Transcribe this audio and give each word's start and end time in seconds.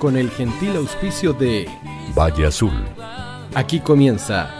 con 0.00 0.16
el 0.16 0.30
gentil 0.30 0.74
auspicio 0.76 1.32
de 1.34 1.68
Valle 2.16 2.46
Azul. 2.46 2.72
Aquí 3.54 3.80
comienza 3.80 4.50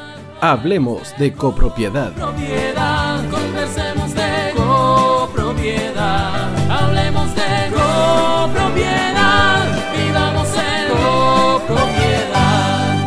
Hablemos 0.42 1.14
de 1.18 1.32
copropiedad. 1.32 2.12
Propiedad, 2.12 3.30
conversemos 3.30 4.14
de 4.14 4.52
copropiedad. 4.54 6.54
Hablemos 6.70 7.34
de 7.34 7.70
copropiedad. 7.70 9.64
Vivamos 9.96 10.48
en 10.56 10.88
copropiedad. 10.90 12.98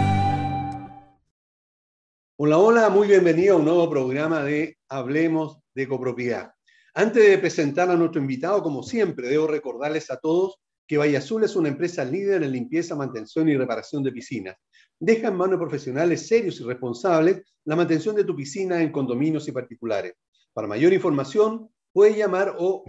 Hola, 2.38 2.58
hola, 2.58 2.90
muy 2.90 3.08
bienvenido 3.08 3.56
a 3.56 3.60
un 3.60 3.66
nuevo 3.66 3.88
programa 3.90 4.42
de 4.42 4.76
Hablemos 4.90 5.60
de 5.76 5.88
copropiedad. 5.88 6.52
Antes 6.96 7.30
de 7.30 7.38
presentar 7.38 7.92
a 7.92 7.96
nuestro 7.96 8.20
invitado, 8.20 8.64
como 8.64 8.82
siempre, 8.82 9.28
debo 9.28 9.46
recordarles 9.46 10.10
a 10.10 10.18
todos 10.18 10.58
que 10.88 10.98
Valle 10.98 11.18
Azul 11.18 11.44
es 11.44 11.56
una 11.56 11.70
empresa 11.70 12.04
líder 12.04 12.44
en 12.44 12.52
limpieza, 12.52 12.96
mantención 12.96 13.48
y 13.50 13.58
reparación 13.58 14.04
de 14.04 14.12
piscinas. 14.12 14.58
Deja 15.00 15.30
en 15.30 15.36
manos 15.36 15.60
profesionales 15.60 16.28
serios 16.28 16.60
y 16.60 16.64
responsables 16.64 17.42
la 17.66 17.76
mantención 17.76 18.16
de 18.16 18.24
tu 18.24 18.36
piscina 18.36 18.82
en 18.82 18.92
condominios 18.92 19.48
y 19.48 19.52
particulares. 19.52 20.14
Para 20.54 20.68
mayor 20.68 20.94
información, 20.94 21.70
puedes 21.92 22.18
llamar 22.18 22.56
o 22.58 22.84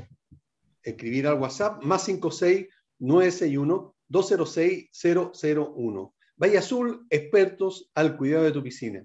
escribir 0.82 1.27
al 1.27 1.41
WhatsApp 1.41 1.82
más 1.82 2.04
56 2.04 2.66
961 2.98 3.96
206 4.09 4.90
001. 5.02 6.15
Valle 6.37 6.59
Azul, 6.59 7.06
expertos 7.10 7.90
al 7.95 8.16
cuidado 8.16 8.45
de 8.45 8.52
tu 8.52 8.62
piscina. 8.62 9.04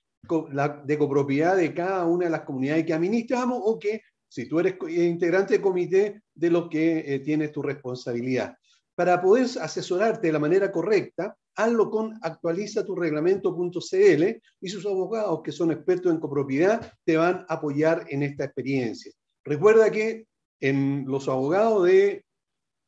de 0.85 0.99
copropiedad 0.99 1.57
de 1.57 1.75
cada 1.75 2.05
una 2.07 2.27
de 2.27 2.31
las 2.31 2.43
comunidades 2.43 2.85
que 2.85 2.95
administramos 2.95 3.61
o 3.63 3.79
que 3.79 4.03
si 4.29 4.49
tú 4.49 4.59
eres 4.61 4.77
integrante 4.89 5.55
del 5.55 5.63
comité 5.63 6.23
de 6.35 6.51
lo 6.51 6.69
que 6.69 6.99
eh, 6.99 7.21
tienes 7.21 7.53
tu 7.53 7.63
responsabilidad. 7.63 8.57
Para 8.95 9.21
poder 9.21 9.47
asesorarte 9.61 10.27
de 10.27 10.33
la 10.33 10.39
manera 10.39 10.73
correcta, 10.73 11.37
hazlo 11.55 11.91
con 11.91 12.19
actualiza 12.23 12.85
tu 12.85 12.95
reglamento.cl 12.95 14.25
y 14.61 14.69
sus 14.69 14.87
abogados 14.87 15.41
que 15.43 15.53
son 15.53 15.71
expertos 15.71 16.13
en 16.13 16.21
copropiedad 16.21 16.93
te 17.05 17.17
van 17.17 17.47
a 17.49 17.55
apoyar 17.55 18.05
en 18.09 18.23
esta 18.23 18.45
experiencia. 18.45 19.13
Recuerda 19.45 19.91
que 19.91 20.27
en 20.61 21.05
los 21.07 21.29
abogados 21.29 21.85
de 21.85 22.25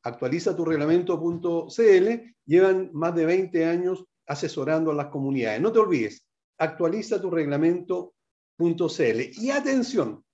actualiza 0.02 0.56
tu 0.56 0.64
reglamento.cl 0.64 2.34
llevan 2.46 2.90
más 2.92 3.14
de 3.14 3.26
20 3.26 3.64
años 3.64 4.04
asesorando 4.26 4.90
a 4.90 4.94
las 4.94 5.06
comunidades. 5.06 5.60
No 5.60 5.72
te 5.72 5.78
olvides, 5.78 6.26
actualiza 6.58 7.20
tu 7.20 7.30
reglamento.cl. 7.30 8.10
Y 9.40 9.50
atención, 9.50 10.24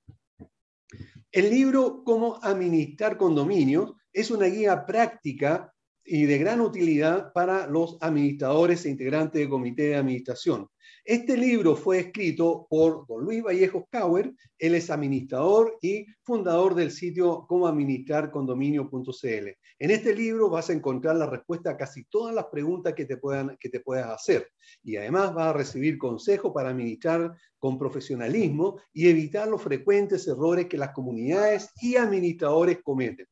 el 1.30 1.50
libro 1.50 2.02
Cómo 2.04 2.38
administrar 2.42 3.16
condominios 3.16 3.92
es 4.12 4.30
una 4.30 4.46
guía 4.46 4.86
práctica 4.86 5.74
y 6.04 6.26
de 6.26 6.38
gran 6.38 6.60
utilidad 6.60 7.32
para 7.32 7.66
los 7.66 7.96
administradores 8.00 8.84
e 8.84 8.90
integrantes 8.90 9.40
del 9.40 9.48
comité 9.48 9.84
de 9.84 9.96
administración. 9.96 10.68
Este 11.06 11.36
libro 11.36 11.76
fue 11.76 11.98
escrito 11.98 12.66
por 12.70 13.06
don 13.06 13.24
Luis 13.24 13.42
Vallejos 13.42 13.84
Cauer, 13.90 14.32
él 14.58 14.74
es 14.74 14.88
administrador 14.90 15.76
y 15.82 16.06
fundador 16.22 16.74
del 16.74 16.90
sitio 16.90 17.44
cómo 17.46 17.66
administrar 17.66 18.30
condominio.cl. 18.30 19.48
En 19.78 19.90
este 19.90 20.14
libro 20.14 20.48
vas 20.48 20.70
a 20.70 20.72
encontrar 20.72 21.16
la 21.16 21.26
respuesta 21.28 21.70
a 21.70 21.76
casi 21.76 22.04
todas 22.04 22.34
las 22.34 22.46
preguntas 22.46 22.94
que 22.94 23.04
te, 23.04 23.18
puedan, 23.18 23.56
que 23.60 23.68
te 23.68 23.80
puedas 23.80 24.08
hacer 24.08 24.48
y 24.82 24.96
además 24.96 25.34
vas 25.34 25.48
a 25.48 25.52
recibir 25.52 25.98
consejos 25.98 26.52
para 26.54 26.70
administrar 26.70 27.34
con 27.58 27.78
profesionalismo 27.78 28.80
y 28.92 29.08
evitar 29.08 29.48
los 29.48 29.60
frecuentes 29.60 30.26
errores 30.26 30.66
que 30.66 30.78
las 30.78 30.92
comunidades 30.92 31.70
y 31.82 31.96
administradores 31.96 32.78
cometen. 32.82 33.26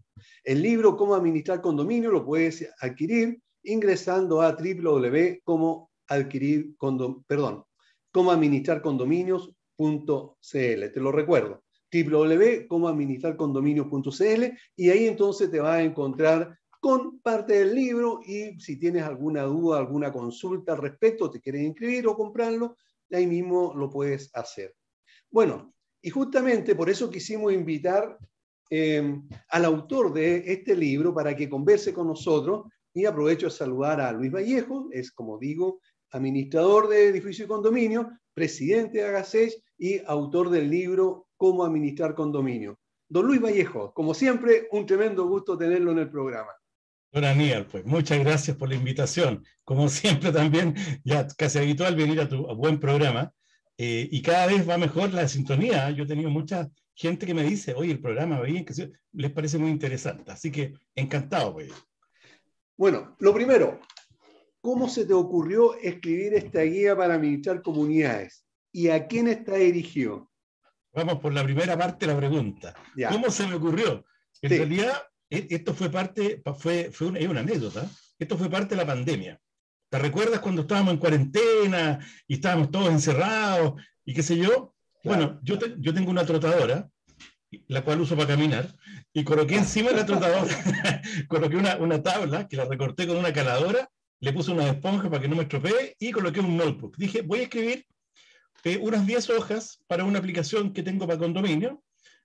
El 0.45 0.63
libro 0.63 0.97
Cómo 0.97 1.15
administrar 1.15 1.61
condominio 1.61 2.11
lo 2.11 2.25
puedes 2.25 2.69
adquirir 2.81 3.41
ingresando 3.65 4.43
a 4.43 4.57
www.como 4.57 5.93
adquirir 6.09 6.77
condom, 6.77 7.23
perdón, 7.25 7.65
cómo 8.11 8.33
administrar 8.33 8.83
condominios.cl. 8.83 9.55
Te 10.51 11.01
lo 11.01 11.13
recuerdo, 11.13 11.63
www.comoadministrarcondominios.cl 11.93 14.59
y 14.77 14.91
ahí 14.91 15.07
entonces 15.07 15.51
te 15.51 15.61
vas 15.61 15.77
a 15.77 15.83
encontrar 15.83 16.59
con 16.81 17.21
parte 17.21 17.61
del 17.61 17.75
libro 17.75 18.21
y 18.25 18.59
si 18.59 18.79
tienes 18.79 19.05
alguna 19.05 19.45
duda, 19.45 19.79
alguna 19.79 20.13
consulta 20.13 20.73
al 20.73 20.79
respecto, 20.79 21.31
te 21.31 21.41
quieres 21.41 21.63
inscribir 21.63 22.09
o 22.09 22.17
comprarlo, 22.17 22.77
ahí 23.11 23.27
mismo 23.27 23.73
lo 23.77 23.89
puedes 23.89 24.31
hacer. 24.35 24.75
Bueno, 25.31 25.73
y 26.01 26.11
justamente 26.11 26.75
por 26.75 26.91
eso 26.91 27.09
quisimos 27.09 27.53
invitar 27.53 28.19
eh, 28.75 29.21
al 29.51 29.67
autor 29.67 30.15
de 30.15 30.51
este 30.51 30.75
libro 30.75 31.13
para 31.13 31.37
que 31.37 31.47
converse 31.47 31.93
con 31.93 32.07
nosotros 32.07 32.73
y 32.95 33.05
aprovecho 33.05 33.45
de 33.45 33.53
saludar 33.53 34.01
a 34.01 34.11
Luis 34.13 34.33
Vallejo, 34.33 34.89
es 34.93 35.13
como 35.13 35.39
digo, 35.39 35.81
administrador 36.11 36.89
de 36.89 37.09
edificio 37.09 37.45
y 37.45 37.49
condominio, 37.49 38.11
presidente 38.33 38.99
de 38.99 39.05
Agasech 39.05 39.53
y 39.77 40.01
autor 40.07 40.49
del 40.49 40.71
libro 40.71 41.27
Cómo 41.37 41.65
administrar 41.65 42.15
condominio. 42.15 42.79
Don 43.11 43.27
Luis 43.27 43.43
Vallejo, 43.43 43.93
como 43.93 44.15
siempre, 44.15 44.69
un 44.71 44.87
tremendo 44.87 45.27
gusto 45.27 45.59
tenerlo 45.59 45.93
en 45.93 45.99
el 45.99 46.11
programa. 46.11 46.53
Don 47.13 47.25
Aníbal, 47.25 47.67
pues 47.67 47.85
muchas 47.85 48.21
gracias 48.21 48.57
por 48.57 48.71
la 48.71 48.77
invitación. 48.77 49.45
Como 49.65 49.87
siempre 49.91 50.33
también, 50.33 50.75
ya 51.05 51.27
casi 51.37 51.59
habitual 51.59 51.95
venir 51.95 52.23
a 52.23 52.29
tu 52.31 52.47
buen 52.57 52.81
programa. 52.81 53.35
Eh, 53.77 54.09
y 54.11 54.23
cada 54.23 54.47
vez 54.47 54.67
va 54.67 54.79
mejor 54.79 55.13
la 55.13 55.29
sintonía. 55.29 55.91
Yo 55.91 56.05
he 56.05 56.07
tenido 56.07 56.31
mucha 56.31 56.71
gente 56.95 57.27
que 57.27 57.35
me 57.35 57.43
dice, 57.43 57.75
oye, 57.75 57.93
el 57.93 58.01
programa 58.01 58.39
va 58.39 58.45
bien, 58.45 58.65
que 58.65 58.93
les 59.13 59.31
parece 59.31 59.59
muy 59.59 59.71
interesante. 59.71 60.31
Así 60.31 60.51
que 60.51 60.75
encantado. 60.95 61.55
Pues. 61.55 61.73
Bueno, 62.77 63.17
lo 63.19 63.35
primero, 63.35 63.81
¿Cómo 64.63 64.89
se 64.89 65.05
te 65.05 65.13
ocurrió 65.13 65.75
escribir 65.75 66.35
esta 66.35 66.63
guía 66.63 66.97
para 66.97 67.15
administrar 67.15 67.63
comunidades? 67.63 68.47
¿Y 68.71 68.89
a 68.91 69.09
quién 69.09 69.27
está 69.27 69.57
dirigido? 69.57 70.31
Vamos 70.95 71.19
por 71.19 71.35
la 71.35 71.43
primera 71.43 71.77
parte 71.77 72.07
de 72.07 72.13
la 72.13 72.19
pregunta. 72.19 72.73
¿Cómo 73.11 73.29
se 73.29 73.49
me 73.49 73.57
ocurrió? 73.57 74.05
En 74.41 74.51
realidad, 74.51 74.93
e, 75.29 75.49
esto 75.51 75.75
fue 75.75 75.91
parte, 75.91 76.41
fue, 76.57 76.93
fue 76.93 77.09
una, 77.09 77.19
una 77.29 77.41
anécdota, 77.41 77.91
esto 78.17 78.39
fue 78.39 78.49
parte 78.49 78.77
de 78.77 78.83
la 78.83 78.87
pandemia. 78.87 79.41
¿Te 79.91 79.99
recuerdas 79.99 80.39
cuando 80.39 80.63
estábamos 80.63 80.95
en 80.95 81.01
cuarentena 81.01 81.99
y 82.29 82.35
estábamos 82.35 82.71
todos 82.71 82.89
encerrados 82.91 83.83
y 84.05 84.15
qué 84.15 84.23
sé 84.23 84.37
yo? 84.37 84.77
Bueno, 85.05 85.41
yo, 85.43 85.59
yo 85.79 85.95
tengo 85.95 86.11
una 86.11 86.25
trotadora, 86.25 86.89
la 87.69 87.83
cual 87.83 88.01
uso 88.01 88.17
para 88.17 88.29
caminar, 88.29 88.75
y 89.13 89.25
coloqué 89.25 89.57
encima 89.57 89.91
de 89.91 89.97
la 89.97 90.07
trotadora, 90.07 90.55
coloqué 91.29 91.57
una, 91.57 91.77
una 91.77 92.03
tabla 92.03 92.49
que 92.49 92.57
la 92.57 92.65
recorté 92.65 93.07
con 93.07 93.17
una 93.17 93.33
caladora 93.33 93.89
le 94.23 94.33
puse 94.33 94.53
una 94.53 94.69
esponja 94.69 95.11
para 95.11 95.21
que 95.21 95.29
no 95.29 95.35
me 95.35 95.43
estropee 95.43 95.97
y 95.99 96.13
coloqué 96.13 96.39
un 96.39 96.57
notebook. 96.57 96.97
Dije, 96.97 97.23
voy 97.23 97.41
a 97.41 97.43
escribir 97.43 97.85
eh, 98.63 98.79
unas 98.81 99.05
10 99.05 99.31
hojas 99.31 99.81
para 99.89 100.05
una 100.05 100.21
aplicación 100.21 100.73
que 100.73 100.85
tengo 100.85 101.09
para 101.09 101.19
condominio, 101.19 101.83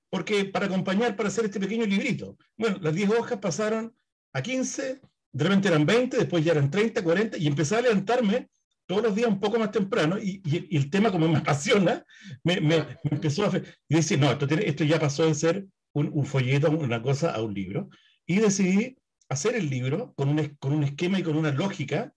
porque 0.10 0.46
para 0.46 0.68
acompañar, 0.68 1.16
para 1.16 1.30
hacer 1.30 1.46
este 1.46 1.60
pequeño 1.60 1.88
librito. 1.88 2.38
Bueno, 2.56 2.78
las 2.82 2.94
10 2.94 3.10
hojas 3.10 3.40
pasaron 3.40 3.96
a 4.32 4.44
15, 4.44 5.02
de 5.32 5.44
repente 5.44 5.70
eran 5.70 5.88
20, 5.88 6.18
después 6.18 6.46
ya 6.46 6.52
eran 6.52 6.70
30, 6.70 7.04
40, 7.04 7.38
y 7.40 7.48
empecé 7.48 7.76
a 7.76 7.82
levantarme 7.82 8.48
todos 8.88 9.04
los 9.04 9.16
días 9.16 9.28
un 9.28 9.40
poco 9.40 9.60
más 9.60 9.72
temprano, 9.72 10.18
y, 10.18 10.42
el 10.76 10.90
tema 10.90 11.12
como 11.12 11.28
me 11.28 11.38
apasiona, 11.40 12.04
me, 12.44 12.56
empezó 13.04 13.46
a... 13.46 13.52
Y 13.88 13.96
decir, 13.96 14.20
no, 14.20 14.32
esto, 14.32 14.48
esto 14.50 14.84
ya 14.84 15.00
pasó 15.00 15.26
de 15.26 15.36
ser 15.36 15.66
un, 15.94 16.10
un 16.14 16.26
folleto, 16.26 16.72
una 16.72 17.02
cosa, 17.02 17.32
a 17.32 17.42
un 17.42 17.54
libro. 17.54 17.90
Y 18.26 18.38
decidí 18.38 18.98
hacer 19.30 19.56
el 19.56 19.70
libro 19.70 20.14
con 20.16 20.30
un, 20.30 20.56
con 20.60 20.74
un 20.74 20.84
esquema 20.84 21.20
y 21.20 21.24
con 21.24 21.36
una 21.36 21.52
lógica 21.52 22.14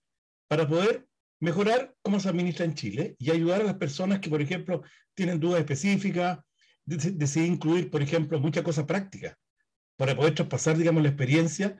para 0.47 0.67
poder 0.67 1.05
mejorar 1.39 1.93
cómo 2.01 2.19
se 2.19 2.29
administra 2.29 2.65
en 2.65 2.75
Chile 2.75 3.15
y 3.19 3.31
ayudar 3.31 3.61
a 3.61 3.65
las 3.65 3.75
personas 3.75 4.19
que, 4.19 4.29
por 4.29 4.41
ejemplo, 4.41 4.83
tienen 5.13 5.39
dudas 5.39 5.59
específicas, 5.59 6.39
decidí 6.85 7.45
incluir, 7.45 7.89
por 7.89 8.01
ejemplo, 8.01 8.39
muchas 8.39 8.63
cosas 8.63 8.85
prácticas 8.85 9.35
para 10.01 10.15
poder 10.15 10.33
traspasar, 10.33 10.75
digamos, 10.77 11.03
la 11.03 11.09
experiencia. 11.09 11.77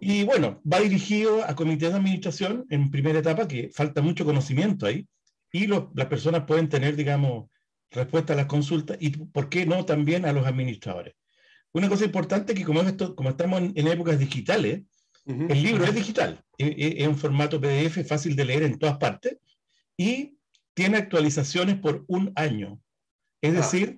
Y 0.00 0.24
bueno, 0.24 0.62
va 0.64 0.80
dirigido 0.80 1.44
a 1.44 1.54
comités 1.54 1.90
de 1.90 1.96
administración 1.96 2.64
en 2.70 2.90
primera 2.90 3.18
etapa, 3.18 3.46
que 3.46 3.68
falta 3.68 4.00
mucho 4.00 4.24
conocimiento 4.24 4.86
ahí, 4.86 5.06
y 5.52 5.66
las 5.66 6.06
personas 6.08 6.44
pueden 6.46 6.70
tener, 6.70 6.96
digamos, 6.96 7.50
respuesta 7.90 8.32
a 8.32 8.36
las 8.36 8.46
consultas 8.46 8.96
y, 9.00 9.10
¿por 9.10 9.50
qué 9.50 9.66
no?, 9.66 9.84
también 9.84 10.24
a 10.24 10.32
los 10.32 10.46
administradores. 10.46 11.12
Una 11.74 11.90
cosa 11.90 12.06
importante 12.06 12.54
que 12.54 12.64
como, 12.64 12.80
esto, 12.80 13.14
como 13.14 13.28
estamos 13.28 13.60
en, 13.60 13.86
épocas 13.86 14.18
digitales, 14.18 14.84
El 15.26 15.62
libro 15.62 15.84
es 15.84 15.94
digital, 15.94 16.42
es, 16.56 17.06
un 17.06 17.18
formato 17.18 17.60
PDF 17.60 18.02
fácil 18.08 18.34
de 18.34 18.46
leer 18.46 18.62
en 18.62 18.78
todas 18.78 18.96
partes 18.96 19.36
y 19.94 20.38
tiene 20.72 20.96
actualizaciones 20.96 21.76
por 21.76 22.06
un 22.08 22.32
año. 22.34 22.80
Es 23.42 23.52
ah. 23.52 23.56
decir, 23.56 23.94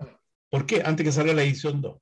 ¿por 0.50 0.66
qué? 0.66 0.82
Antes 0.84 1.04
que 1.04 1.12
salga 1.12 1.34
la 1.34 1.44
edición 1.44 1.80
2. 1.80 1.96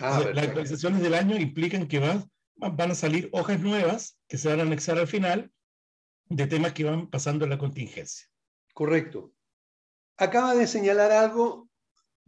Ah, 0.00 0.22
las 0.34 0.46
actualizaciones 0.46 1.02
del 1.02 1.14
año 1.14 1.36
implican 1.36 1.86
que 1.86 1.98
van, 1.98 2.30
van 2.56 2.90
a 2.90 2.94
salir 2.94 3.28
hojas 3.32 3.60
nuevas 3.60 4.18
que 4.28 4.38
se 4.38 4.48
van 4.48 4.60
a 4.60 4.62
anexar 4.62 4.98
al 4.98 5.06
final 5.06 5.50
de 6.28 6.46
temas 6.46 6.72
que 6.72 6.84
van 6.84 7.08
pasando 7.08 7.44
en 7.44 7.50
la 7.50 7.58
contingencia. 7.58 8.26
Correcto. 8.74 9.32
Acaba 10.16 10.54
de 10.54 10.66
señalar 10.66 11.12
algo 11.12 11.68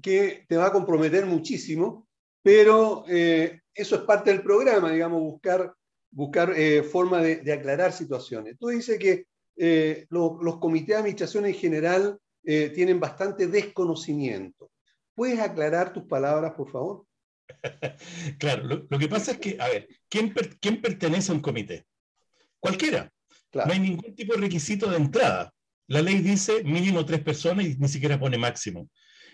que 0.02 0.44
te 0.48 0.56
va 0.56 0.66
a 0.66 0.72
comprometer 0.72 1.26
muchísimo, 1.26 2.06
pero 2.42 3.04
eh, 3.08 3.60
eso 3.74 3.96
es 3.96 4.02
parte 4.02 4.30
del 4.30 4.42
programa, 4.42 4.92
digamos, 4.92 5.20
buscar, 5.20 5.74
buscar 6.10 6.52
eh, 6.56 6.82
forma 6.82 7.20
de, 7.20 7.52
aclarar 7.52 7.92
situaciones. 7.92 8.56
Tú 8.58 8.68
dices 8.68 8.98
que 8.98 9.26
eh, 9.56 10.06
los 10.10 10.58
comités 10.58 10.88
de 10.88 10.96
administración 10.96 11.46
en 11.46 11.54
general 11.54 12.18
tienen 12.42 12.98
bastante 12.98 13.46
desconocimiento. 13.46 14.70
¿Puedes 15.18 15.40
aclarar 15.40 15.92
tus 15.92 16.04
palabras, 16.04 16.52
por 16.52 16.70
favor? 16.70 17.04
claro, 18.38 18.86
lo, 18.88 18.98
que 19.00 19.08
pasa 19.08 19.32
es 19.32 19.38
que, 19.38 19.56
a 19.58 19.66
ver, 19.66 19.88
¿quién, 20.08 20.32
¿quién 20.60 20.80
pertenece 20.80 21.32
a 21.32 21.34
un 21.34 21.40
comité? 21.40 21.86
Cualquiera. 22.60 23.10
No 23.52 23.72
hay 23.72 23.80
ningún 23.80 24.14
tipo 24.14 24.34
de 24.34 24.42
requisito 24.42 24.88
de 24.88 24.96
entrada. 24.96 25.52
La 25.88 26.02
ley 26.02 26.20
dice 26.20 26.62
mínimo 26.62 27.04
tres 27.04 27.20
personas 27.20 27.66
y 27.66 27.76
ni 27.76 27.88
siquiera 27.88 28.20
pone 28.20 28.38
máximo. 28.38 28.88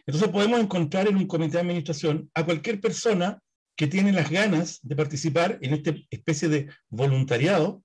Entonces 0.07 0.31
podemos 0.31 0.59
encontrar 0.59 1.07
en 1.07 1.19
un 1.19 1.27
comité 1.27 1.59
de 1.59 1.61
administración 1.61 2.31
a 2.33 2.47
cualquier 2.47 2.81
persona 2.81 3.39
que 3.77 3.87
tiene 3.87 4.11
las 4.11 4.31
ganas 4.31 4.79
de 4.81 4.97
participar 4.97 5.59
en 5.61 5.75
esta 5.75 5.93
especie 6.09 6.49
de 6.49 6.69
voluntariado 6.89 7.84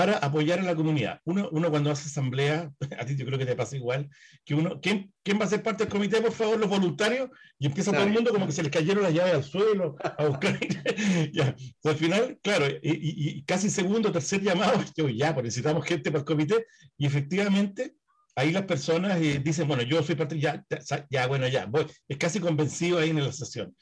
para 0.00 0.16
apoyar 0.16 0.58
a 0.60 0.62
la 0.62 0.74
comunidad. 0.74 1.20
Uno, 1.26 1.50
uno, 1.52 1.68
cuando 1.68 1.90
hace 1.90 2.08
asamblea, 2.08 2.72
a 2.98 3.04
ti 3.04 3.16
yo 3.16 3.26
creo 3.26 3.38
que 3.38 3.44
te 3.44 3.54
pasa 3.54 3.76
igual, 3.76 4.08
que 4.46 4.54
uno, 4.54 4.80
¿quién, 4.80 5.12
¿quién 5.22 5.38
va 5.38 5.44
a 5.44 5.48
ser 5.48 5.62
parte 5.62 5.84
del 5.84 5.92
comité, 5.92 6.22
por 6.22 6.32
favor, 6.32 6.58
los 6.58 6.70
voluntarios? 6.70 7.28
Y 7.58 7.66
empieza 7.66 7.92
todo 7.92 8.04
el 8.04 8.12
mundo 8.12 8.32
como 8.32 8.46
que 8.46 8.52
se 8.52 8.62
les 8.62 8.72
cayeron 8.72 9.02
las 9.02 9.12
llaves 9.12 9.34
al 9.34 9.44
suelo 9.44 9.96
a 10.02 10.24
buscar. 10.24 10.58
ya. 11.34 11.54
Pues 11.82 11.94
al 11.94 11.96
final, 11.96 12.38
claro, 12.42 12.64
y, 12.80 13.42
casi 13.44 13.68
segundo, 13.68 14.10
tercer 14.10 14.40
llamado, 14.40 14.82
yo 14.96 15.06
ya, 15.10 15.34
pues 15.34 15.44
necesitamos 15.44 15.84
gente 15.84 16.10
para 16.10 16.20
el 16.20 16.24
comité, 16.24 16.64
y 16.96 17.04
efectivamente 17.04 17.94
ahí 18.36 18.52
las 18.52 18.64
personas 18.64 19.20
eh, 19.20 19.38
dicen, 19.44 19.68
bueno, 19.68 19.82
yo 19.82 20.02
soy 20.02 20.14
parte, 20.14 20.40
ya, 20.40 20.64
ya, 21.10 21.26
bueno, 21.26 21.46
ya, 21.46 21.66
voy. 21.66 21.84
Es 22.08 22.16
casi 22.16 22.40
convencido 22.40 23.00
ahí 23.00 23.10
en 23.10 23.22
la 23.22 23.32
sesión. 23.32 23.76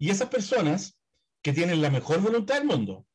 Y 0.00 0.10
esas 0.10 0.30
personas 0.30 0.98
que 1.44 1.52
tienen 1.52 1.80
la 1.80 1.90
mejor 1.90 2.20
voluntad 2.20 2.56
del 2.56 2.64
mundo, 2.64 3.06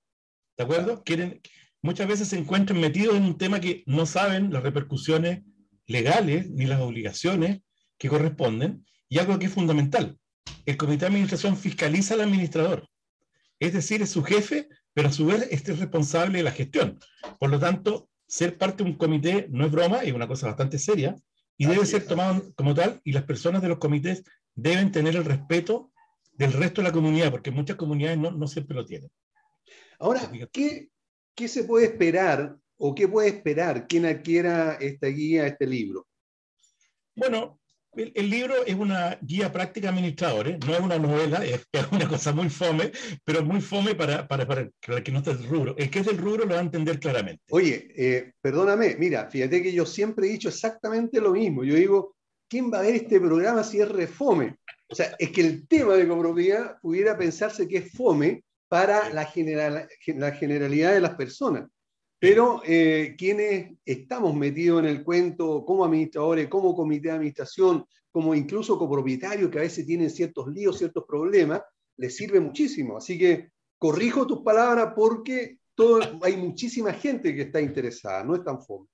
¿de 0.57 0.63
acuerdo? 0.63 1.03
Quieren, 1.03 1.41
muchas 1.85 2.07
veces 2.07 2.27
se 2.27 2.37
encuentran 2.37 2.79
metidos 2.79 3.15
en 3.15 3.23
un 3.23 3.37
tema 3.37 3.59
que 3.59 3.83
no 3.85 4.07
saben 4.07 4.51
las 4.51 4.63
repercusiones 4.63 5.43
legales 5.85 6.49
ni 6.49 6.65
las 6.65 6.81
obligaciones 6.81 7.61
que 7.97 8.09
corresponden, 8.09 8.85
y 9.07 9.19
algo 9.19 9.37
que 9.37 9.45
es 9.45 9.53
fundamental. 9.53 10.17
El 10.65 10.77
comité 10.77 11.01
de 11.01 11.07
administración 11.07 11.55
fiscaliza 11.55 12.15
al 12.15 12.21
administrador, 12.21 12.89
es 13.59 13.71
decir, 13.71 14.01
es 14.01 14.09
su 14.09 14.23
jefe, 14.23 14.67
pero 14.93 15.09
a 15.09 15.11
su 15.11 15.27
vez 15.27 15.47
este 15.51 15.73
es 15.73 15.79
responsable 15.79 16.39
de 16.39 16.43
la 16.43 16.51
gestión. 16.51 16.99
Por 17.39 17.51
lo 17.51 17.59
tanto, 17.59 18.09
ser 18.27 18.57
parte 18.57 18.83
de 18.83 18.89
un 18.89 18.97
comité 18.97 19.47
no 19.51 19.65
es 19.65 19.71
broma, 19.71 19.99
es 19.99 20.11
una 20.11 20.27
cosa 20.27 20.47
bastante 20.47 20.79
seria 20.79 21.15
y 21.55 21.67
debe 21.67 21.85
ser 21.85 22.05
tomado 22.05 22.51
como 22.55 22.73
tal 22.73 22.99
y 23.03 23.11
las 23.13 23.23
personas 23.23 23.61
de 23.61 23.69
los 23.69 23.77
comités 23.77 24.23
deben 24.55 24.91
tener 24.91 25.15
el 25.15 25.23
respeto 25.23 25.91
del 26.33 26.51
resto 26.51 26.81
de 26.81 26.88
la 26.88 26.93
comunidad, 26.93 27.31
porque 27.31 27.51
muchas 27.51 27.77
comunidades 27.77 28.17
no, 28.17 28.31
no 28.31 28.47
siempre 28.47 28.75
lo 28.75 28.85
tienen. 28.85 29.09
Ahora, 29.99 30.29
¿qué, 30.51 30.89
¿qué 31.35 31.47
se 31.47 31.65
puede 31.65 31.87
esperar 31.87 32.57
o 32.77 32.95
qué 32.95 33.07
puede 33.07 33.29
esperar 33.29 33.87
quien 33.87 34.05
adquiera 34.05 34.77
esta 34.79 35.07
guía, 35.07 35.45
este 35.45 35.67
libro? 35.67 36.07
Bueno, 37.15 37.59
el, 37.95 38.29
libro 38.29 38.65
es 38.65 38.75
una 38.75 39.17
guía 39.21 39.51
práctica 39.51 39.89
administradores, 39.89 40.57
no 40.65 40.73
es 40.73 40.79
una 40.79 40.99
novela, 40.99 41.45
es, 41.45 41.65
una 41.91 42.07
cosa 42.07 42.33
muy 42.33 42.49
fome, 42.49 42.91
pero 43.23 43.43
muy 43.43 43.61
fome 43.61 43.95
para, 43.95 44.27
para, 44.27 44.45
para, 44.45 44.61
el 44.61 45.03
que 45.03 45.11
no 45.11 45.19
está 45.19 45.33
del 45.33 45.47
rubro. 45.47 45.75
El 45.77 45.89
que 45.89 45.99
es 45.99 46.05
del 46.05 46.17
rubro 46.17 46.45
lo 46.45 46.53
va 46.55 46.59
a 46.59 46.63
entender 46.63 46.99
claramente. 46.99 47.43
Oye, 47.51 47.88
eh, 47.95 48.33
perdóname, 48.41 48.95
mira, 48.97 49.29
fíjate 49.29 49.61
que 49.61 49.71
yo 49.71 49.85
siempre 49.85 50.27
he 50.27 50.31
dicho 50.31 50.49
exactamente 50.49 51.21
lo 51.21 51.31
mismo. 51.31 51.63
Yo 51.63 51.75
digo, 51.75 52.15
¿quién 52.49 52.71
va 52.71 52.79
a 52.79 52.83
ver 52.83 52.95
este 52.95 53.19
programa 53.19 53.63
si 53.63 53.79
es 53.79 53.89
refome? 53.89 54.57
O 54.88 54.95
sea, 54.95 55.15
es 55.17 55.31
que 55.31 55.41
el 55.41 55.67
tema 55.67 55.95
de 55.95 56.07
copropiedad 56.07 56.77
pudiera 56.81 57.17
pensarse 57.17 57.67
que 57.67 57.77
es 57.77 57.91
fome 57.91 58.43
para 58.67 59.09
la, 59.13 59.25
general, 59.25 59.88
la 60.07 60.31
generalidad 60.31 60.94
de 60.94 61.01
las 61.01 61.15
personas. 61.15 61.69
Pero 62.19 62.62
eh, 62.65 63.15
quienes 63.17 63.77
estamos 63.85 64.33
metidos 64.35 64.79
en 64.79 64.89
el 64.89 65.03
cuento 65.03 65.65
como 65.65 65.85
administradores, 65.85 66.47
como 66.47 66.75
comité 66.75 67.09
de 67.09 67.15
administración, 67.15 67.85
como 68.12 68.33
incluso 68.33 68.79
copropietarios 68.79 69.51
que 69.51 69.59
a 69.59 69.63
veces 69.63 69.85
tienen 69.85 70.09
ciertos 70.09 70.47
líos, 70.47 70.77
ciertos 70.77 71.03
problemas, 71.06 71.62
les 71.97 72.15
sirve 72.15 72.39
muchísimo. 72.39 72.97
Así 72.97 73.17
que 73.17 73.50
corrijo 73.77 74.25
tus 74.25 74.41
palabras 74.41 74.94
porque 74.95 75.59
todo, 75.75 76.00
hay 76.23 76.38
muchísima 76.38 76.94
gente 76.94 77.35
que 77.35 77.44
está 77.44 77.62
interesada, 77.62 78.23
no 78.23 78.35
es 78.35 78.44
tan 78.44 78.62
fome. 78.62 78.88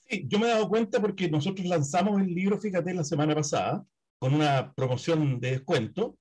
Sí, 0.00 0.26
yo 0.28 0.38
me 0.38 0.46
he 0.46 0.50
dado 0.50 0.68
cuenta 0.68 1.00
porque 1.00 1.30
nosotros 1.30 1.66
lanzamos 1.66 2.20
el 2.20 2.34
libro, 2.34 2.58
fíjate, 2.58 2.92
la 2.92 3.04
semana 3.04 3.34
pasada, 3.34 3.84
con 4.18 4.34
una 4.34 4.72
promoción 4.74 5.40
de 5.40 5.52
descuento. 5.52 6.18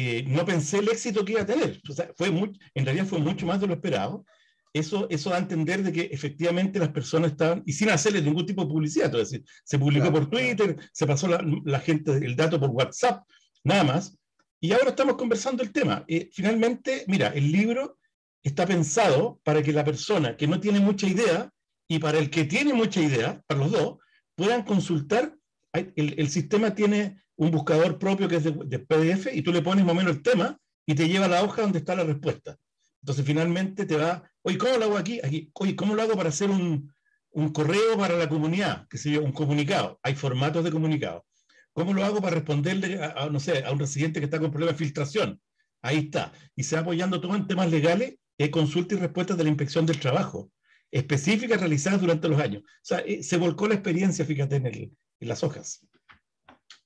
Eh, 0.00 0.24
no 0.28 0.44
pensé 0.44 0.78
el 0.78 0.88
éxito 0.88 1.24
que 1.24 1.32
iba 1.32 1.42
a 1.42 1.46
tener. 1.46 1.80
O 1.88 1.92
sea, 1.92 2.10
fue 2.16 2.30
muy, 2.30 2.56
en 2.74 2.84
realidad 2.84 3.06
fue 3.06 3.18
mucho 3.18 3.46
más 3.46 3.60
de 3.60 3.66
lo 3.66 3.74
esperado 3.74 4.24
eso, 4.72 5.06
eso 5.10 5.30
da 5.30 5.36
a 5.36 5.40
entender 5.40 5.82
de 5.82 5.92
que 5.92 6.02
efectivamente 6.12 6.78
las 6.78 6.90
personas 6.90 7.32
estaban, 7.32 7.62
y 7.66 7.72
sin 7.72 7.90
hacerle 7.90 8.22
ningún 8.22 8.46
tipo 8.46 8.62
de 8.62 8.68
publicidad, 8.68 9.14
es 9.14 9.30
decir, 9.30 9.44
se 9.64 9.78
publicó 9.78 10.12
por 10.12 10.28
Twitter, 10.28 10.76
se 10.92 11.06
pasó 11.06 11.28
la, 11.28 11.80
gente 11.80 12.12
el 12.12 12.36
dato 12.36 12.60
por 12.60 12.70
WhatsApp, 12.70 13.22
nada 13.64 13.84
más, 13.84 14.16
y 14.60 14.72
ahora 14.72 14.90
estamos 14.90 15.16
conversando 15.16 15.62
el 15.62 15.72
tema. 15.72 16.04
Eh, 16.08 16.28
finalmente, 16.32 17.04
mira, 17.06 17.28
el 17.28 17.50
libro 17.50 17.98
está 18.42 18.66
pensado 18.66 19.40
para 19.44 19.62
que 19.62 19.72
la 19.72 19.84
persona 19.84 20.36
que 20.36 20.46
no 20.46 20.58
tiene 20.60 20.80
mucha 20.80 21.06
idea 21.06 21.50
y 21.88 21.98
para 21.98 22.18
el 22.18 22.28
que 22.28 22.44
tiene 22.44 22.74
mucha 22.74 23.00
idea, 23.00 23.40
para 23.46 23.60
los 23.60 23.72
dos, 23.72 23.98
puedan 24.34 24.62
consultar. 24.62 25.34
El, 25.72 26.28
sistema 26.28 26.74
tiene 26.74 27.22
un 27.36 27.50
buscador 27.50 27.98
propio 27.98 28.28
que 28.28 28.36
es 28.36 28.44
de, 28.44 28.78
PDF 28.78 29.28
y 29.32 29.42
tú 29.42 29.52
le 29.52 29.62
pones 29.62 29.84
más 29.84 29.92
o 29.92 29.96
menos 29.96 30.16
el 30.16 30.22
tema 30.22 30.58
y 30.86 30.94
te 30.94 31.08
lleva 31.08 31.26
a 31.26 31.28
la 31.28 31.42
hoja 31.42 31.62
donde 31.62 31.78
está 31.78 31.94
la 31.94 32.04
respuesta. 32.04 32.56
Entonces 33.02 33.24
finalmente 33.24 33.86
te 33.86 33.96
va, 33.96 34.28
oye, 34.42 34.58
¿cómo 34.58 34.76
lo 34.76 34.84
hago 34.86 34.98
aquí? 34.98 35.20
oye, 35.52 35.76
¿cómo 35.76 35.94
lo 35.94 36.02
hago 36.02 36.16
para 36.16 36.30
hacer 36.30 36.50
un, 36.50 36.92
un 37.30 37.52
correo 37.52 37.96
para 37.96 38.16
la 38.16 38.28
comunidad? 38.28 38.88
Que 38.88 38.98
se 38.98 39.18
un 39.18 39.32
comunicado. 39.32 39.98
Hay 40.02 40.14
formatos 40.14 40.64
de 40.64 40.70
comunicado. 40.70 41.24
¿Cómo 41.72 41.92
lo 41.92 42.04
hago 42.04 42.20
para 42.20 42.34
responderle 42.34 43.00
a, 43.00 43.28
no 43.30 43.38
sé, 43.38 43.64
a 43.64 43.70
un 43.70 43.78
residente 43.78 44.18
que 44.18 44.24
está 44.24 44.40
con 44.40 44.50
problemas 44.50 44.76
de 44.76 44.84
filtración? 44.84 45.40
Ahí 45.80 45.98
está. 45.98 46.32
Y 46.56 46.64
se 46.64 46.74
va 46.74 46.82
apoyando 46.82 47.20
todo 47.20 47.36
en 47.36 47.46
temas 47.46 47.70
legales, 47.70 48.16
eh, 48.36 48.50
consulta 48.50 48.94
y 48.94 48.98
respuestas 48.98 49.36
de 49.36 49.44
la 49.44 49.50
inspección 49.50 49.86
del 49.86 50.00
trabajo, 50.00 50.50
específicas 50.90 51.60
realizadas 51.60 52.00
durante 52.00 52.28
los 52.28 52.40
años. 52.40 52.62
O 52.64 52.66
sea, 52.82 52.98
eh, 53.00 53.22
se 53.22 53.36
volcó 53.36 53.68
la 53.68 53.74
experiencia, 53.74 54.24
fíjate, 54.24 54.56
en, 54.56 54.66
el, 54.66 54.92
en 55.20 55.28
las 55.28 55.42
hojas. 55.42 55.86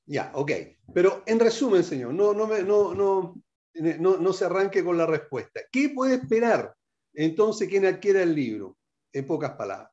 Ya, 0.06 0.32
ok. 0.34 0.52
Pero 0.92 1.22
en 1.26 1.38
resumen, 1.38 1.84
señor, 1.84 2.12
no, 2.14 2.34
no, 2.34 2.46
me, 2.46 2.62
no, 2.62 2.94
no, 2.94 3.42
no, 3.74 4.32
se 4.32 4.44
arranque 4.44 4.84
con 4.84 4.98
la 4.98 5.06
respuesta. 5.06 5.60
¿Qué 5.70 5.90
puede 5.90 6.16
esperar 6.16 6.74
entonces 7.14 7.68
quien 7.68 7.86
adquiera 7.86 8.22
el 8.22 8.34
libro? 8.34 8.76
En 9.12 9.26
pocas 9.26 9.52
palabras. 9.52 9.90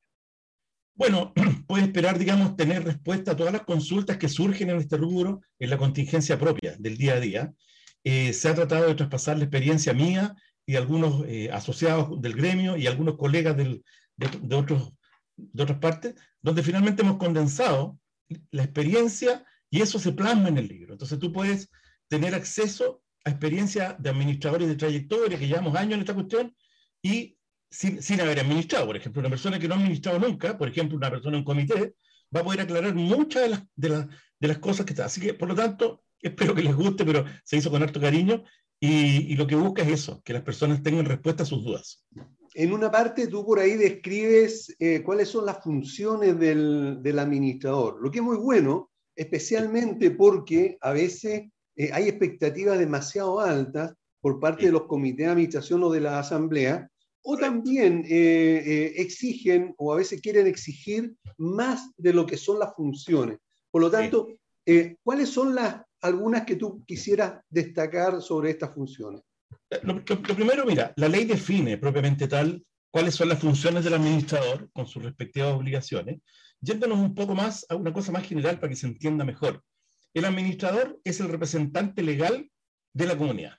Bueno, 0.96 1.34
puede 1.68 1.84
esperar, 1.84 2.18
digamos, 2.18 2.56
tener 2.56 2.84
respuesta 2.84 3.32
a 3.32 3.36
todas 3.36 3.54
las 3.54 3.63
consultas 3.63 4.18
que 4.18 4.30
surgen 4.30 4.70
en 4.70 4.78
este 4.78 4.98
rubro 4.98 5.42
en 5.60 5.70
la 5.70 5.78
contingencia 5.78 6.39
propia 6.39 6.75
del 6.78 6.98
día 6.98 7.13
a 7.13 7.20
día. 7.20 7.54
Eh, 8.04 8.34
se 8.34 8.48
ha 8.48 8.56
tratado 8.56 8.88
de 8.88 8.96
traspasar 8.96 9.38
la 9.38 9.44
experiencia 9.44 9.94
mía 9.94 10.36
y 10.70 10.76
algunos 10.76 11.26
eh, 11.26 11.50
asociados 11.52 12.22
del 12.22 12.36
gremio 12.36 12.78
y 12.78 12.86
algunos 12.86 13.18
colegas 13.18 13.58
de, 13.58 13.82
otros, 14.56 14.94
de 15.36 15.64
otras 15.64 15.80
partes, 15.80 16.14
donde 16.44 16.62
finalmente 16.62 17.02
hemos 17.02 17.18
condensado 17.18 17.98
la 18.52 18.66
experiencia 18.66 19.44
y 19.72 19.82
eso 19.82 19.98
se 19.98 20.12
plasma 20.12 20.50
en 20.50 20.60
el 20.60 20.68
libro. 20.68 20.94
Entonces 20.94 21.18
tú 21.18 21.34
puedes 21.34 21.72
tener 22.08 22.36
acceso 22.36 23.02
a 23.26 23.32
experiencia 23.32 23.96
de 23.98 24.12
administradores 24.12 24.68
de 24.68 24.76
trayectoria, 24.76 25.40
que 25.40 25.48
llevamos 25.48 25.76
años 25.76 25.96
en 25.96 26.02
esta 26.02 26.14
cuestión, 26.14 26.56
y 27.02 27.36
sin, 27.72 28.04
sin, 28.04 28.22
haber 28.22 28.40
administrado. 28.40 28.86
Por 28.86 28.96
ejemplo, 28.96 29.22
una 29.22 29.30
persona 29.30 29.58
que 29.58 29.68
no 29.68 29.74
ha 29.74 29.78
administrado 29.78 30.20
nunca, 30.20 30.56
por 30.56 30.68
ejemplo, 30.68 30.98
una 30.98 31.10
persona 31.10 31.40
en 31.40 31.46
comité, 31.46 31.96
va 32.36 32.42
a 32.42 32.44
poder 32.44 32.62
aclarar 32.62 32.94
muchas 32.94 33.42
de 33.42 33.50
las, 33.50 33.64
de, 33.76 33.90
las, 33.90 34.08
de 34.40 34.48
las 34.48 34.60
cosas 34.60 34.86
que 34.86 34.94
está. 34.94 35.06
Así 35.06 35.20
que, 35.20 35.34
por 35.34 35.50
lo 35.50 35.56
tanto, 35.56 36.04
espero 36.22 36.54
que 36.54 36.62
les 36.62 36.76
guste, 36.76 37.06
pero 37.06 37.26
se 37.44 37.58
hizo 37.58 37.72
con 37.72 37.82
harto 37.82 38.00
cariño, 38.00 38.44
y, 38.80 39.34
y 39.34 39.36
lo 39.36 39.46
que 39.46 39.56
busca 39.56 39.82
es 39.84 39.90
eso, 39.90 40.22
que 40.24 40.34
las 40.34 40.44
personas 40.44 40.82
tengan 40.82 41.06
respuesta 41.06 41.44
a 41.44 41.46
sus 41.46 41.64
dudas. 41.64 42.06
En 42.54 42.74
una 42.74 42.90
parte 42.90 43.28
tú 43.28 43.46
por 43.46 43.60
ahí 43.60 43.76
describes 43.76 44.76
eh, 44.80 45.02
cuáles 45.04 45.30
son 45.30 45.46
las 45.46 45.64
funciones 45.64 46.40
del, 46.40 47.02
del 47.02 47.20
administrador, 47.20 48.02
lo 48.02 48.10
que 48.10 48.20
es 48.20 48.24
muy 48.24 48.38
bueno, 48.38 48.90
especialmente 49.16 50.12
porque 50.12 50.78
a 50.82 50.92
veces 50.92 51.50
eh, 51.76 51.90
hay 51.94 52.08
expectativas 52.08 52.80
demasiado 52.80 53.40
altas 53.40 53.94
por 54.22 54.40
parte 54.40 54.66
de 54.66 54.72
los 54.72 54.88
comités 54.88 55.26
de 55.26 55.32
administración 55.32 55.84
o 55.84 55.92
de 55.92 56.02
la 56.02 56.20
asamblea 56.20 56.90
o 57.22 57.38
también 57.38 58.04
eh, 58.10 58.94
exigen 58.96 59.74
o 59.78 59.94
a 59.94 59.98
veces 59.98 60.22
quieren 60.22 60.48
exigir 60.48 61.16
más 61.38 61.92
de 61.98 62.14
lo 62.14 62.26
que 62.26 62.38
son 62.38 62.60
las 62.60 62.74
funciones. 62.76 63.38
Por 63.70 63.82
lo 63.82 63.92
tanto, 63.92 64.28
¿cuáles 65.04 65.30
son 65.30 65.54
las 65.54 65.84
algunas 66.01 66.46
que 66.46 66.56
tú 66.56 66.84
quisieras 66.86 67.41
destacar 67.50 68.22
sobre 68.22 68.51
estas 68.51 68.74
funciones? 68.74 69.22
Lo, 69.84 70.03
primero, 70.03 70.65
mira, 70.65 70.94
la 70.96 71.08
ley 71.08 71.25
define 71.25 71.77
propiamente 71.77 72.27
tal 72.27 72.63
cuáles 72.91 73.15
son 73.15 73.29
las 73.29 73.39
funciones 73.39 73.84
del 73.84 73.94
administrador 73.94 74.70
con 74.74 74.88
sus 74.88 75.03
respectivas 75.03 75.53
obligaciones, 75.53 76.22
yéndonos 76.60 76.98
un 76.98 77.13
poco 77.13 77.36
más 77.36 77.65
a 77.70 77.75
una 77.75 77.94
cosa 77.94 78.12
más 78.12 78.27
general 78.27 78.60
para 78.60 78.70
que 78.70 78.75
se 78.75 78.88
entienda 78.88 79.24
mejor. 79.24 79.63
El 80.13 80.25
administrador 80.25 81.00
es 81.03 81.20
el 81.20 81.29
representante 81.29 82.01
legal 82.01 82.50
de 82.94 83.06
la 83.06 83.18
comunidad. 83.18 83.53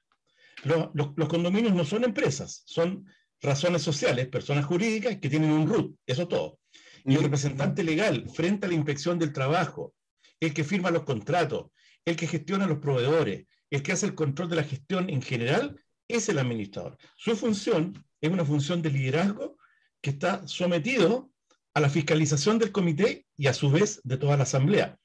Los, 0.64 1.28
condominios 1.28 1.74
no 1.74 1.84
son 1.84 2.04
empresas, 2.04 2.62
son 2.66 3.06
razones 3.40 3.82
sociales, 3.82 4.28
personas 4.28 4.66
jurídicas 4.66 5.18
que 5.18 5.30
tienen 5.30 5.52
un 5.52 5.66
RUT, 5.66 5.96
eso 6.06 6.28
todo. 6.28 6.58
Y 7.04 7.14
el 7.14 7.22
representante 7.22 7.82
legal 7.82 8.28
frente 8.28 8.66
a 8.66 8.68
la 8.68 8.74
inspección 8.74 9.18
del 9.18 9.32
trabajo, 9.32 9.94
el 10.38 10.52
que 10.52 10.64
firma 10.64 10.90
los 10.90 11.04
contratos, 11.04 11.70
el 12.04 12.16
que 12.16 12.26
gestiona 12.26 12.66
los 12.66 12.78
proveedores, 12.78 13.46
el 13.70 13.82
que 13.82 13.92
hace 13.92 14.06
el 14.06 14.14
control 14.14 14.48
de 14.48 14.56
la 14.56 14.64
gestión 14.64 15.10
en 15.10 15.22
general, 15.22 15.80
es 16.08 16.28
el 16.28 16.38
administrador. 16.38 16.98
Su 17.16 17.36
función 17.36 18.04
es 18.20 18.30
una 18.30 18.44
función 18.44 18.82
de 18.82 18.90
liderazgo 18.90 19.56
que 20.00 20.10
está 20.10 20.46
sometido 20.46 21.30
a 21.74 21.80
la 21.80 21.88
fiscalización 21.88 22.58
del 22.58 22.72
comité 22.72 23.26
y 23.36 23.46
a 23.46 23.54
su 23.54 23.70
vez 23.70 24.00
de 24.02 24.16
toda 24.16 24.36
la 24.36 24.42
asamblea. 24.42 24.98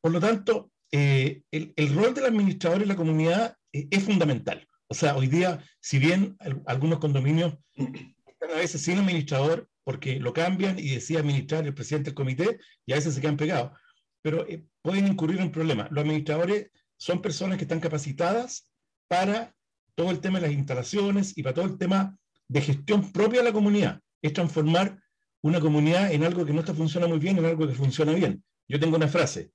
Por 0.00 0.12
lo 0.12 0.20
tanto, 0.20 0.72
eh, 0.90 1.42
el, 1.50 1.94
rol 1.94 2.14
del 2.14 2.26
administrador 2.26 2.82
en 2.82 2.88
la 2.88 2.96
comunidad 2.96 3.56
eh, 3.72 3.86
es 3.90 4.02
fundamental. 4.02 4.66
O 4.88 4.94
sea, 4.94 5.16
hoy 5.16 5.26
día, 5.26 5.62
si 5.80 5.98
bien 5.98 6.36
algunos 6.66 6.98
condominios 6.98 7.54
están 7.74 8.50
a 8.50 8.56
veces 8.56 8.80
sin 8.80 8.98
administrador, 8.98 9.68
porque 9.84 10.18
lo 10.18 10.32
cambian 10.32 10.78
y 10.78 10.90
decide 10.90 11.18
administrar 11.18 11.66
el 11.66 11.74
presidente 11.74 12.10
del 12.10 12.14
comité, 12.14 12.58
y 12.86 12.92
a 12.92 12.96
veces 12.96 13.14
se 13.14 13.20
quedan 13.20 13.36
pegados, 13.36 13.72
pero 14.28 14.46
eh, 14.46 14.62
pueden 14.82 15.06
incurrir 15.06 15.40
en 15.40 15.50
problemas. 15.50 15.90
Los 15.90 16.02
administradores 16.02 16.70
son 16.98 17.22
personas 17.22 17.56
que 17.56 17.64
están 17.64 17.80
capacitadas 17.80 18.70
para 19.08 19.56
todo 19.94 20.10
el 20.10 20.20
tema 20.20 20.38
de 20.38 20.48
las 20.48 20.54
instalaciones 20.54 21.32
y 21.38 21.42
para 21.42 21.54
todo 21.54 21.64
el 21.64 21.78
tema 21.78 22.18
de 22.46 22.60
gestión 22.60 23.10
propia 23.10 23.40
de 23.40 23.46
la 23.46 23.54
comunidad. 23.54 24.02
Es 24.20 24.34
transformar 24.34 25.00
una 25.40 25.60
comunidad 25.60 26.12
en 26.12 26.24
algo 26.24 26.44
que 26.44 26.52
no 26.52 26.60
está 26.60 26.74
funcionando 26.74 27.16
muy 27.16 27.24
bien 27.24 27.38
en 27.38 27.46
algo 27.46 27.66
que 27.66 27.72
funciona 27.72 28.12
bien. 28.12 28.44
Yo 28.68 28.78
tengo 28.78 28.96
una 28.96 29.08
frase. 29.08 29.50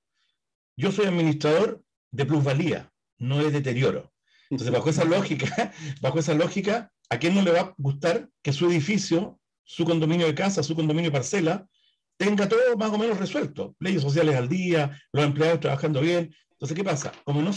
Yo 0.76 0.90
soy 0.90 1.06
administrador 1.06 1.80
de 2.10 2.26
plusvalía, 2.26 2.92
no 3.18 3.38
de 3.38 3.52
deterioro. 3.52 4.12
Entonces, 4.50 4.72
bajo 4.72 4.90
esa 4.90 5.04
lógica, 5.04 5.72
bajo 6.00 6.18
esa 6.18 6.34
lógica, 6.34 6.90
¿a 7.10 7.18
quién 7.20 7.36
no 7.36 7.42
le 7.42 7.52
va 7.52 7.60
a 7.60 7.74
gustar 7.78 8.28
que 8.42 8.52
su 8.52 8.68
edificio, 8.68 9.38
su 9.62 9.84
condominio 9.84 10.26
de 10.26 10.34
casa, 10.34 10.64
su 10.64 10.74
condominio 10.74 11.12
de 11.12 11.16
parcela, 11.16 11.68
tenga 12.16 12.48
todo 12.48 12.76
más 12.76 12.90
o 12.90 12.98
menos 12.98 13.18
resuelto? 13.18 13.74
Leyes 13.80 14.02
sociales 14.02 14.36
al 14.36 14.48
día, 14.48 15.00
los 15.12 15.24
empleados 15.24 15.60
trabajando 15.60 16.00
bien. 16.00 16.34
Entonces, 16.50 16.76
¿qué 16.76 16.84
pasa? 16.84 17.12
Como 17.24 17.42
no 17.42 17.50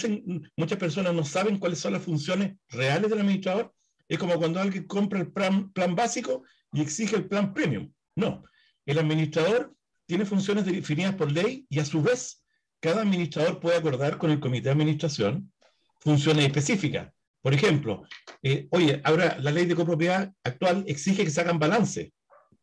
muchas 0.56 0.78
personas 0.78 1.14
no 1.14 1.24
saben 1.24 1.60
cuáles 1.60 1.80
son 1.80 1.94
las 1.94 2.02
funciones 2.02 2.56
reales 2.70 3.10
del 3.10 3.20
administrador, 3.20 3.74
es 4.08 4.18
como 4.18 4.36
cuando 4.36 4.60
alguien 4.60 4.86
compra 4.86 5.20
el 5.20 5.32
plan, 5.32 5.72
plan 5.72 5.96
básico 5.96 6.44
y 6.74 6.82
exige 6.82 7.16
el 7.16 7.28
plan 7.28 7.54
premium. 7.54 7.92
No, 8.16 8.44
el 8.86 9.00
administrador 9.00 9.76
tiene 10.06 10.26
funciones 10.26 10.66
definidas 10.66 11.16
por 11.16 11.32
ley 11.32 11.66
y 11.70 11.80
a 11.80 11.86
su 11.86 12.02
vez 12.02 12.44
cada 12.80 13.02
administrador 13.02 13.60
puede 13.60 13.78
acordar 13.78 14.18
con 14.18 14.32
el 14.32 14.40
comité 14.40 14.66
de 14.66 14.72
administración 14.72 15.52
funciones 16.00 16.46
específicas. 16.46 17.12
Por 17.42 17.54
ejemplo, 17.54 18.04
eh, 18.44 18.68
oye, 18.72 19.02
ahora 19.04 19.38
la 19.40 19.52
ley 19.52 19.66
de 19.66 19.76
copropiedad 19.76 20.32
actual 20.44 20.84
exige 20.88 21.24
que 21.24 21.30
se 21.30 21.42
hagan 21.42 21.60
balances 21.60 22.12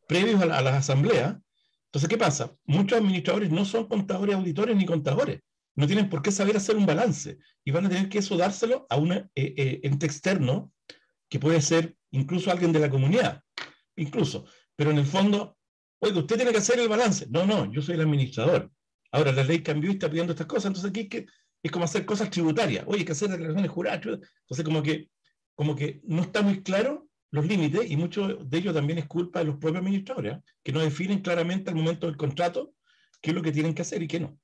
previos 0.07 0.43
a, 0.43 0.47
las 0.47 0.75
asambleas. 0.75 1.37
Entonces, 1.95 2.09
¿qué 2.09 2.19
pasa? 2.19 2.53
Muchos 2.65 2.99
administradores 2.99 3.53
no 3.53 3.65
son 3.65 3.87
contadores, 3.87 4.35
auditores 4.35 4.77
ni 4.77 4.85
contadores. 4.85 5.39
No 5.77 5.87
tienen 5.87 6.11
por 6.11 6.23
qué 6.23 6.33
saber 6.33 6.57
hacer 6.57 6.75
un 6.75 6.87
balance 6.87 7.39
y 7.65 7.71
van 7.71 7.87
a 7.87 7.89
tener 7.89 8.09
que 8.09 8.19
eso 8.19 8.37
dárselo 8.37 8.85
a 8.91 8.97
un 8.97 9.13
eh, 9.13 9.31
eh, 9.37 9.81
ente 9.85 10.05
externo 10.05 10.73
que 11.29 11.39
puede 11.39 11.61
ser 11.61 11.95
incluso 12.11 12.51
alguien 12.51 12.73
de 12.73 12.81
la 12.81 12.91
comunidad, 12.91 13.45
incluso. 13.95 14.45
Pero 14.75 14.91
en 14.91 14.99
el 14.99 15.07
fondo, 15.07 15.57
oye, 16.01 16.19
usted 16.19 16.35
tiene 16.35 16.51
que 16.51 16.59
hacer 16.59 16.81
el 16.81 16.89
balance. 16.89 17.29
No, 17.31 17.47
no, 17.47 17.73
yo 17.73 17.81
soy 17.81 17.95
el 17.95 18.01
administrador. 18.01 18.73
Ahora 19.13 19.31
la 19.31 19.45
ley 19.45 19.63
cambió 19.63 19.89
y 19.89 19.95
está 19.95 20.11
pidiendo 20.11 20.33
estas 20.33 20.49
cosas, 20.49 20.67
entonces 20.67 20.91
aquí 20.91 21.09
que, 21.09 21.27
es 21.63 21.71
como 21.71 21.85
hacer 21.85 22.05
cosas 22.05 22.29
tributarias. 22.29 22.85
Oye, 22.89 22.99
hay 22.99 23.05
que 23.05 23.13
hacer 23.13 23.31
declaraciones 23.31 23.71
juradas. 23.71 24.01
Entonces, 24.05 24.65
como 24.65 24.83
que, 24.83 25.11
como 25.55 25.77
que 25.77 26.01
no 26.03 26.23
está 26.23 26.43
muy 26.43 26.61
claro 26.61 27.09
los 27.35 27.49
límites 27.49 27.91
y 27.91 27.97
mucho 27.97 28.29
de 28.29 28.59
ello 28.59 28.73
también 28.73 29.01
es 29.01 29.07
culpa 29.07 29.41
de 29.41 29.47
los 29.47 29.57
propios 29.57 29.81
administradores, 29.81 30.37
¿eh? 30.37 30.41
que 30.63 30.71
no 30.71 30.79
definen 30.79 31.19
claramente 31.19 31.69
al 31.69 31.75
momento 31.75 32.07
del 32.07 32.17
contrato 32.17 32.75
qué 33.21 33.31
es 33.31 33.35
lo 33.35 33.43
que 33.43 33.51
tienen 33.51 33.75
que 33.75 33.83
hacer 33.83 34.01
y 34.05 34.07
qué 34.07 34.21
no. 34.21 34.39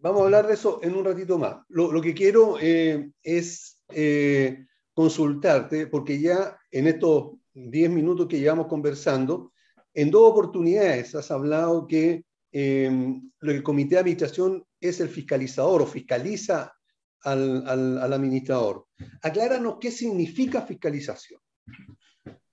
Vamos 0.00 0.22
a 0.22 0.24
hablar 0.24 0.46
de 0.46 0.54
eso 0.54 0.80
en 0.82 0.96
un 0.96 1.04
ratito 1.04 1.36
más. 1.38 1.58
Lo, 1.68 2.00
que 2.00 2.14
quiero 2.14 2.56
eh, 2.62 3.10
es 3.22 3.82
eh, 3.90 4.64
consultarte, 4.94 5.86
porque 5.86 6.18
ya 6.18 6.56
en 6.70 6.86
estos 6.86 7.32
10 7.52 7.90
minutos 7.90 8.26
que 8.26 8.40
llevamos 8.40 8.68
conversando, 8.68 9.52
en 9.92 10.10
dos 10.10 10.30
oportunidades 10.30 11.14
has 11.14 11.30
hablado 11.30 11.86
que 11.86 12.24
el 12.52 13.62
comité 13.62 13.96
de 13.96 14.00
administración 14.00 14.64
es 14.80 15.00
el 15.00 15.10
fiscalizador 15.10 15.82
o 15.82 15.86
fiscaliza 15.86 16.72
al, 17.20 17.98
administrador. 17.98 18.86
Acláranos 19.20 19.76
qué 19.78 19.90
significa 19.90 20.62
fiscalización. 20.62 21.40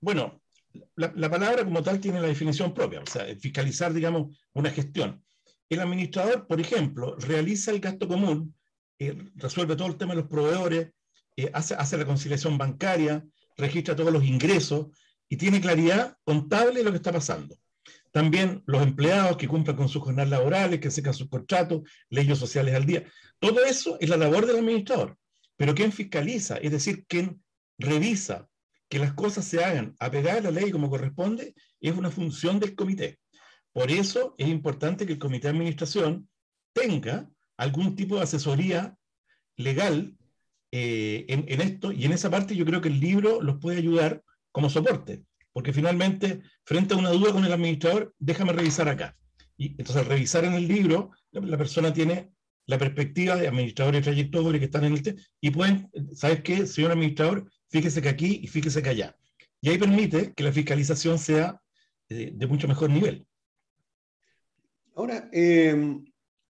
Bueno, 0.00 0.40
la, 0.94 1.30
palabra 1.30 1.64
como 1.64 1.82
tal 1.82 2.00
tiene 2.00 2.20
la 2.20 2.28
definición 2.28 2.72
propia, 2.74 3.00
o 3.00 3.06
sea, 3.06 3.26
fiscalizar, 3.38 3.92
digamos, 3.92 4.38
una 4.52 4.70
gestión. 4.70 5.22
El 5.68 5.80
administrador, 5.80 6.46
por 6.46 6.60
ejemplo, 6.60 7.16
realiza 7.16 7.70
el 7.70 7.80
gasto 7.80 8.06
común, 8.06 8.54
eh, 8.98 9.16
resuelve 9.34 9.76
todo 9.76 9.88
el 9.88 9.96
tema 9.96 10.14
de 10.14 10.20
los 10.20 10.30
proveedores, 10.30 10.90
eh, 11.36 11.50
hace, 11.52 11.98
la 11.98 12.06
conciliación 12.06 12.56
bancaria, 12.56 13.24
registra 13.56 13.96
todos 13.96 14.12
los 14.12 14.24
ingresos 14.24 14.88
y 15.28 15.36
tiene 15.36 15.60
claridad 15.60 16.16
contable 16.24 16.78
de 16.78 16.84
lo 16.84 16.90
que 16.90 16.96
está 16.96 17.12
pasando. 17.12 17.56
También 18.12 18.62
los 18.66 18.82
empleados 18.82 19.36
que 19.36 19.48
cumplan 19.48 19.76
con 19.76 19.88
sus 19.88 20.02
jornadas 20.02 20.30
laborales, 20.30 20.80
que 20.80 20.90
secan 20.90 21.12
sus 21.12 21.28
contratos, 21.28 21.82
leyes 22.08 22.38
sociales 22.38 22.74
al 22.74 22.86
día. 22.86 23.04
Todo 23.38 23.64
eso 23.64 23.98
es 24.00 24.08
la 24.08 24.16
labor 24.16 24.46
del 24.46 24.56
administrador. 24.56 25.18
Pero 25.56 25.74
quien 25.74 25.92
fiscaliza, 25.92 26.56
es 26.56 26.70
decir, 26.70 27.04
quien 27.06 27.42
revisa 27.78 28.48
que 28.88 28.98
las 28.98 29.14
cosas 29.14 29.44
se 29.44 29.64
hagan 29.64 29.94
apegadas 29.98 30.40
a 30.40 30.50
la 30.50 30.60
ley 30.60 30.70
como 30.70 30.90
corresponde, 30.90 31.54
es 31.80 31.96
una 31.96 32.10
función 32.10 32.60
del 32.60 32.74
comité. 32.74 33.18
Por 33.72 33.90
eso 33.90 34.34
es 34.38 34.48
importante 34.48 35.06
que 35.06 35.14
el 35.14 35.18
comité 35.18 35.48
de 35.48 35.54
administración 35.54 36.28
tenga 36.72 37.28
algún 37.56 37.96
tipo 37.96 38.16
de 38.16 38.22
asesoría 38.22 38.96
legal 39.56 40.16
eh, 40.72 41.24
en, 41.28 41.44
en, 41.48 41.60
esto, 41.60 41.92
y 41.92 42.04
en 42.04 42.12
esa 42.12 42.30
parte 42.30 42.54
yo 42.54 42.64
creo 42.64 42.80
que 42.80 42.88
el 42.88 43.00
libro 43.00 43.40
los 43.40 43.58
puede 43.58 43.78
ayudar 43.78 44.22
como 44.52 44.70
soporte. 44.70 45.24
Porque 45.52 45.72
finalmente, 45.72 46.42
frente 46.64 46.94
a 46.94 46.98
una 46.98 47.10
duda 47.10 47.32
con 47.32 47.44
el 47.44 47.52
administrador, 47.52 48.14
déjame 48.18 48.52
revisar 48.52 48.88
acá. 48.88 49.16
Y 49.56 49.70
entonces 49.70 49.96
al 49.96 50.06
revisar 50.06 50.44
en 50.44 50.52
el 50.52 50.68
libro, 50.68 51.12
la, 51.30 51.56
persona 51.56 51.92
tiene 51.92 52.32
la 52.66 52.78
perspectiva 52.78 53.36
de 53.36 53.48
administradores 53.48 54.00
de 54.00 54.10
trayectoria 54.10 54.58
que 54.58 54.66
están 54.66 54.84
en 54.84 54.92
el 54.94 55.26
y 55.40 55.50
pueden, 55.50 55.90
¿sabes 56.12 56.42
qué, 56.42 56.66
señor 56.66 56.92
administrador? 56.92 57.50
Fíjese 57.68 58.00
que 58.02 58.08
aquí 58.08 58.40
y 58.42 58.46
fíjese 58.46 58.82
que 58.82 58.90
allá. 58.90 59.16
Y 59.60 59.68
ahí 59.68 59.78
permite 59.78 60.32
que 60.34 60.44
la 60.44 60.52
fiscalización 60.52 61.18
sea 61.18 61.60
de, 62.08 62.46
mucho 62.46 62.68
mejor 62.68 62.90
nivel. 62.90 63.26
Ahora, 64.94 65.28
em, 65.32 66.04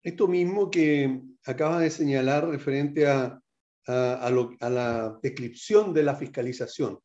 esto 0.02 0.28
mismo 0.28 0.70
que 0.70 1.22
acaba 1.44 1.80
de 1.80 1.90
señalar 1.90 2.48
referente 2.48 3.06
a 3.06 3.40
la 3.86 5.18
descripción 5.22 5.94
de 5.94 6.02
la 6.02 6.16
fiscalización, 6.16 6.98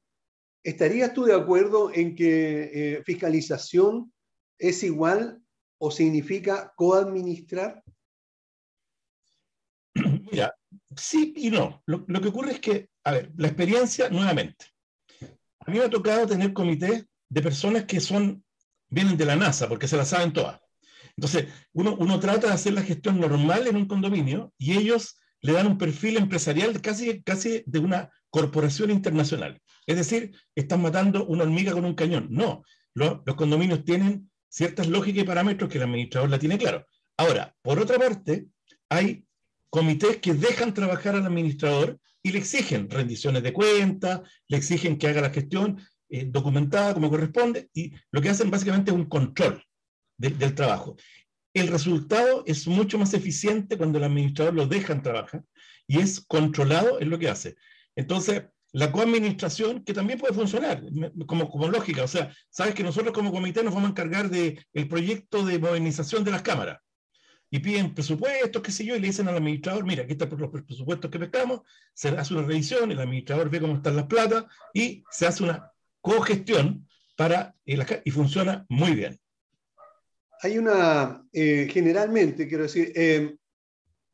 ¿Estarías 0.63 1.13
tú 1.13 1.23
de 1.23 1.33
acuerdo 1.33 1.91
en 1.93 2.15
que 2.15 2.71
eh, 2.73 3.03
fiscalización 3.05 4.11
es 4.57 4.83
igual 4.83 5.41
o 5.77 5.89
significa 5.89 6.73
coadministrar? 6.75 7.81
Sí 10.95 11.33
y 11.35 11.49
no. 11.49 11.83
Lo, 11.85 12.05
que 12.05 12.27
ocurre 12.27 12.51
es 12.53 12.59
que, 12.59 12.89
a 13.03 13.11
ver, 13.11 13.31
la 13.37 13.47
experiencia, 13.47 14.09
nuevamente. 14.09 14.65
A 15.59 15.71
mí 15.71 15.77
me 15.77 15.85
ha 15.85 15.89
tocado 15.89 16.27
tener 16.27 16.53
comités 16.53 17.05
de 17.29 17.41
personas 17.41 17.85
que 17.85 17.99
son, 17.99 18.43
vienen 18.89 19.17
de 19.17 19.25
la 19.25 19.35
NASA, 19.35 19.67
porque 19.67 19.87
se 19.87 19.97
la 19.97 20.05
saben 20.05 20.33
todas. 20.33 20.59
Entonces, 21.15 21.47
uno, 21.73 21.95
uno 21.99 22.19
trata 22.19 22.47
de 22.47 22.53
hacer 22.53 22.73
la 22.73 22.81
gestión 22.81 23.19
normal 23.19 23.67
en 23.67 23.75
un 23.75 23.87
condominio 23.87 24.53
y 24.57 24.77
ellos 24.77 25.17
le 25.41 25.53
dan 25.53 25.67
un 25.67 25.77
perfil 25.77 26.17
empresarial 26.17 26.81
casi, 26.81 27.21
casi 27.23 27.63
de 27.65 27.79
una 27.79 28.09
corporación 28.29 28.91
internacional. 28.91 29.61
Es 29.85 29.97
decir, 29.97 30.35
están 30.55 30.81
matando 30.81 31.25
una 31.25 31.43
hormiga 31.43 31.71
con 31.71 31.85
un 31.85 31.95
cañón. 31.95 32.27
No, 32.29 32.63
los, 32.93 33.21
condominios 33.35 33.83
tienen 33.83 34.29
ciertas 34.49 34.87
lógicas 34.87 35.23
y 35.23 35.27
parámetros 35.27 35.69
que 35.69 35.77
el 35.77 35.85
administrador 35.85 36.29
la 36.29 36.39
tiene 36.39 36.57
claro. 36.57 36.85
Ahora, 37.17 37.55
por 37.61 37.79
otra 37.79 37.97
parte, 37.97 38.47
hay 38.89 39.25
comités 39.69 40.17
que 40.17 40.33
dejan 40.33 40.73
trabajar 40.73 41.15
al 41.15 41.25
administrador 41.25 41.99
y 42.21 42.31
le 42.31 42.39
exigen 42.39 42.89
rendiciones 42.89 43.43
de 43.43 43.53
cuentas, 43.53 44.21
le 44.47 44.57
exigen 44.57 44.97
que 44.97 45.07
haga 45.07 45.21
la 45.21 45.29
gestión 45.29 45.79
eh, 46.09 46.25
documentada 46.27 46.93
como 46.93 47.09
corresponde 47.09 47.69
y 47.73 47.93
lo 48.11 48.21
que 48.21 48.29
hacen 48.29 48.49
básicamente 48.49 48.91
es 48.91 48.97
un 48.97 49.05
control 49.05 49.63
del 50.17 50.53
trabajo. 50.53 50.97
El 51.53 51.67
resultado 51.69 52.43
es 52.45 52.67
mucho 52.67 52.99
más 52.99 53.13
eficiente 53.13 53.77
cuando 53.77 53.97
el 53.97 54.03
administrador 54.03 54.53
lo 54.53 54.67
dejan 54.67 55.01
trabajar 55.01 55.43
y 55.87 55.99
es 55.99 56.19
controlado 56.19 56.99
en 56.99 57.09
lo 57.09 57.17
que 57.17 57.29
hace. 57.29 57.55
Entonces, 57.95 58.43
la 58.71 58.91
coadministración, 58.91 59.83
que 59.83 59.93
también 59.93 60.19
puede 60.19 60.33
funcionar 60.33 60.83
como, 61.25 61.49
como 61.49 61.69
lógica, 61.69 62.03
o 62.03 62.07
sea, 62.07 62.35
sabes 62.49 62.75
que 62.75 62.83
nosotros 62.83 63.13
como 63.13 63.31
comité 63.31 63.63
nos 63.63 63.73
vamos 63.73 63.87
a 63.87 63.91
encargar 63.91 64.29
del 64.29 64.63
el 64.73 64.87
proyecto 64.87 65.45
de 65.45 65.57
modernización 65.57 66.23
de 66.23 66.31
las 66.31 66.41
cámaras 66.41 66.79
y 67.51 67.59
piden 67.59 67.93
presupuestos, 67.93 68.61
qué 68.61 68.71
sé 68.71 68.85
yo, 68.85 68.95
y 68.95 68.99
le 68.99 69.07
dicen 69.07 69.27
al 69.27 69.37
administrador, 69.37 69.83
mira, 69.83 70.03
aquí 70.03 70.13
están 70.13 70.29
los 70.37 70.49
presupuestos 70.49 71.09
que 71.09 71.19
pescamos, 71.19 71.61
se 71.93 72.09
hace 72.09 72.33
una 72.33 72.43
revisión, 72.43 72.91
el 72.91 72.99
administrador 72.99 73.49
ve 73.49 73.59
cómo 73.59 73.75
están 73.75 73.95
las 73.95 74.05
plata 74.05 74.47
y 74.73 75.03
se 75.09 75.25
hace 75.25 75.43
una 75.43 75.71
cogestión 76.01 76.87
para, 77.17 77.55
y 77.65 78.11
funciona 78.11 78.65
muy 78.69 78.93
bien. 78.93 79.19
Hay 80.41 80.57
una, 80.57 81.25
eh, 81.33 81.67
generalmente, 81.69 82.47
quiero 82.47 82.63
decir, 82.63 82.93
em, 82.95 83.37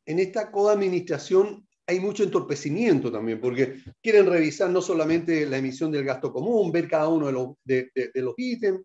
en 0.06 0.18
esta 0.18 0.50
coadministración 0.50 1.66
hay 1.86 2.00
mucho 2.00 2.24
entorpecimiento 2.24 3.12
también, 3.12 3.40
porque 3.40 3.80
quieren 4.02 4.26
revisar 4.26 4.70
no 4.70 4.82
solamente 4.82 5.46
la 5.46 5.58
emisión 5.58 5.92
del 5.92 6.04
gasto 6.04 6.32
común, 6.32 6.72
ver 6.72 6.88
cada 6.88 7.08
uno 7.08 7.26
de 7.26 7.32
los, 7.32 7.54
de, 7.62 7.90
los 8.14 8.34
ítems, 8.36 8.80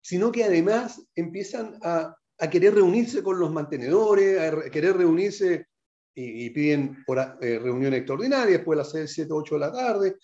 sino 0.00 0.30
que 0.30 0.44
además 0.44 1.02
empiezan 1.16 1.76
a, 1.82 2.14
a, 2.44 2.50
querer 2.50 2.74
reunirse 2.74 3.22
con 3.22 3.38
los 3.38 3.52
mantenedores, 3.52 4.40
a 4.40 4.70
querer 4.70 4.96
reunirse 4.96 5.66
y, 6.14 6.50
piden 6.50 7.04
por, 7.04 7.18
eh, 7.18 7.58
reuniones 7.58 7.98
extraordinarias 7.98 8.58
después 8.58 8.76
de 8.76 8.82
las 8.82 8.90
6, 8.92 9.12
7, 9.12 9.32
8 9.32 9.54
de 9.54 9.60
la 9.60 9.72
tarde. 9.72 10.16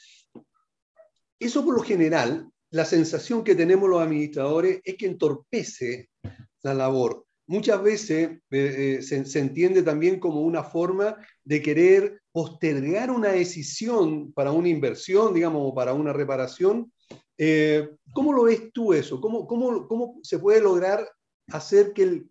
Eso 1.38 1.64
por 1.64 1.74
lo 1.74 1.82
general, 1.82 2.48
la 2.70 2.84
sensación 2.84 3.42
que 3.42 3.54
tenemos 3.54 3.88
los 3.88 4.00
administradores 4.00 4.80
es 4.84 4.96
que 4.96 5.06
entorpece 5.06 6.10
la 6.62 6.74
labor. 6.74 7.24
Muchas 7.46 7.82
veces 7.82 8.30
eh, 8.50 8.98
eh, 9.00 9.02
se, 9.02 9.38
entiende 9.40 9.82
también 9.82 10.20
como 10.20 10.42
una 10.42 10.62
forma 10.62 11.16
de 11.42 11.60
querer 11.60 12.20
postergar 12.30 13.10
una 13.10 13.30
decisión 13.30 14.32
para 14.32 14.52
una 14.52 14.68
inversión, 14.68 15.34
digamos, 15.34 15.72
para 15.74 15.92
una 15.92 16.12
reparación. 16.12 16.92
Eh, 17.36 17.88
¿Cómo 18.12 18.32
lo 18.32 18.44
ves 18.44 18.70
tú 18.72 18.92
eso? 18.92 19.20
¿Cómo, 19.20 19.48
cómo, 19.48 19.88
cómo 19.88 20.20
se 20.22 20.38
puede 20.38 20.60
lograr 20.60 21.08
hacer 21.50 21.92
que, 21.92 22.22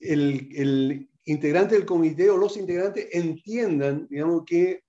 el, 0.00 1.08
integrante 1.26 1.74
del 1.74 1.86
comité 1.86 2.28
o 2.28 2.36
los 2.36 2.56
integrantes 2.56 3.08
entiendan, 3.12 4.06
digamos, 4.10 4.42
que 4.44 4.82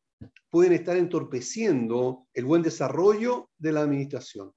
pueden 0.50 0.74
estar 0.74 0.98
entorpeciendo 0.98 2.28
el 2.34 2.46
buen 2.46 2.62
desarrollo 2.62 3.50
de 3.58 3.72
la 3.72 3.82
administración? 3.82 4.52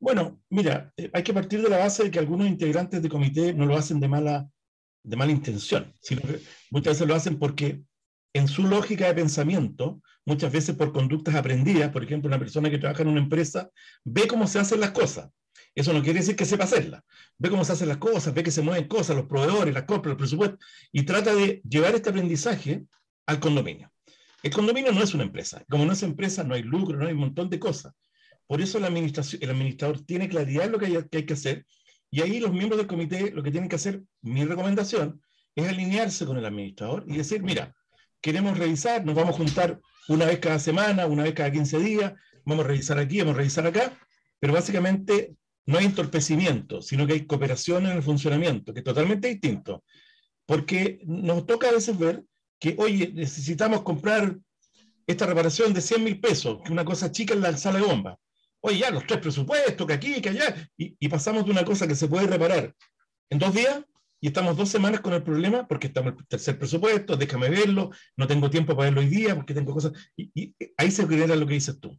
Bueno, 0.00 0.40
mira, 0.48 0.92
eh, 0.96 1.10
hay 1.12 1.22
que 1.22 1.34
partir 1.34 1.62
de 1.62 1.68
la 1.68 1.78
base 1.78 2.04
de 2.04 2.10
que 2.10 2.18
algunos 2.18 2.48
integrantes 2.48 3.02
de 3.02 3.08
comité 3.08 3.52
no 3.52 3.66
lo 3.66 3.76
hacen 3.76 4.00
de 4.00 4.08
mala, 4.08 4.50
de 5.04 5.16
mala 5.16 5.30
intención, 5.30 5.94
sino 6.00 6.22
que 6.22 6.40
muchas 6.70 6.94
veces 6.94 7.06
lo 7.06 7.14
hacen 7.14 7.38
porque 7.38 7.82
en 8.32 8.48
su 8.48 8.66
lógica 8.66 9.06
de 9.06 9.14
pensamiento, 9.14 10.00
muchas 10.24 10.52
veces 10.52 10.76
por 10.76 10.92
conductas 10.92 11.34
aprendidas, 11.34 11.90
por 11.90 12.04
ejemplo, 12.04 12.28
una 12.28 12.38
persona 12.38 12.70
que 12.70 12.78
trabaja 12.78 13.02
en 13.02 13.08
una 13.08 13.20
empresa 13.20 13.70
ve 14.04 14.26
cómo 14.28 14.46
se 14.46 14.58
hacen 14.58 14.80
las 14.80 14.92
cosas. 14.92 15.30
Eso 15.74 15.92
no 15.92 16.02
quiere 16.02 16.20
decir 16.20 16.36
que 16.36 16.44
sepa 16.44 16.64
hacerlas. 16.64 17.02
Ve 17.38 17.48
cómo 17.48 17.64
se 17.64 17.72
hacen 17.72 17.88
las 17.88 17.98
cosas, 17.98 18.34
ve 18.34 18.42
que 18.42 18.50
se 18.50 18.62
mueven 18.62 18.88
cosas, 18.88 19.16
los 19.16 19.26
proveedores, 19.26 19.72
las 19.72 19.84
compras, 19.84 20.12
el 20.12 20.16
presupuesto, 20.16 20.58
y 20.92 21.04
trata 21.04 21.34
de 21.34 21.62
llevar 21.68 21.94
este 21.94 22.10
aprendizaje 22.10 22.84
al 23.26 23.40
condominio. 23.40 23.92
El 24.42 24.52
condominio 24.52 24.92
no 24.92 25.02
es 25.02 25.14
una 25.14 25.22
empresa. 25.22 25.64
Como 25.68 25.84
no 25.84 25.92
es 25.92 26.02
empresa, 26.02 26.42
no 26.44 26.54
hay 26.54 26.62
lucro, 26.62 26.98
no 26.98 27.06
hay 27.06 27.12
un 27.12 27.20
montón 27.20 27.50
de 27.50 27.58
cosas. 27.58 27.92
Por 28.46 28.60
eso 28.60 28.80
la 28.80 28.88
administración, 28.88 29.42
el 29.42 29.50
administrador 29.50 30.00
tiene 30.00 30.28
claridad 30.28 30.64
de 30.64 30.70
lo 30.70 30.78
que 30.78 30.86
hay, 30.86 30.98
que 31.08 31.18
hay 31.18 31.26
que 31.26 31.34
hacer 31.34 31.64
y 32.10 32.22
ahí 32.22 32.40
los 32.40 32.52
miembros 32.52 32.78
del 32.78 32.88
comité 32.88 33.30
lo 33.30 33.42
que 33.42 33.52
tienen 33.52 33.68
que 33.68 33.76
hacer, 33.76 34.02
mi 34.20 34.44
recomendación, 34.44 35.22
es 35.54 35.68
alinearse 35.68 36.26
con 36.26 36.36
el 36.36 36.44
administrador 36.44 37.04
y 37.06 37.16
decir, 37.16 37.42
mira, 37.42 37.74
queremos 38.20 38.58
revisar, 38.58 39.04
nos 39.04 39.14
vamos 39.14 39.34
a 39.34 39.38
juntar 39.38 39.80
una 40.08 40.26
vez 40.26 40.40
cada 40.40 40.58
semana, 40.58 41.06
una 41.06 41.22
vez 41.22 41.34
cada 41.34 41.52
15 41.52 41.78
días, 41.78 42.12
vamos 42.44 42.64
a 42.64 42.68
revisar 42.68 42.98
aquí, 42.98 43.20
vamos 43.20 43.34
a 43.34 43.38
revisar 43.38 43.66
acá, 43.66 43.96
pero 44.40 44.52
básicamente 44.52 45.36
no 45.70 45.78
hay 45.78 45.86
entorpecimiento, 45.86 46.82
sino 46.82 47.06
que 47.06 47.14
hay 47.14 47.26
cooperación 47.26 47.86
en 47.86 47.96
el 47.96 48.02
funcionamiento, 48.02 48.72
que 48.72 48.80
es 48.80 48.84
totalmente 48.84 49.28
distinto. 49.28 49.84
Porque 50.46 51.00
nos 51.04 51.46
toca 51.46 51.68
a 51.68 51.72
veces 51.72 51.98
ver 51.98 52.24
que, 52.58 52.74
oye, 52.78 53.12
necesitamos 53.14 53.82
comprar 53.82 54.36
esta 55.06 55.26
reparación 55.26 55.72
de 55.72 55.80
100 55.80 56.04
mil 56.04 56.20
pesos, 56.20 56.60
que 56.64 56.72
una 56.72 56.84
cosa 56.84 57.10
chica 57.10 57.34
en 57.34 57.40
la 57.40 57.56
sala 57.56 57.78
de 57.78 57.86
bomba 57.86 58.18
oye, 58.60 58.78
ya 58.78 58.90
los 58.90 59.06
tres 59.06 59.20
presupuestos, 59.20 59.86
que 59.86 59.92
aquí, 59.92 60.20
que 60.20 60.30
allá, 60.30 60.54
y, 60.76 61.08
pasamos 61.08 61.44
de 61.44 61.50
una 61.50 61.64
cosa 61.64 61.86
que 61.86 61.94
se 61.94 62.08
puede 62.08 62.26
reparar 62.26 62.74
en 63.30 63.38
dos 63.38 63.54
días 63.54 63.82
y 64.20 64.28
estamos 64.28 64.56
dos 64.56 64.68
semanas 64.68 65.00
con 65.00 65.14
el 65.14 65.22
problema 65.22 65.66
porque 65.66 65.86
estamos 65.86 66.12
en 66.12 66.18
el 66.18 66.26
tercer 66.26 66.58
presupuesto, 66.58 67.16
déjame 67.16 67.48
verlo, 67.48 67.90
no 68.16 68.26
tengo 68.26 68.50
tiempo 68.50 68.76
para 68.76 68.90
verlo 68.90 69.00
hoy 69.00 69.08
día 69.08 69.34
porque 69.34 69.54
tengo 69.54 69.72
cosas. 69.72 69.92
Y, 70.16 70.54
ahí 70.76 70.90
se 70.90 71.06
genera 71.06 71.36
lo 71.36 71.46
que 71.46 71.54
dices 71.54 71.80
tú, 71.80 71.98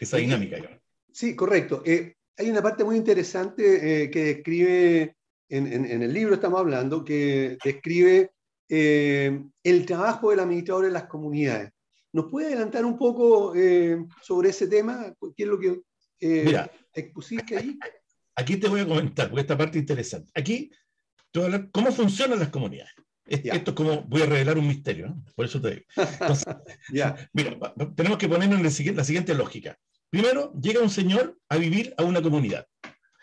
esa 0.00 0.16
dinámica. 0.16 0.80
Sí, 1.12 1.36
correcto. 1.36 1.82
Eh, 1.84 2.16
hay 2.36 2.50
una 2.50 2.62
parte 2.62 2.84
muy 2.84 2.96
interesante 2.96 4.04
eh, 4.04 4.10
que 4.10 4.24
describe, 4.24 5.16
en, 5.48 6.02
el 6.02 6.12
libro 6.12 6.34
estamos 6.34 6.60
hablando, 6.60 7.04
que 7.04 7.58
describe 7.62 8.32
eh, 8.74 9.44
el 9.62 9.84
trabajo 9.84 10.30
del 10.30 10.40
administrador 10.40 10.86
en 10.86 10.94
las 10.94 11.04
comunidades. 11.04 11.72
¿Nos 12.12 12.30
puede 12.30 12.48
adelantar 12.48 12.84
un 12.86 12.96
poco 12.96 13.54
eh, 13.54 14.02
sobre 14.22 14.50
ese 14.50 14.66
tema? 14.66 15.14
¿Qué 15.36 15.42
es 15.42 15.48
lo 15.48 15.58
que 15.58 15.80
eh, 16.20 16.66
expusiste 16.94 17.56
ahí? 17.56 17.78
Aquí 18.34 18.56
te 18.56 18.68
voy 18.68 18.80
a 18.80 18.86
comentar, 18.86 19.28
porque 19.28 19.42
esta 19.42 19.58
parte 19.58 19.78
es 19.78 19.82
interesante. 19.82 20.30
Aquí 20.34 20.70
te 21.30 21.38
voy 21.38 21.42
a 21.42 21.54
hablar 21.54 21.70
cómo 21.70 21.92
funcionan 21.92 22.38
las 22.38 22.48
comunidades. 22.48 22.92
Esto 23.26 23.70
es 23.70 23.76
como, 23.76 24.02
voy 24.04 24.22
a 24.22 24.26
revelar 24.26 24.58
un 24.58 24.66
misterio, 24.66 25.08
¿no? 25.08 25.24
por 25.34 25.44
eso 25.44 25.60
te 25.60 25.70
digo. 25.70 25.82
Entonces, 26.20 26.54
mira, 26.90 27.28
tenemos 27.94 28.18
que 28.18 28.28
ponernos 28.28 28.58
en 28.58 28.96
la 28.96 29.04
siguiente 29.04 29.34
lógica. 29.34 29.78
Primero, 30.12 30.52
llega 30.60 30.82
un 30.82 30.90
señor 30.90 31.38
a 31.48 31.56
vivir 31.56 31.94
a 31.96 32.02
una 32.02 32.20
comunidad. 32.20 32.66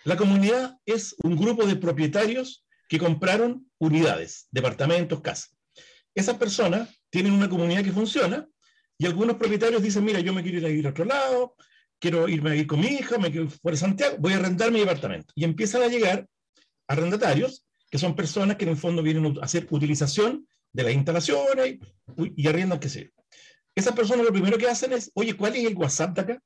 La 0.06 0.18
comunidad 0.18 0.80
es 0.88 1.16
un 1.22 1.38
grupo 1.38 1.68
de 1.68 1.76
propietarios 1.76 2.66
que 2.88 2.98
compraron 2.98 3.70
unidades, 3.78 4.48
departamentos, 4.50 5.22
casas. 5.22 5.56
Esas 6.16 6.38
personas 6.38 6.90
tienen 7.12 7.34
una 7.34 7.48
comunidad 7.48 7.84
que 7.84 7.92
funciona 7.92 8.50
y 8.98 9.06
algunos 9.06 9.36
propietarios 9.36 9.84
dicen, 9.84 10.04
mira, 10.04 10.20
yo 10.20 10.34
me 10.34 10.42
quiero 10.42 10.58
ir 10.58 10.66
a 10.66 10.70
vivir 10.70 10.88
a 10.88 10.90
otro 10.90 11.06
lado, 11.06 11.56
quiero 12.00 12.28
irme 12.28 12.50
a 12.50 12.54
vivir 12.54 12.66
con 12.66 12.80
mi 12.80 12.88
hija, 12.88 13.20
me 13.20 13.30
quiero 13.30 13.46
ir 13.46 13.52
fuera 13.52 13.78
Santiago, 13.78 14.16
voy 14.18 14.34
a 14.34 14.38
arrendar 14.38 14.72
mi 14.72 14.80
departamento. 14.80 15.32
Y 15.36 15.44
empiezan 15.44 15.84
a 15.84 15.88
llegar 15.90 16.28
arrendatarios, 16.88 17.68
que 17.92 18.00
son 18.00 18.16
personas 18.16 18.58
que 18.58 18.64
en 18.64 18.72
el 18.72 18.78
fondo 18.78 19.04
vienen 19.04 19.38
a 19.40 19.46
hacer 19.46 19.68
utilización 19.70 20.48
de 20.74 20.84
las 20.84 20.94
instalaciones 20.94 21.78
y, 22.36 22.48
arriendan 22.48 22.80
que 22.80 22.90
sea. 22.90 23.08
Esas 23.76 23.94
personas 23.94 24.26
lo 24.26 24.32
primero 24.32 24.58
que 24.58 24.68
hacen 24.68 24.92
es, 24.92 25.12
oye, 25.14 25.38
¿cuál 25.38 25.56
es 25.56 25.68
el 25.68 25.76
WhatsApp 25.76 26.16
de 26.16 26.22
acá? 26.22 26.44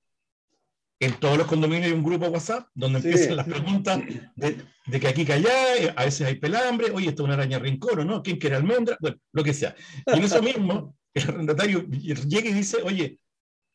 En 1.03 1.19
todos 1.19 1.37
los 1.37 1.47
condominios 1.47 1.87
hay 1.87 1.91
un 1.91 2.01
grupo 2.01 2.27
WhatsApp 2.27 2.69
donde 2.73 2.99
empiezan 2.99 3.35
las 3.35 3.45
preguntas 3.45 4.01
de, 4.37 4.99
que 5.01 5.07
aquí 5.09 5.25
que 5.25 5.33
allá, 5.33 5.51
a 5.97 6.05
veces 6.05 6.25
hay 6.25 6.35
pelambre, 6.35 6.91
oye, 6.91 7.09
esto 7.09 7.23
es 7.23 7.25
una 7.25 7.33
araña 7.33 7.59
rincón 7.59 7.99
o 7.99 8.05
no, 8.05 8.23
¿quién 8.23 8.37
quiere 8.37 8.55
almendra? 8.55 8.95
Bueno, 9.01 9.17
lo 9.33 9.43
que 9.43 9.53
sea. 9.53 9.75
Y 10.07 10.17
en 10.17 10.23
eso 10.23 10.41
mismo 10.41 10.95
el 11.13 11.23
arrendatario 11.23 11.85
llega 11.89 12.49
y 12.49 12.53
dice, 12.53 12.77
oye, 12.83 13.19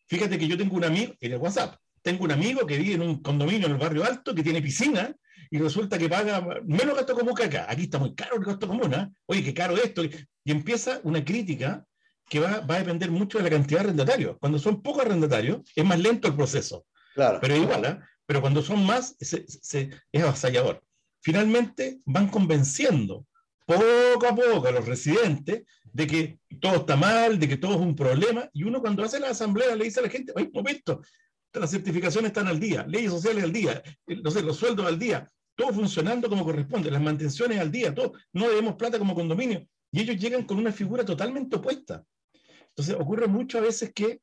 fíjate 0.07 0.39
que 0.39 0.49
yo 0.49 0.57
tengo 0.57 0.75
un 0.75 0.85
amigo, 0.85 1.13
en 1.21 1.33
el 1.33 1.39
WhatsApp, 1.39 1.77
tengo 2.01 2.25
un 2.25 2.33
amigo 2.33 2.67
que 2.67 2.79
vive 2.79 2.95
en 2.95 3.03
un 3.03 3.21
condominio 3.21 3.67
en 3.67 3.73
el 3.73 3.79
barrio 3.79 4.07
alto, 4.07 4.35
que 4.35 4.43
tiene 4.43 4.63
piscina, 4.63 5.15
y 5.51 5.59
resulta 5.59 5.99
que 5.99 6.09
paga 6.09 6.41
menos 6.65 6.97
gasto 6.97 7.15
común 7.15 7.35
que 7.35 7.45
acá. 7.45 7.67
Aquí 7.69 7.83
está 7.83 7.99
muy 7.99 8.15
caro 8.15 8.37
el 8.37 8.45
gasto 8.45 8.67
común, 8.67 8.95
¿eh? 8.95 9.07
Oye, 9.27 9.45
qué 9.45 9.53
caro 9.53 9.77
esto. 9.77 10.03
Y 10.03 10.51
empieza 10.51 11.01
una 11.05 11.23
crítica 11.23 11.85
que 12.27 12.41
va, 12.41 12.61
va, 12.61 12.77
a 12.77 12.79
depender 12.79 13.11
mucho 13.11 13.37
de 13.37 13.45
la 13.45 13.51
cantidad 13.51 13.81
de 13.81 13.85
arrendatarios. 13.85 14.37
Cuando 14.41 14.59
son 14.59 14.83
pocos 14.83 15.05
arrendatarios, 15.05 15.61
es 15.75 15.85
más 15.85 15.99
lento 15.99 16.29
el 16.29 16.35
proceso. 16.35 16.87
Claro. 17.19 17.41
Pero 17.41 17.57
igual, 17.57 17.85
¿eh? 17.85 17.99
Pero 18.27 18.41
cuando 18.41 18.63
son 18.63 18.87
más, 18.87 19.17
es 19.19 20.23
avasallador. 20.23 20.85
Finalmente, 21.21 21.99
van 22.05 22.29
convenciendo 22.29 23.27
poco 23.67 24.25
a 24.25 24.37
poco 24.37 24.69
a 24.69 24.71
los 24.71 24.87
residentes 24.87 25.65
de 25.93 26.07
que 26.07 26.39
todo 26.61 26.77
está 26.77 26.95
mal, 26.95 27.41
de 27.41 27.49
que 27.49 27.57
todo 27.57 27.75
es 27.75 27.81
un 27.81 27.97
problema, 27.97 28.49
y 28.53 28.63
uno 28.63 28.81
cuando 28.81 29.03
hace 29.03 29.19
la 29.19 29.31
asamblea 29.31 29.75
le 29.75 29.87
dice 29.87 29.99
a 29.99 30.05
la 30.05 30.11
gente, 30.11 30.33
oye, 30.37 30.49
momento, 30.55 31.03
las 31.55 31.73
certificaciones 31.73 32.29
están 32.29 32.47
al 32.47 32.61
día, 32.61 32.87
leyes 32.87 33.11
sociales 33.11 33.43
al 33.43 33.53
día, 33.53 33.83
no 34.07 34.31
sé, 34.31 34.41
los 34.43 34.57
sueldos 34.57 34.87
al 34.87 34.97
día, 34.97 35.29
todo 35.57 35.73
funcionando 35.73 36.29
como 36.29 36.45
corresponde, 36.45 36.89
las 36.89 37.03
mantenciones 37.03 37.59
al 37.59 37.73
día, 37.73 37.93
todo, 37.93 38.13
no 38.33 38.49
debemos 38.49 38.77
plata 38.77 38.97
como 38.97 39.13
condominio, 39.13 39.67
y 39.91 40.03
ellos 40.03 40.19
llegan 40.19 40.45
con 40.45 40.57
una 40.57 40.71
figura 40.71 41.05
totalmente 41.05 41.57
opuesta. 41.57 42.05
Entonces 42.69 42.95
ocurre 42.95 43.27
mucho 43.27 43.59
a 43.59 43.63
veces 43.63 43.93
que 43.93 44.21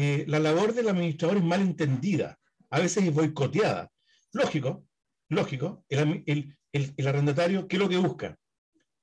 eh, 0.00 0.24
la 0.26 0.38
labor 0.38 0.74
del 0.74 0.88
administrador 0.88 1.38
es 1.38 1.44
mal 1.44 1.60
entendida, 1.60 2.38
a 2.70 2.78
veces 2.80 3.04
es 3.04 3.12
boicoteada. 3.12 3.90
Lógico, 4.32 4.86
lógico, 5.28 5.84
el, 5.88 6.22
el, 6.26 6.56
el, 6.72 6.94
el 6.96 7.08
arrendatario, 7.08 7.66
¿qué 7.66 7.76
es 7.76 7.82
lo 7.82 7.88
que 7.88 7.96
busca? 7.96 8.38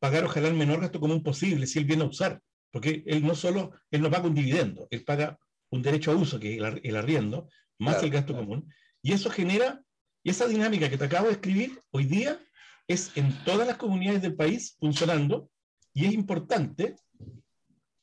pagar 0.05 0.23
ojalá 0.25 0.47
el 0.47 0.53
menor 0.53 0.81
gasto 0.81 0.99
común 0.99 1.23
posible 1.23 1.65
si 1.65 1.79
él 1.79 1.85
viene 1.85 2.03
a 2.03 2.07
usar, 2.07 2.39
porque 2.71 3.03
él 3.07 3.25
no 3.25 3.33
solo, 3.33 3.71
él 3.89 4.01
no 4.01 4.11
paga 4.11 4.27
un 4.27 4.35
dividendo, 4.35 4.87
él 4.91 5.03
paga 5.03 5.39
un 5.71 5.81
derecho 5.81 6.11
a 6.11 6.15
uso, 6.15 6.39
que 6.39 6.57
es 6.57 6.61
el, 6.83 6.95
arriendo, 6.95 7.49
más 7.79 8.03
el 8.03 8.11
gasto 8.11 8.35
común. 8.35 8.71
Y 9.01 9.13
eso 9.13 9.31
genera, 9.31 9.81
y 10.23 10.29
esa 10.29 10.47
dinámica 10.47 10.89
que 10.89 10.97
te 10.99 11.05
acabo 11.05 11.27
de 11.27 11.33
escribir 11.33 11.81
hoy 11.91 12.05
día 12.05 12.39
es 12.87 13.11
en 13.15 13.33
todas 13.45 13.67
las 13.67 13.77
comunidades 13.77 14.21
del 14.21 14.35
país 14.35 14.75
funcionando 14.79 15.49
y 15.91 16.05
es 16.05 16.13
importante 16.13 16.95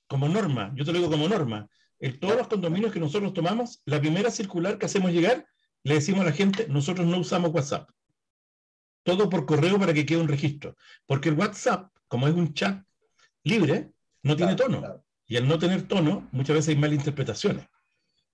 como 0.09 0.29
norma, 0.29 0.73
yo 0.75 0.85
te 0.85 0.93
lo 0.93 0.99
digo 0.99 1.11
como 1.11 1.29
norma, 1.29 1.69
en 2.03 2.19
todos 2.19 2.37
los 2.37 2.49
condominios 2.49 2.93
que 2.93 2.99
nosotros 2.99 3.33
tomamos, 3.33 3.81
la 3.87 4.01
primera 4.01 4.29
circular 4.29 4.77
que 4.77 4.87
hacemos 4.87 5.13
llegar, 5.13 5.47
le 5.85 5.95
decimos 5.95 6.23
a 6.23 6.25
la 6.25 6.33
gente, 6.33 6.67
nosotros 6.69 7.07
no 7.07 7.19
usamos 7.19 7.53
WhatsApp. 7.53 7.89
Todo 9.05 9.31
por 9.31 9.47
correo 9.47 9.79
para 9.79 9.95
que 9.95 10.05
quede 10.05 10.19
un 10.19 10.27
registro. 10.27 10.77
Porque 11.07 11.29
el 11.29 11.37
WhatsApp, 11.37 11.93
como 12.09 12.27
es 12.27 12.35
un 12.35 12.55
chat 12.55 12.85
libre, 13.45 13.93
no 14.25 14.35
tiene 14.35 14.57
tono. 14.57 15.05
Y 15.29 15.37
al 15.37 15.47
no 15.47 15.61
tener 15.61 15.83
tono, 15.83 16.29
muchas 16.33 16.57
veces 16.57 16.71
hay 16.71 16.77
malinterpretaciones. 16.77 17.67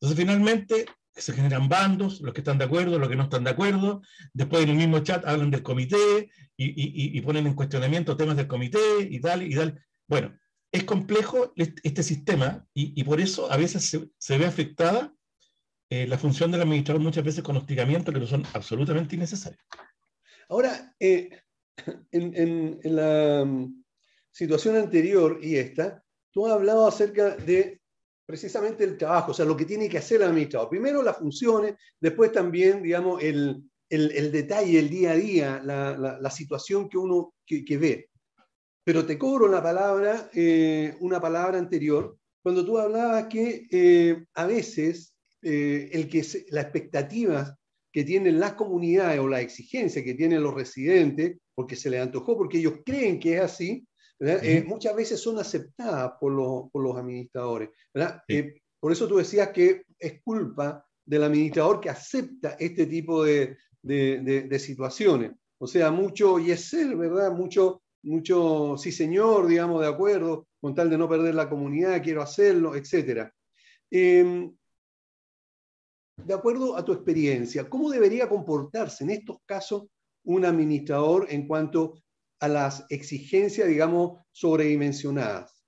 Entonces, 0.01 0.19
finalmente, 0.19 0.87
se 1.13 1.35
generan 1.35 1.69
bandos, 1.69 2.23
los 2.23 2.33
que 2.33 2.41
están 2.41 2.57
de 2.57 2.65
acuerdo, 2.65 2.99
los 2.99 3.09
que 3.11 3.17
no 3.17 3.25
están 3.25 3.45
de 3.45 3.51
acuerdo. 3.51 4.01
Después 4.33 4.63
en 4.63 4.71
el 4.71 4.77
mismo 4.77 5.01
chat 5.01 5.27
hablan 5.27 5.51
del 5.51 5.63
comité 5.63 6.31
y, 6.57 7.21
ponen 7.21 7.47
en 7.47 7.55
cuestionamiento 7.55 8.17
temas 8.17 8.37
del 8.37 8.49
comité 8.49 8.79
y 9.11 9.21
tal, 9.21 9.43
y 9.43 9.55
tal. 9.55 9.79
Bueno, 10.07 10.35
es 10.71 10.85
complejo 10.85 11.53
este 11.57 12.03
sistema 12.03 12.67
y, 12.75 13.03
por 13.05 13.21
eso 13.21 13.51
a 13.51 13.57
veces 13.57 13.97
se, 14.19 14.39
ve 14.39 14.45
afectada 14.45 15.15
eh, 15.91 16.07
la 16.07 16.19
función 16.19 16.51
del 16.51 16.61
administrador 16.61 17.03
muchas 17.03 17.25
veces 17.25 17.43
con 17.43 17.57
hostigamientos 17.57 18.13
que 18.13 18.21
no 18.21 18.27
son 18.27 18.45
absolutamente 18.53 19.17
innecesarios. 19.17 19.63
Ahora, 20.51 20.95
eh, 21.01 21.31
en, 22.13 22.79
la 22.83 23.45
mm, 23.47 23.83
situación 24.31 24.77
anterior 24.77 25.39
y 25.43 25.57
esta, 25.57 26.03
tú 26.31 26.47
has 26.47 26.53
hablado 26.53 26.87
acerca 26.87 27.37
de 27.37 27.81
precisamente 28.27 28.85
el 28.85 28.99
trabajo, 28.99 29.31
o 29.31 29.35
sea, 29.35 29.47
lo 29.47 29.57
que 29.57 29.65
tiene 29.65 29.89
que 29.89 29.99
hacer 29.99 30.21
el 30.21 30.29
administrador. 30.29 30.69
Primero 30.69 31.03
las 31.03 31.17
funciones, 31.17 31.77
después 31.99 32.31
también, 32.31 32.83
digamos, 32.83 33.23
el, 33.23 33.65
detalle, 33.89 34.79
el 34.79 34.91
día 34.91 35.13
a 35.13 35.15
día, 35.15 35.63
la, 35.65 36.31
situación 36.31 36.91
que 36.91 36.99
uno 36.99 37.35
que 37.47 37.79
ve. 37.79 38.08
Pero 38.89 39.05
te 39.05 39.19
cobro 39.19 39.49
la 39.49 39.63
palabra, 39.63 40.31
eh, 40.33 40.97
una 41.01 41.21
palabra 41.21 41.59
anterior, 41.59 42.17
cuando 42.43 42.65
tú 42.65 42.79
hablabas 42.79 43.27
que 43.27 43.67
eh, 43.71 44.25
a 44.33 44.47
veces 44.47 45.15
eh, 45.43 45.91
el 45.93 46.09
que 46.09 46.21
las 46.49 46.65
expectativas 46.65 47.55
que 47.93 48.05
tienen 48.05 48.41
las 48.41 48.55
comunidades 48.55 49.21
o 49.21 49.29
la 49.29 49.43
exigencia 49.43 50.03
que 50.03 50.15
tienen 50.15 50.43
los 50.43 50.55
residentes, 50.55 51.37
porque 51.55 51.77
se 51.77 51.91
les 51.91 52.01
antojó, 52.01 52.39
porque 52.39 52.61
ellos 52.61 52.81
creen 52.83 53.21
que 53.21 53.35
es 53.35 53.43
así, 53.43 53.87
muchas 54.65 54.97
veces 54.97 55.21
son 55.21 55.39
aceptadas 55.39 56.13
por 56.19 56.33
los, 56.33 56.71
por 56.73 56.83
los 56.83 56.97
administradores. 56.97 57.69
por 58.81 58.91
eso 58.91 59.07
tú 59.07 59.19
decías 59.19 59.51
que 59.51 59.83
es 59.99 60.23
culpa 60.23 60.83
del 61.05 61.25
administrador 61.25 61.79
que 61.79 61.91
acepta 61.91 62.57
este 62.59 62.87
tipo 62.87 63.23
de, 63.23 63.59
de, 63.83 64.47
de, 64.49 64.59
situaciones. 64.59 65.33
O 65.59 65.67
sea, 65.67 65.91
mucho 65.91 66.39
y 66.39 66.53
es 66.53 66.71
ser, 66.71 66.97
¿verdad? 66.97 67.33
Mucho 67.33 67.83
mucho 68.03 68.77
sí 68.79 68.93
señor, 68.93 69.47
digamos, 69.47 69.81
de 69.81 69.89
acuerdo, 69.89 70.47
con 70.61 70.75
tal 70.75 70.91
de 70.91 70.99
no 70.99 71.09
perder 71.09 71.35
la 71.35 71.49
comunidad, 71.49 72.03
quiero 72.03 72.23
hacerlo, 72.23 72.75
etc. 72.75 73.31
Em, 73.91 74.55
de 76.17 76.35
acuerdo 76.35 76.77
a 76.77 76.85
tu 76.85 76.93
experiencia, 76.93 77.69
¿cómo 77.69 77.91
debería 77.91 78.29
comportarse 78.29 79.05
en 79.05 79.11
estos 79.11 79.39
casos 79.47 79.85
un 80.25 80.45
administrador 80.45 81.27
en 81.31 81.47
cuanto 81.47 82.03
a 82.41 82.49
las 82.49 82.85
exigencias, 82.89 83.69
digamos, 83.69 84.21
sobredimensionadas? 84.33 85.65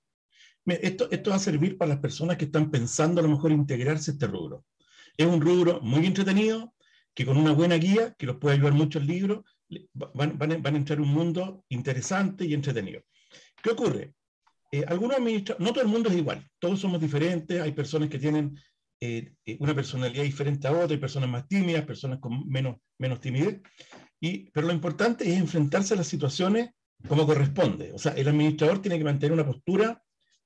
Esto, 0.65 1.09
esto 1.09 1.31
va 1.31 1.37
a 1.37 1.39
servir 1.39 1.77
para 1.77 1.89
las 1.89 1.99
personas 1.99 2.37
que 2.37 2.45
están 2.45 2.69
pensando 2.69 3.19
a 3.19 3.23
lo 3.23 3.29
mejor 3.29 3.51
integrarse 3.51 4.11
a 4.11 4.13
este 4.13 4.27
rubro. 4.27 4.65
Es 5.17 5.25
un 5.25 5.41
rubro 5.41 5.81
muy 5.81 6.05
entretenido, 6.05 6.73
que 7.13 7.25
con 7.25 7.37
una 7.37 7.51
buena 7.51 7.75
guía, 7.75 8.13
que 8.17 8.25
los 8.25 8.37
puede 8.37 8.55
ayudar 8.55 8.73
mucho 8.73 8.99
el 8.99 9.07
libro, 9.07 9.43
van, 9.93 10.37
van, 10.37 10.51
a 10.51 10.77
entrar 10.77 10.97
en 10.97 11.05
un 11.05 11.13
mundo 11.13 11.65
interesante 11.69 12.45
y 12.45 12.53
entretenido. 12.53 13.01
¿Qué 13.61 13.71
ocurre? 13.71 14.13
Eh, 14.71 14.83
algunos 14.87 15.17
no 15.59 15.73
todo 15.73 15.81
el 15.81 15.89
mundo 15.89 16.09
es 16.09 16.15
igual, 16.15 16.47
todos 16.59 16.79
somos 16.79 17.01
diferentes, 17.01 17.61
hay 17.61 17.73
personas 17.73 18.09
que 18.09 18.19
tienen 18.19 18.57
eh, 19.01 19.33
eh, 19.45 19.57
una 19.59 19.75
personalidad 19.75 20.23
diferente 20.23 20.67
a 20.67 20.71
otra, 20.71 20.93
hay 20.93 20.97
personas 20.97 21.29
más 21.29 21.47
tímidas, 21.47 21.85
personas 21.85 22.19
con 22.19 22.47
menos, 22.47 22.77
menos 22.97 23.19
timidez, 23.19 23.61
y, 24.19 24.49
pero 24.51 24.67
lo 24.67 24.73
importante 24.73 25.29
es 25.29 25.37
enfrentarse 25.37 25.93
a 25.93 25.97
las 25.97 26.07
situaciones 26.07 26.69
como 27.07 27.25
corresponde. 27.25 27.91
O 27.93 27.97
sea, 27.97 28.13
el 28.13 28.27
administrador 28.27 28.81
tiene 28.81 28.97
que 28.97 29.03
mantener 29.03 29.33
una 29.33 29.45
postura 29.45 30.01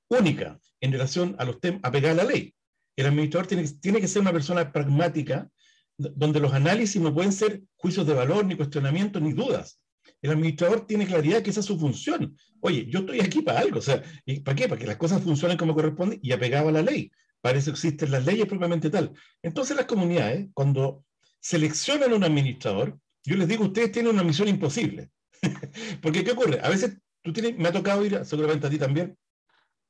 única 0.08 0.58
en 0.80 0.92
relación 0.92 1.36
a 1.38 1.44
los 1.44 1.60
temas, 1.60 1.80
a 1.84 1.90
la 1.90 2.24
ley. 2.24 2.54
El 2.96 3.06
administrador 3.06 3.46
tiene, 3.46 3.68
tiene 3.80 4.00
que 4.00 4.08
ser 4.08 4.22
una 4.22 4.32
persona 4.32 4.72
pragmática, 4.72 5.50
donde 5.98 6.40
los 6.40 6.52
análisis 6.52 7.00
no 7.00 7.14
pueden 7.14 7.32
ser 7.32 7.62
juicios 7.76 8.06
de 8.06 8.14
valor, 8.14 8.44
ni 8.44 8.56
cuestionamientos, 8.56 9.22
ni 9.22 9.32
dudas. 9.32 9.80
El 10.22 10.30
administrador 10.30 10.86
tiene 10.86 11.06
claridad 11.06 11.42
que 11.42 11.50
esa 11.50 11.60
es 11.60 11.66
su 11.66 11.78
función. 11.78 12.36
Oye, 12.60 12.86
yo 12.88 13.00
estoy 13.00 13.20
aquí 13.20 13.42
para 13.42 13.60
algo, 13.60 13.78
o 13.78 13.82
sea, 13.82 14.02
¿y 14.24 14.40
¿para 14.40 14.56
qué? 14.56 14.68
Para 14.68 14.80
que 14.80 14.86
las 14.86 14.96
cosas 14.96 15.22
funcionen 15.22 15.56
como 15.56 15.74
corresponde 15.74 16.18
y 16.22 16.32
apegado 16.32 16.68
a 16.68 16.72
la 16.72 16.82
ley. 16.82 17.10
Para 17.40 17.58
eso 17.58 17.70
existen 17.70 18.10
las 18.10 18.24
leyes 18.24 18.46
propiamente 18.46 18.90
tal. 18.90 19.12
Entonces 19.42 19.76
las 19.76 19.86
comunidades, 19.86 20.48
cuando 20.52 21.04
seleccionan 21.40 22.12
un 22.12 22.24
administrador, 22.24 22.98
yo 23.24 23.36
les 23.36 23.48
digo, 23.48 23.64
ustedes 23.64 23.92
tienen 23.92 24.12
una 24.12 24.24
misión 24.24 24.48
imposible. 24.48 25.10
Porque 26.02 26.24
¿qué 26.24 26.32
ocurre? 26.32 26.60
A 26.62 26.68
veces 26.68 26.96
tú 27.22 27.32
tienes, 27.32 27.56
me 27.58 27.68
ha 27.68 27.72
tocado 27.72 28.04
ir, 28.04 28.24
seguramente 28.24 28.66
a 28.66 28.70
ti 28.70 28.78
también, 28.78 29.16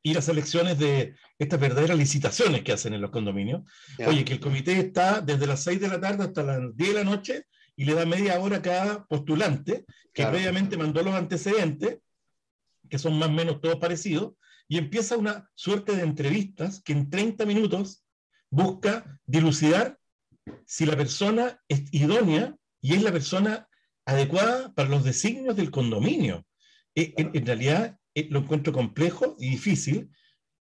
y 0.06 0.14
las 0.14 0.28
elecciones 0.28 0.78
de 0.78 1.16
estas 1.36 1.58
verdaderas 1.58 1.98
licitaciones 1.98 2.62
que 2.62 2.70
hacen 2.70 2.94
en 2.94 3.00
los 3.00 3.10
condominios. 3.10 3.62
Oye, 4.06 4.24
que 4.24 4.34
el 4.34 4.38
comité 4.38 4.78
está 4.78 5.20
desde 5.20 5.48
las 5.48 5.64
6 5.64 5.80
de 5.80 5.88
la 5.88 6.00
tarde 6.00 6.22
hasta 6.22 6.44
las 6.44 6.76
10 6.76 6.90
de 6.90 6.94
la 6.94 7.02
noche 7.02 7.46
y 7.74 7.86
le 7.86 7.94
da 7.94 8.06
media 8.06 8.38
hora 8.38 8.58
a 8.58 8.62
cada 8.62 9.04
postulante 9.04 9.84
que 10.14 10.24
previamente 10.24 10.76
mandó 10.76 11.02
los 11.02 11.12
antecedentes, 11.12 11.98
que 12.88 12.98
son 13.00 13.18
más 13.18 13.30
o 13.30 13.32
menos 13.32 13.60
todos 13.60 13.80
parecidos, 13.80 14.34
y 14.68 14.78
empieza 14.78 15.16
una 15.16 15.50
suerte 15.56 15.96
de 15.96 16.04
entrevistas 16.04 16.80
que 16.84 16.92
en 16.92 17.10
30 17.10 17.44
minutos 17.44 18.04
busca 18.48 19.18
dilucidar 19.26 19.98
si 20.66 20.86
la 20.86 20.96
persona 20.96 21.60
es 21.66 21.82
idónea 21.92 22.54
y 22.80 22.94
es 22.94 23.02
la 23.02 23.10
persona 23.10 23.68
adecuada 24.04 24.72
para 24.72 24.88
los 24.88 25.02
designios 25.02 25.56
del 25.56 25.72
condominio. 25.72 26.46
E, 26.94 27.12
en 27.16 27.44
realidad 27.44 27.98
eh, 28.16 28.28
lo 28.30 28.40
encuentro 28.40 28.72
complejo 28.72 29.36
y 29.38 29.50
difícil, 29.50 30.10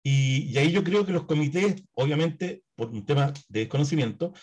y, 0.03 0.55
ahí 0.57 0.71
yo 0.71 0.83
creo 0.83 1.05
que 1.05 1.13
los 1.13 1.25
comités, 1.25 1.81
obviamente, 1.93 2.63
por 2.75 2.89
un 2.89 3.05
tema 3.05 3.33
de 3.49 3.61
desconocimiento, 3.61 4.33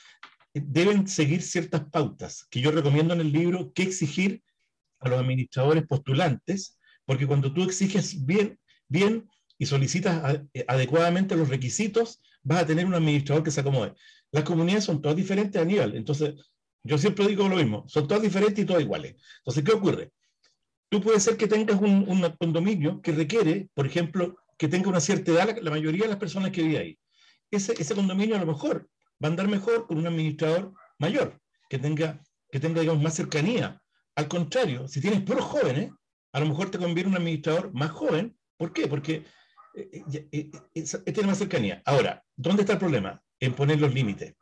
deben 0.55 1.07
seguir 1.07 1.43
ciertas 1.43 1.85
pautas 1.91 2.47
que 2.51 2.61
yo 2.61 2.73
recomiendo 2.73 3.15
en 3.15 3.21
el 3.21 3.31
libro 3.31 3.73
que 3.73 3.83
exigir 3.83 4.43
a 4.99 5.09
los 5.11 5.21
administradores 5.21 5.87
postulantes, 5.87 6.79
porque 7.05 7.27
cuando 7.27 7.53
tú 7.53 7.63
exiges 7.63 8.25
bien, 8.25 8.59
bien 8.89 9.29
y 9.59 9.67
solicitas 9.67 10.41
eh, 10.55 10.65
adecuadamente 10.67 11.37
los 11.37 11.49
requisitos, 11.51 12.23
vas 12.43 12.63
a 12.63 12.67
tener 12.67 12.87
un 12.87 12.95
administrador 12.95 13.45
que 13.45 13.51
se 13.51 13.61
acomode. 13.61 13.93
Las 14.31 14.45
comunidades 14.45 14.85
son 14.85 15.03
todas 15.03 15.17
diferentes 15.17 15.61
a 15.61 15.65
nivel, 15.65 15.97
entonces 15.97 16.35
yo 16.83 16.97
siempre 16.97 17.29
digo 17.29 17.49
lo 17.49 17.57
mismo, 17.57 17.85
son 17.89 18.09
todas 18.09 18.23
diferentes 18.23 18.65
y 18.65 18.67
todas 18.67 18.83
iguales. 18.83 19.17
Entonces, 19.39 19.63
¿qué 19.63 19.73
ocurre? 19.73 20.13
Tú 20.93 21.01
puede 21.01 21.21
ser 21.21 21.39
que 21.39 21.47
tengas 21.47 21.81
un, 21.81 22.05
condominio 22.39 23.01
que 23.01 23.13
requiere, 23.13 23.71
por 23.73 23.87
ejemplo, 23.87 24.37
que 24.59 24.69
tenga 24.69 24.91
una 24.91 25.01
cierta 25.01 25.33
edad 25.33 25.57
la, 25.63 25.71
mayoría 25.71 26.03
de 26.03 26.11
las 26.11 26.19
personas 26.19 26.51
que 26.51 26.63
viven 26.63 26.83
ahí. 26.83 26.99
Ese, 27.51 27.73
ese 27.79 27.95
condominio 27.95 28.37
a 28.37 28.39
lo 28.39 28.45
mejor 28.45 28.91
va 29.13 29.29
a 29.29 29.31
andar 29.31 29.49
mejor 29.49 29.87
con 29.87 29.97
un 29.97 30.07
administrador 30.07 30.75
mayor, 30.99 31.41
que 31.71 31.79
tenga, 31.79 32.23
que 32.51 32.61
tenga 32.61 32.83
digamos, 32.83 33.03
más 33.03 33.15
cercanía. 33.15 33.81
Al 34.17 34.29
contrario, 34.29 34.87
si 34.87 35.01
tienes 35.01 35.23
puros 35.23 35.47
jóvenes, 35.47 35.93
a 36.31 36.41
lo 36.41 36.45
mejor 36.45 36.71
te 36.71 36.77
conviene 36.77 37.09
un 37.09 37.17
administrador 37.17 37.73
más 37.73 37.91
joven. 37.91 38.37
¿Por 38.59 38.75
qué? 38.75 38.87
Porque 38.87 39.25
eh, 39.75 40.03
eh, 40.31 40.51
eh, 40.75 41.13
tiene 41.13 41.27
más 41.27 41.39
cercanía. 41.39 41.81
Ahora, 41.87 42.23
¿dónde 42.37 42.65
está 42.65 42.75
el 42.75 42.79
problema? 42.79 43.19
En 43.41 43.55
poner 43.55 43.81
los 43.81 43.95
límites. 43.95 44.35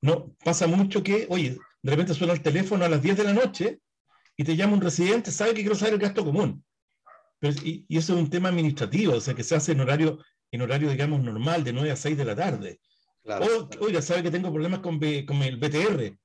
No, 0.00 0.34
pasa 0.44 0.66
mucho 0.66 1.00
que, 1.04 1.28
oye, 1.30 1.58
de 1.80 1.90
repente 1.92 2.12
suena 2.12 2.32
el 2.32 2.42
teléfono 2.42 2.84
a 2.84 2.88
las 2.88 3.00
10 3.00 3.18
de 3.18 3.24
la 3.24 3.34
noche 3.34 3.78
y 4.36 4.44
te 4.44 4.56
llama 4.56 4.74
un 4.74 4.80
residente, 4.80 5.30
sabe 5.30 5.54
que 5.54 5.60
quiero 5.60 5.74
saber 5.74 5.94
el 5.94 6.00
gasto 6.00 6.24
común. 6.24 6.64
y, 7.64 7.84
eso 7.96 8.14
es 8.14 8.20
un 8.20 8.30
tema 8.30 8.48
administrativo, 8.48 9.14
o 9.14 9.20
sea, 9.20 9.34
que 9.34 9.44
se 9.44 9.54
hace 9.54 9.72
en 9.72 9.80
horario, 9.80 10.18
en 10.50 10.62
horario 10.62 10.90
digamos, 10.90 11.22
normal, 11.22 11.64
de 11.64 11.72
9 11.72 11.90
a 11.90 11.96
6 11.96 12.16
de 12.16 12.24
la 12.24 12.36
tarde. 12.36 12.80
o, 13.24 13.68
oiga, 13.80 14.02
sabe 14.02 14.22
que 14.22 14.30
tengo 14.30 14.50
problemas 14.50 14.80
con, 14.80 14.98
con 14.98 15.42
el 15.42 15.56
BTR. 15.56 16.16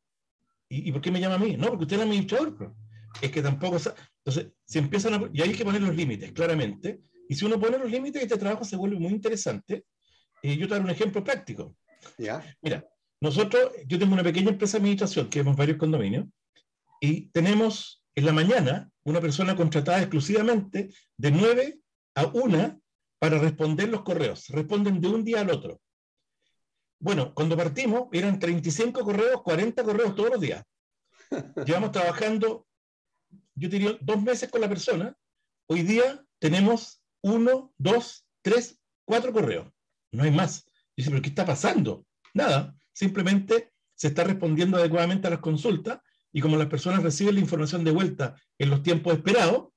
¿Y, 0.70 0.92
por 0.92 1.02
qué 1.02 1.12
me 1.12 1.22
llama 1.22 1.36
a 1.36 1.40
mí? 1.40 1.56
No, 1.56 1.68
porque 1.70 1.84
usted 1.84 1.96
es 1.96 2.02
el 2.02 2.08
administrador. 2.08 2.76
Es 3.22 3.32
que 3.32 3.42
tampoco... 3.42 3.78
Entonces, 3.78 4.52
se 4.66 4.80
empiezan 4.80 5.14
a... 5.14 5.30
Y 5.32 5.42
hay 5.42 5.54
que 5.54 5.64
poner 5.64 5.82
los 5.82 5.96
límites, 5.96 6.34
claramente. 6.34 7.02
Y 7.30 7.36
si 7.36 7.46
uno 7.46 7.60
pone 7.60 7.78
los 7.78 7.90
límites, 7.90 8.22
este 8.22 8.38
trabajo 8.38 8.66
se 8.66 8.76
vuelve 8.76 9.00
muy 9.00 9.12
interesante. 9.12 9.86
y 10.42 10.58
yo 10.58 10.68
te 10.68 10.74
daré 10.74 10.84
un 10.84 10.90
ejemplo 10.90 11.24
práctico. 11.24 11.76
¿Ya? 12.18 12.44
Mira, 12.62 12.86
nosotros, 13.22 13.72
yo 13.86 13.98
tengo 13.98 14.14
una 14.14 14.24
pequeña 14.24 14.50
empresa 14.50 14.78
de 14.78 14.82
administración, 14.82 15.30
que 15.30 15.40
vemos 15.40 15.56
varios 15.56 15.78
condominios, 15.78 16.26
y 17.00 17.30
tenemos 17.30 18.04
en 18.16 18.26
la 18.26 18.34
mañana 18.34 18.92
una 19.04 19.22
persona 19.22 19.56
contratada 19.56 20.00
exclusivamente 20.00 20.90
de 21.18 21.32
9 21.32 21.80
a 22.16 22.26
1 22.26 22.82
para 23.20 23.38
responder 23.38 23.90
los 23.90 24.02
correos. 24.04 24.48
Responden 24.50 25.00
de 25.00 25.08
un 25.08 25.24
día 25.24 25.42
al 25.42 25.52
otro. 25.52 25.82
Bueno, 27.00 27.34
cuando 27.34 27.56
partimos 27.56 28.08
eran 28.12 28.40
35 28.40 29.04
correos, 29.04 29.42
40 29.44 29.84
correos 29.84 30.16
todos 30.16 30.32
los 30.32 30.42
días. 30.42 30.64
Llevamos 31.66 31.92
trabajando, 31.92 32.68
yo 33.56 33.70
diría, 33.70 33.98
dos 34.02 34.22
meses 34.22 34.50
con 34.50 34.62
la 34.62 34.70
persona. 34.70 35.16
Hoy 35.68 35.84
día 35.84 36.26
tenemos 36.40 37.04
uno, 37.22 37.74
dos, 37.78 38.26
tres, 38.42 38.80
cuatro 39.06 39.32
correos. 39.32 39.72
No 40.12 40.24
hay 40.24 40.32
más. 40.32 40.66
Dice, 40.96 41.12
pero 41.12 41.22
¿qué 41.22 41.30
está 41.30 41.46
pasando? 41.46 42.06
Nada. 42.34 42.76
Simplemente 42.94 43.72
se 43.94 44.08
está 44.08 44.24
respondiendo 44.24 44.78
adecuadamente 44.78 45.28
a 45.28 45.32
las 45.32 45.40
consultas 45.40 46.00
y 46.38 46.42
como 46.42 46.56
las 46.56 46.68
personas 46.68 47.02
reciben 47.02 47.34
la 47.34 47.42
información 47.42 47.84
de 47.84 47.90
vuelta 47.90 48.36
en 48.60 48.70
los 48.70 48.84
tiempos 48.84 49.12
esperados, 49.12 49.70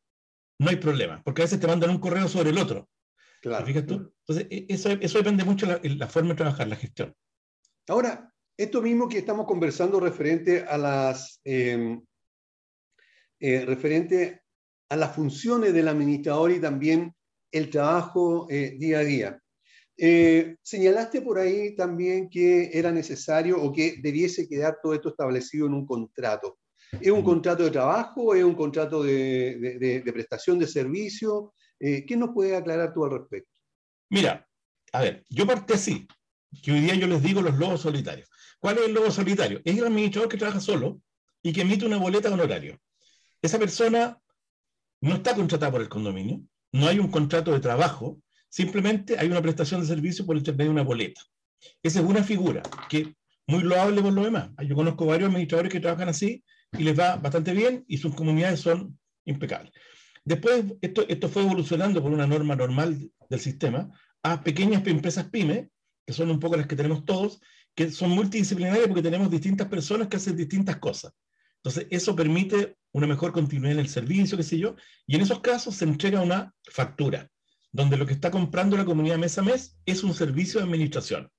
no 0.58 0.68
hay 0.68 0.76
problema, 0.76 1.22
porque 1.24 1.40
a 1.40 1.46
veces 1.46 1.58
te 1.58 1.66
mandan 1.66 1.88
un 1.88 1.96
correo 1.98 2.28
sobre 2.28 2.50
el 2.50 2.58
otro. 2.58 2.86
Claro. 3.40 3.64
tú? 3.86 4.12
Entonces, 4.28 4.46
e, 4.50 4.66
eso, 4.68 4.90
eso 4.90 5.16
depende 5.16 5.42
mucho 5.42 5.64
de 5.64 5.88
la, 5.88 6.06
forma 6.06 6.28
de 6.28 6.34
trabajar, 6.34 6.68
la 6.68 6.76
gestión. 6.76 7.16
Ahora, 7.88 8.30
esto 8.58 8.82
mismo 8.82 9.08
que 9.08 9.16
estamos 9.16 9.46
conversando 9.46 10.00
referente 10.00 10.62
a 10.62 10.76
las 10.76 11.40
em, 11.44 12.04
eh, 13.38 13.64
referente 13.64 14.42
a 14.90 14.96
las 14.96 15.16
funciones 15.16 15.72
del 15.72 15.88
administrador 15.88 16.50
y 16.50 16.60
también 16.60 17.14
el 17.50 17.70
trabajo 17.70 18.48
eh, 18.50 18.76
día 18.78 18.98
a 18.98 19.04
día. 19.04 19.42
Eh, 20.02 20.56
señalaste 20.62 21.20
por 21.20 21.38
ahí 21.38 21.76
también 21.76 22.30
que 22.30 22.70
era 22.72 22.90
necesario 22.90 23.60
o 23.60 23.70
que 23.70 23.98
debiese 24.00 24.48
quedar 24.48 24.78
todo 24.82 24.94
esto 24.94 25.10
establecido 25.10 25.66
en 25.66 25.74
un 25.74 25.84
contrato. 25.84 26.58
¿Es 26.98 27.10
un 27.10 27.22
contrato 27.22 27.64
de 27.64 27.70
trabajo? 27.70 28.34
¿Es 28.34 28.42
un 28.42 28.54
contrato 28.54 29.02
de, 29.02 30.02
prestación 30.10 30.58
de 30.58 30.66
servicio? 30.66 31.52
Eh, 31.78 32.06
¿Qué 32.06 32.16
nos 32.16 32.30
puede 32.30 32.56
aclarar 32.56 32.94
tú 32.94 33.04
al 33.04 33.10
respecto? 33.10 33.50
Mira, 34.08 34.48
a 34.90 35.02
ver, 35.02 35.22
yo 35.28 35.46
partí 35.46 35.74
así, 35.74 36.08
que 36.62 36.72
hoy 36.72 36.80
día 36.80 36.94
yo 36.94 37.06
les 37.06 37.22
digo 37.22 37.42
los 37.42 37.58
lobos 37.58 37.82
solitarios. 37.82 38.30
¿Cuál 38.58 38.78
es 38.78 38.86
el 38.86 38.94
lobo 38.94 39.10
solitario? 39.10 39.60
Es 39.66 39.76
el 39.76 39.84
administrador 39.84 40.30
que 40.30 40.38
trabaja 40.38 40.60
solo 40.60 41.02
y 41.42 41.52
que 41.52 41.60
emite 41.60 41.84
una 41.84 41.98
boleta 41.98 42.28
de 42.28 42.34
honorario. 42.34 42.80
Esa 43.42 43.58
persona 43.58 44.18
no 45.02 45.14
está 45.16 45.34
contratada 45.34 45.70
por 45.70 45.82
el 45.82 45.90
condominio, 45.90 46.40
no 46.72 46.88
hay 46.88 46.98
un 46.98 47.10
contrato 47.10 47.52
de 47.52 47.60
trabajo, 47.60 48.18
simplemente 48.50 49.16
hay 49.18 49.28
una 49.28 49.40
prestación 49.40 49.80
de 49.80 49.86
servicio 49.86 50.26
por 50.26 50.36
intermedio 50.36 50.70
de 50.70 50.74
una 50.74 50.82
boleta. 50.82 51.22
Esa 51.82 52.00
es 52.00 52.04
una 52.04 52.22
figura 52.22 52.62
que 52.90 53.14
muy 53.46 53.62
loable 53.62 54.02
por 54.02 54.12
lo 54.12 54.24
demás. 54.24 54.50
Yo 54.66 54.74
conozco 54.74 55.06
varios 55.06 55.28
administradores 55.28 55.72
que 55.72 55.80
trabajan 55.80 56.08
así 56.08 56.44
y 56.76 56.82
les 56.82 56.98
va 56.98 57.16
bastante 57.16 57.52
bien 57.52 57.84
y 57.88 57.96
sus 57.96 58.14
comunidades 58.14 58.60
son 58.60 58.98
impecables. 59.24 59.72
Después, 60.24 60.64
esto, 60.80 61.06
esto 61.08 61.28
fue 61.28 61.42
evolucionando 61.42 62.02
por 62.02 62.12
una 62.12 62.26
norma 62.26 62.54
normal 62.54 63.10
del 63.28 63.40
sistema 63.40 63.88
a 64.22 64.42
pequeñas 64.42 64.86
empresas 64.86 65.28
pyme, 65.30 65.70
que 66.06 66.12
son 66.12 66.30
un 66.30 66.38
poco 66.38 66.56
las 66.56 66.66
que 66.66 66.76
tenemos 66.76 67.04
todos, 67.04 67.40
que 67.74 67.90
son 67.90 68.10
multidisciplinarias 68.10 68.86
porque 68.86 69.02
tenemos 69.02 69.30
distintas 69.30 69.68
personas 69.68 70.08
que 70.08 70.16
hacen 70.16 70.36
distintas 70.36 70.76
cosas. 70.76 71.12
Entonces, 71.62 71.86
eso 71.90 72.16
permite 72.16 72.76
una 72.92 73.06
mejor 73.06 73.32
continuidad 73.32 73.72
en 73.72 73.80
el 73.80 73.88
servicio, 73.88 74.36
qué 74.36 74.42
sé 74.42 74.58
yo, 74.58 74.76
y 75.06 75.16
en 75.16 75.22
esos 75.22 75.40
casos 75.40 75.76
se 75.76 75.84
entrega 75.84 76.20
una 76.20 76.54
factura, 76.70 77.28
donde 77.72 77.96
lo 77.96 78.06
que 78.06 78.12
está 78.12 78.30
comprando 78.30 78.76
la 78.76 78.84
comunidad 78.84 79.18
mes 79.18 79.38
a 79.38 79.42
mes 79.42 79.76
es 79.86 80.02
un 80.02 80.14
servicio 80.14 80.60
de 80.60 80.66
administración. 80.66 81.30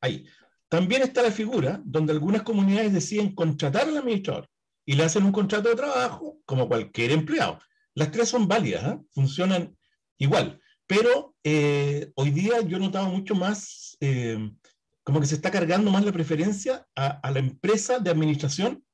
Ahí. 0.00 0.26
También 0.68 1.02
está 1.02 1.22
la 1.22 1.30
figura 1.30 1.82
donde 1.84 2.12
algunas 2.12 2.42
comunidades 2.42 2.92
deciden 2.92 3.34
contratar 3.34 3.88
al 3.88 3.98
administrador 3.98 4.48
y 4.86 4.94
le 4.94 5.04
hacen 5.04 5.24
un 5.24 5.32
contrato 5.32 5.68
de 5.68 5.76
trabajo 5.76 6.38
como 6.46 6.66
cualquier 6.66 7.12
empleado. 7.12 7.58
Las 7.94 8.10
tres 8.10 8.28
son 8.28 8.48
válidas, 8.48 8.94
¿eh? 8.94 8.98
funcionan 9.10 9.76
igual, 10.16 10.60
pero 10.86 11.34
eh, 11.44 12.10
hoy 12.14 12.30
día 12.30 12.60
yo 12.62 12.76
he 12.76 12.80
notado 12.80 13.08
mucho 13.08 13.34
más, 13.34 13.96
eh, 14.00 14.50
como 15.04 15.20
que 15.20 15.26
se 15.26 15.34
está 15.34 15.50
cargando 15.50 15.90
más 15.90 16.04
la 16.04 16.12
preferencia 16.12 16.86
a, 16.94 17.30
la 17.30 17.38
empresa 17.38 17.98
de 17.98 18.10
administración 18.10 18.84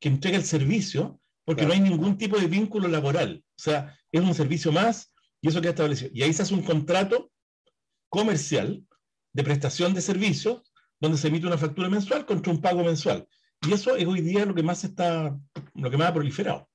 que 0.00 0.08
entrega 0.08 0.36
el 0.36 0.44
servicio, 0.44 1.20
porque 1.44 1.66
no 1.66 1.72
hay 1.72 1.80
ningún 1.80 2.16
tipo 2.16 2.38
de 2.38 2.46
vínculo 2.46 2.88
laboral. 2.88 3.42
O 3.50 3.62
sea, 3.62 3.98
es 4.12 4.20
un 4.20 4.34
servicio 4.34 4.72
más 4.72 5.12
y 5.40 5.48
eso 5.48 5.60
queda 5.60 5.70
establecido. 5.70 6.10
Y 6.14 6.22
ahí 6.22 6.32
se 6.32 6.42
hace 6.42 6.54
un 6.54 6.62
contrato 6.62 7.30
comercial 8.08 8.84
de 9.32 9.44
prestación 9.44 9.94
de 9.94 10.00
servicios 10.00 10.72
donde 11.00 11.18
se 11.18 11.28
emite 11.28 11.46
una 11.46 11.58
factura 11.58 11.88
mensual 11.88 12.26
contra 12.26 12.52
un 12.52 12.60
pago 12.60 12.82
mensual. 12.82 13.28
Y 13.66 13.72
eso 13.72 13.96
es 13.96 14.06
hoy 14.06 14.20
día 14.20 14.44
lo 14.44 14.54
que 14.54 14.62
más 14.62 14.84
está, 14.84 15.38
lo 15.74 15.90
que 15.90 15.96
más 15.96 16.08
ha 16.08 16.14
proliferado. 16.14 16.68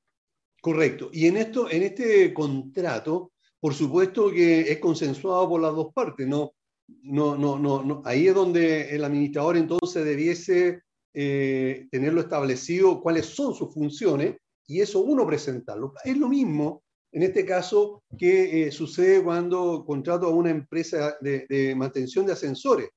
Correcto. 0.62 1.10
Y 1.12 1.28
en 1.28 1.38
esto, 1.38 1.70
en 1.70 1.84
este 1.84 2.34
contrato, 2.34 3.34
por 3.60 3.74
supuesto 3.74 4.32
que 4.32 4.62
es 4.72 4.80
consensuado 4.80 5.50
por 5.50 5.62
las 5.62 5.74
dos 5.74 5.94
partes, 5.94 6.28
¿no? 6.28 6.54
No, 7.02 7.38
no, 7.38 7.58
no, 7.58 8.02
Ahí 8.06 8.28
es 8.28 8.36
donde 8.36 8.94
el 8.94 9.04
administrador 9.04 9.58
entonces 9.58 10.04
debiese 10.04 10.82
eh, 11.14 11.88
tenerlo 11.92 12.22
establecido 12.22 13.02
cuáles 13.02 13.26
son 13.26 13.56
sus 13.56 13.74
funciones 13.74 14.36
y 14.68 14.82
eso 14.82 15.00
uno 15.00 15.26
presentarlo. 15.26 15.94
Es 16.04 16.18
lo 16.18 16.28
mismo 16.28 16.83
en 17.14 17.24
este 17.24 17.46
caso 17.46 18.04
que 18.18 18.68
eh, 18.68 18.72
sucede 18.72 19.24
cuando 19.24 19.86
contrato 19.86 20.28
a 20.28 20.36
una 20.36 20.50
empresa 20.50 21.16
de, 21.22 21.46
de 21.48 21.76
mantención 21.76 22.26
de 22.26 22.34
ascensores, 22.34 22.90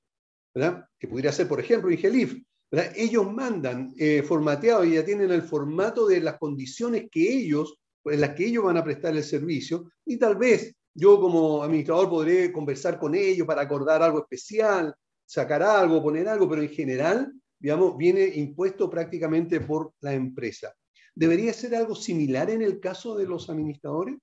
¿verdad? 0.54 0.84
Que 0.98 1.06
pudiera 1.06 1.30
ser, 1.30 1.46
por 1.46 1.60
ejemplo, 1.60 1.90
Ingelif 1.90 2.34
ellos 2.94 3.32
mandan 3.32 3.92
eh, 3.96 4.22
formateado 4.22 4.84
y 4.84 4.94
ya 4.94 5.04
tienen 5.04 5.30
el 5.30 5.42
formato 5.42 6.06
de 6.06 6.20
las 6.20 6.38
condiciones 6.38 7.06
que 7.10 7.32
ellos, 7.32 7.78
en 8.04 8.20
las 8.20 8.30
que 8.30 8.46
ellos 8.46 8.64
van 8.64 8.76
a 8.76 8.84
prestar 8.84 9.16
el 9.16 9.24
servicio, 9.24 9.90
y 10.04 10.16
tal 10.18 10.36
vez 10.36 10.74
yo 10.94 11.20
como 11.20 11.62
administrador 11.62 12.08
podré 12.08 12.52
conversar 12.52 12.98
con 12.98 13.14
ellos 13.14 13.46
para 13.46 13.62
acordar 13.62 14.02
algo 14.02 14.20
especial, 14.20 14.94
sacar 15.24 15.62
algo, 15.62 16.02
poner 16.02 16.28
algo, 16.28 16.48
pero 16.48 16.62
en 16.62 16.70
general, 16.70 17.32
digamos, 17.58 17.96
viene 17.96 18.24
impuesto 18.26 18.88
prácticamente 18.88 19.60
por 19.60 19.92
la 20.00 20.14
empresa. 20.14 20.74
¿Debería 21.16 21.52
ser 21.52 21.74
algo 21.74 21.96
similar 21.96 22.50
en 22.50 22.62
el 22.62 22.78
caso 22.78 23.16
de 23.16 23.26
los 23.26 23.50
administradores? 23.50 24.16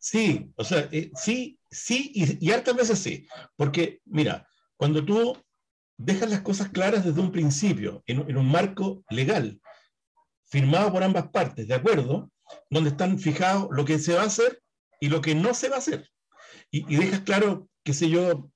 Sí, 0.00 0.52
o 0.56 0.64
sea, 0.64 0.88
eh, 0.92 1.10
sí, 1.14 1.58
sí, 1.70 2.12
y, 2.14 2.46
y 2.46 2.52
hartas 2.52 2.76
veces 2.76 2.98
sí, 2.98 3.26
porque 3.56 4.00
mira, 4.04 4.46
cuando 4.76 5.04
tú 5.04 5.36
dejan 5.98 6.30
las 6.30 6.40
cosas 6.40 6.70
claras 6.70 7.04
desde 7.04 7.20
un 7.20 7.32
principio, 7.32 8.02
en, 8.06 8.36
un 8.36 8.50
marco 8.50 9.04
legal, 9.10 9.60
firmado 10.46 10.92
por 10.92 11.02
ambas 11.02 11.28
partes, 11.28 11.68
¿de 11.68 11.74
acuerdo? 11.74 12.30
Donde 12.70 12.90
están 12.90 13.18
fijados 13.18 13.68
lo 13.72 13.84
que 13.84 13.98
se 13.98 14.14
va 14.14 14.22
a 14.22 14.26
hacer 14.26 14.62
y 15.00 15.08
lo 15.08 15.20
que 15.20 15.34
no 15.34 15.52
se 15.52 15.68
va 15.68 15.76
a 15.76 15.80
hacer. 15.80 16.08
Y, 16.70 16.96
dejas 16.96 17.20
claro, 17.20 17.68
qué 17.84 17.92
sé 17.92 18.08
yo, 18.08 18.50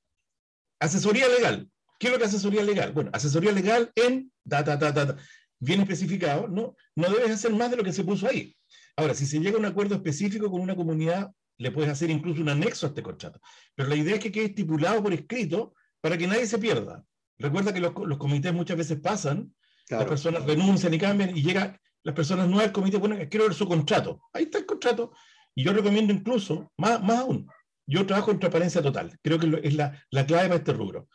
asesoría 0.80 1.28
legal. 1.28 1.68
¿Qué 1.98 2.06
es 2.08 2.12
lo 2.12 2.18
que 2.18 2.24
es 2.24 2.30
asesoría 2.30 2.62
legal? 2.62 2.92
Bueno, 2.92 3.10
asesoría 3.12 3.52
legal 3.52 3.92
en 3.94 4.32
da, 4.44 4.62
da, 4.62 4.76
da, 4.76 5.16
bien 5.62 5.80
especificado, 5.80 6.48
¿no? 6.48 6.74
No 6.96 7.08
debes 7.08 7.30
hacer 7.30 7.52
más 7.52 7.70
de 7.70 7.76
lo 7.76 7.84
que 7.84 7.92
se 7.92 8.02
puso 8.02 8.26
ahí. 8.26 8.56
Ahora, 8.96 9.14
si 9.14 9.26
se 9.26 9.38
llega 9.38 9.56
a 9.56 9.60
un 9.60 9.64
acuerdo 9.64 9.94
específico 9.94 10.50
con 10.50 10.60
una 10.60 10.74
comunidad, 10.74 11.30
le 11.56 11.70
puedes 11.70 11.88
hacer 11.88 12.10
incluso 12.10 12.42
un 12.42 12.48
anexo 12.48 12.86
a 12.86 12.88
este 12.88 13.02
contrato. 13.02 13.40
Pero 13.76 13.88
la 13.88 13.94
idea 13.94 14.16
es 14.16 14.20
que 14.20 14.32
quede 14.32 14.46
estipulado 14.46 15.00
por 15.00 15.12
escrito 15.12 15.74
para 16.00 16.18
que 16.18 16.26
nadie 16.26 16.46
se 16.48 16.58
pierda. 16.58 17.04
Recuerda 17.38 17.72
que 17.72 17.78
los, 17.78 17.92
comités 17.92 18.52
muchas 18.52 18.76
veces 18.76 18.98
pasan, 18.98 19.54
las 19.88 20.04
personas 20.06 20.44
renuncian 20.44 20.92
y 20.94 20.98
cambian 20.98 21.36
y 21.36 21.42
llegan 21.42 21.78
las 22.02 22.14
personas 22.14 22.48
nuevas 22.48 22.66
al 22.66 22.72
comité, 22.72 22.96
bueno, 22.96 23.16
quiero 23.30 23.46
ver 23.46 23.54
su 23.54 23.68
contrato. 23.68 24.20
Ahí 24.32 24.44
está 24.44 24.58
el 24.58 24.66
contrato. 24.66 25.12
Y 25.54 25.62
yo 25.62 25.72
recomiendo 25.72 26.12
incluso, 26.12 26.72
más, 26.76 27.00
más 27.04 27.20
aún, 27.20 27.46
yo 27.86 28.04
trabajo 28.04 28.32
en 28.32 28.40
transparencia 28.40 28.82
total. 28.82 29.16
Creo 29.22 29.38
que 29.38 29.60
es 29.62 29.74
la, 29.74 30.04
la 30.10 30.26
clave 30.26 30.48
para 30.48 30.58
este 30.58 30.72
rubro. 30.72 31.08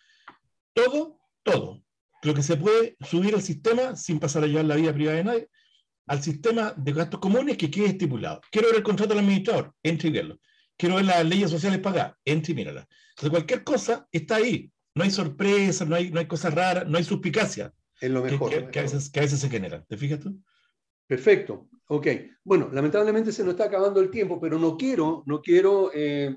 Todo, 0.73 1.19
todo, 1.43 1.83
lo 2.27 2.33
que 2.33 2.43
se 2.43 2.57
puede 2.57 2.97
subir 3.01 3.33
al 3.33 3.41
sistema 3.41 3.95
sin 3.95 4.19
pasar 4.19 4.43
a 4.43 4.47
llevar 4.47 4.65
la 4.65 4.75
vida 4.75 4.93
privada 4.93 5.17
de 5.17 5.23
nadie, 5.23 5.49
al 6.07 6.21
sistema 6.21 6.73
de 6.77 6.93
gastos 6.93 7.19
comunes 7.19 7.57
que 7.57 7.71
quede 7.71 7.87
estipulado. 7.87 8.41
Quiero 8.51 8.67
ver 8.67 8.77
el 8.77 8.83
contrato 8.83 9.13
del 9.13 9.23
administrador, 9.23 9.73
entre 9.81 10.09
y 10.09 10.11
verlo. 10.11 10.39
Quiero 10.77 10.95
ver 10.95 11.05
las 11.05 11.25
leyes 11.25 11.49
sociales 11.49 11.79
pagadas, 11.79 12.15
entre 12.23 12.51
y 12.51 12.55
mírala. 12.55 12.87
Entonces, 13.09 13.31
cualquier 13.31 13.63
cosa 13.63 14.07
está 14.11 14.35
ahí 14.35 14.71
no 14.97 15.03
hay 15.03 15.11
sorpresa, 15.11 15.85
no 15.85 15.95
hay, 15.95 16.09
no 16.09 16.19
hay 16.19 16.25
cosas 16.25 16.53
raras, 16.53 16.87
no 16.87 16.97
hay 16.97 17.03
suspicacia. 17.03 17.71
Es 18.01 18.09
lo 18.09 18.23
mejor. 18.23 18.49
Que, 18.71 18.79
a 18.79 18.81
veces, 18.81 19.09
que, 19.11 19.19
a 19.19 19.23
veces, 19.23 19.39
se 19.39 19.49
generan. 19.49 19.85
¿Te 19.87 19.95
fijas 19.95 20.19
tú? 20.19 20.41
Perfecto. 21.05 21.69
Ok. 21.87 22.07
Bueno, 22.43 22.69
lamentablemente 22.73 23.31
se 23.31 23.43
nos 23.43 23.51
está 23.51 23.65
acabando 23.65 24.01
el 24.01 24.09
tiempo, 24.09 24.41
pero 24.41 24.57
no 24.57 24.75
quiero, 24.75 25.23
no 25.27 25.39
quiero 25.41 25.91
eh, 25.93 26.35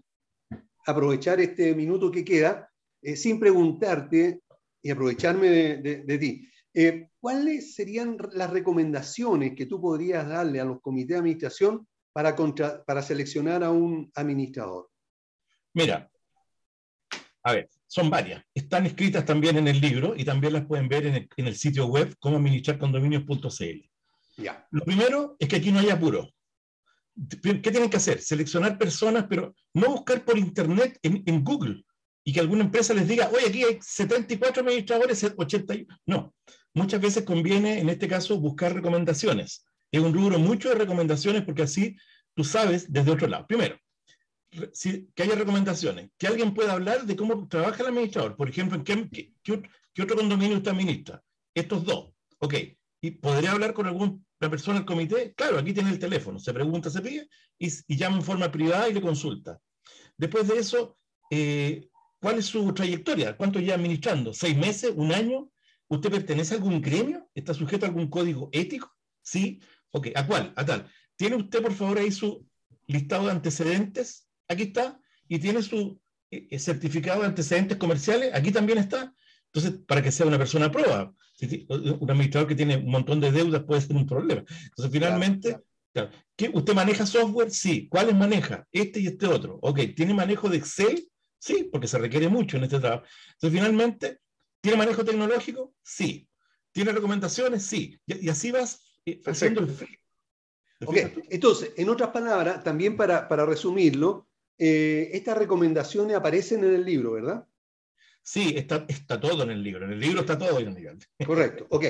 aprovechar 0.87 1.41
este 1.41 1.75
minuto 1.75 2.11
que 2.11 2.25
queda 2.25 2.71
eh, 3.03 3.17
sin 3.17 3.41
preguntarte 3.41 4.43
y 4.83 4.91
aprovecharme 4.91 5.49
de, 5.49 6.19
ti. 6.19 6.49
Eh, 6.73 7.09
¿Cuáles 7.19 7.75
serían 7.75 8.17
las 8.33 8.51
recomendaciones 8.51 9.55
que 9.55 9.67
tú 9.67 9.81
podrías 9.81 10.29
darle 10.29 10.61
a 10.61 10.65
los 10.65 10.81
comités 10.81 11.09
de 11.09 11.19
administración 11.19 11.87
para, 12.13 12.37
para 12.87 13.03
seleccionar 13.03 13.65
a 13.65 13.71
un 13.71 14.11
administrador? 14.15 14.89
Mira, 15.75 16.11
a 17.43 17.53
ver, 17.53 17.69
son 17.87 18.11
varias. 18.11 18.45
Están 18.55 18.87
escritas 18.87 19.25
también 19.25 19.57
en 19.57 19.69
el 19.69 19.81
libro 19.81 20.15
y 20.17 20.25
también 20.25 20.53
las 20.53 20.67
pueden 20.67 20.89
ver 20.89 21.07
en 21.07 21.47
el, 21.47 21.57
sitio 21.57 21.87
web 21.87 22.15
como 22.19 22.37
administrarcondominios.cl. 22.37 23.91
Ya. 24.37 24.67
Lo 24.71 24.85
primero 24.85 25.37
es 25.39 25.49
que 25.49 25.57
aquí 25.57 25.73
no 25.73 25.79
hay 25.81 25.91
apuro. 25.91 26.31
¿Qué 27.43 27.71
tienen 27.71 27.91
que 27.91 27.97
hacer? 27.97 28.21
Seleccionar 28.21 28.79
personas, 28.79 29.27
pero 29.29 29.55
no 29.75 29.91
buscar 29.91 30.25
por 30.25 30.39
internet 30.39 30.99
en, 31.03 31.45
Google. 31.45 31.85
Y 32.25 32.33
que 32.33 32.41
alguna 32.41 32.65
empresa 32.65 32.95
les 32.95 33.09
diga, 33.09 33.31
oye, 33.31 33.49
aquí 33.49 33.65
hay 33.65 33.79
74 33.81 34.63
administradores, 34.63 35.25
81. 35.37 35.87
No, 36.07 36.35
muchas 36.75 37.01
veces 37.01 37.25
conviene, 37.25 37.81
en 37.81 37.89
este 37.89 38.09
caso, 38.09 38.39
buscar 38.39 38.75
recomendaciones. 38.75 39.65
Es 39.91 40.01
un 40.01 40.15
rubro 40.15 40.39
mucho 40.39 40.69
de 40.69 40.77
recomendaciones 40.77 41.43
porque 41.43 41.63
así 41.63 41.97
tú 42.35 42.45
sabes 42.45 42.93
desde 42.93 43.11
otro 43.11 43.27
lado. 43.27 43.47
Primero, 43.47 43.77
que 44.51 45.23
haya 45.23 45.35
recomendaciones, 45.35 46.11
que 46.19 46.27
alguien 46.27 46.55
pueda 46.55 46.73
hablar 46.73 47.07
de 47.07 47.17
cómo 47.17 47.47
trabaja 47.49 47.83
el 47.83 47.89
administrador. 47.89 48.37
Por 48.37 48.49
ejemplo, 48.49 48.77
¿en 48.77 48.85
qué, 48.85 49.33
qué, 49.43 50.03
otro 50.03 50.17
condominio 50.17 50.57
usted 50.57 50.73
administra? 50.73 51.23
Estos 51.55 51.85
dos. 51.85 52.13
Ok. 52.39 52.55
¿Y 53.03 53.13
podría 53.13 53.53
hablar 53.53 53.73
con 53.73 53.87
alguna 53.87 54.19
persona 54.39 54.79
del 54.79 54.87
comité? 54.87 55.33
Claro, 55.35 55.59
aquí 55.59 55.73
tiene 55.73 55.91
el 55.91 55.99
teléfono. 55.99 56.39
Se 56.39 56.53
pregunta, 56.53 56.91
se 56.91 57.01
pide 57.01 57.29
y, 57.59 57.97
llama 57.97 58.17
en 58.17 58.23
forma 58.23 58.51
privada 58.51 58.89
y 58.89 58.95
le 58.95 59.01
consulta. 59.01 59.59
Después 60.17 60.49
de 60.49 60.59
eso, 60.59 60.99
eh, 61.31 61.89
¿cuál 62.21 62.39
es 62.39 62.47
su 62.47 62.73
trayectoria? 62.73 63.37
¿Cuánto 63.37 63.59
lleva 63.59 63.75
administrando? 63.75 64.33
¿Seis 64.33 64.57
meses? 64.57 64.93
¿Un 64.95 65.13
año? 65.13 65.51
¿Usted 65.89 66.11
pertenece 66.11 66.55
a 66.55 66.59
algún 66.59 66.81
gremio? 66.81 67.29
¿Está 67.35 67.53
sujeto 67.53 67.85
a 67.85 67.89
algún 67.89 68.09
código 68.09 68.49
ético? 68.53 68.95
¿Sí? 69.23 69.61
Ok, 69.91 70.09
¿a 70.15 70.27
cuál? 70.27 70.53
A 70.57 70.65
tal. 70.65 70.89
¿Tiene 71.17 71.37
usted, 71.37 71.61
por 71.61 71.73
favor, 71.73 71.99
ahí 71.99 72.13
su 72.13 72.47
listado 72.87 73.27
de 73.27 73.33
antecedentes? 73.33 74.29
Aquí 74.49 74.65
está. 74.65 75.01
¿Y 75.29 75.39
tiene 75.39 75.63
su 75.63 76.01
eh, 76.31 76.59
certificado 76.59 77.21
de 77.21 77.27
antecedentes 77.27 77.77
comerciales? 77.77 78.33
Aquí 78.35 78.53
también 78.53 78.79
está. 78.79 79.13
Entonces, 79.53 79.81
para 79.87 80.03
que 80.03 80.13
sea 80.13 80.27
una 80.27 80.39
persona 80.39 80.67
a 80.67 80.73
prueba, 80.73 81.13
un 81.69 82.11
administrador 82.11 82.49
que 82.49 82.55
tiene 82.55 82.77
un 82.77 82.91
montón 82.91 83.21
de 83.21 83.33
deudas 83.33 83.65
puede 83.65 83.81
ser 83.81 83.97
un 83.97 84.07
problema. 84.07 84.45
Entonces, 84.65 84.93
finalmente, 84.93 85.59
¿usted 86.53 86.75
maneja 86.75 87.05
software? 87.05 87.51
Sí. 87.51 87.89
¿Cuáles 87.89 88.15
maneja? 88.15 88.67
Este 88.71 89.01
y 89.01 89.09
este 89.09 89.27
otro. 89.27 89.59
Ok, 89.63 89.81
¿tiene 89.97 90.15
manejo 90.15 90.49
de 90.49 90.59
Excel? 90.59 91.10
Sí, 91.41 91.69
porque 91.73 91.89
se 91.89 91.99
requiere 91.99 92.29
mucho 92.29 92.59
en 92.59 92.65
este 92.65 92.79
trabajo. 92.79 93.05
Entonces, 93.33 93.59
finalmente, 93.59 94.21
¿tiene 94.61 94.77
manejo 94.77 95.05
tecnológico? 95.05 95.75
Sí. 95.83 96.29
¿Tiene 96.71 96.93
recomendaciones? 96.93 97.65
Sí. 97.65 97.99
Y, 98.07 98.29
así 98.29 98.51
vas 98.51 98.83
eh, 99.07 99.21
haciendo 99.25 99.63
el... 99.63 99.71
Ok, 100.87 100.97
entonces, 101.31 101.73
en 101.77 101.89
otras 101.89 102.11
palabras, 102.11 102.63
también 102.63 102.97
para, 102.97 103.29
para 103.29 103.45
resumirlo, 103.45 104.29
eh, 104.59 105.11
estas 105.13 105.37
recomendaciones 105.37 106.17
aparecen 106.17 106.65
en 106.65 106.75
el 106.75 106.85
libro, 106.85 107.13
¿verdad? 107.13 107.47
Sí, 108.23 108.55
está, 108.57 108.85
está 108.89 109.19
todo 109.19 109.43
en 109.43 109.51
el 109.51 109.63
libro. 109.63 109.87
En 109.87 109.93
el 109.93 110.01
libro 110.01 110.21
está 110.21 110.39
todo, 110.39 110.59
Correcto, 111.27 111.67
ok. 111.71 111.85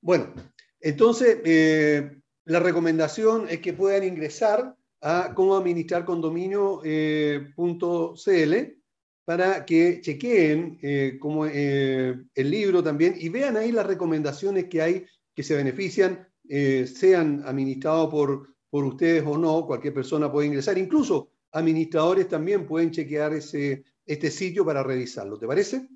Bueno, 0.00 0.32
entonces, 0.78 1.38
eh, 1.44 2.18
la 2.44 2.60
recomendación 2.60 3.46
es 3.48 3.60
que 3.60 3.72
puedan 3.72 4.04
ingresar 4.04 4.74
a 5.00 5.32
cómo 5.34 5.56
administrar 5.56 6.04
condominio.cl 6.04 8.79
para 9.24 9.64
que 9.64 10.00
chequeen 10.00 11.18
como, 11.20 11.46
el 11.46 12.26
libro 12.36 12.82
también 12.82 13.14
y 13.18 13.28
vean 13.28 13.56
ahí 13.56 13.70
las 13.70 13.86
recomendaciones 13.86 14.64
que 14.66 14.82
hay 14.82 15.06
que 15.34 15.42
se 15.42 15.56
benefician 15.56 16.26
eh, 16.52 16.86
sean 16.86 17.42
administrados 17.46 18.10
por, 18.10 18.56
por 18.68 18.84
ustedes 18.84 19.22
o 19.24 19.38
no, 19.38 19.64
cualquier 19.66 19.94
persona 19.94 20.30
puede 20.32 20.48
ingresar, 20.48 20.76
incluso 20.78 21.30
administradores 21.52 22.26
también 22.26 22.66
pueden 22.66 22.90
chequear 22.90 23.32
ese, 23.34 23.84
este 24.04 24.32
sitio 24.32 24.64
para 24.64 24.82
revisarlo. 24.82 25.38
¿Te 25.38 25.46
parece? 25.46 25.88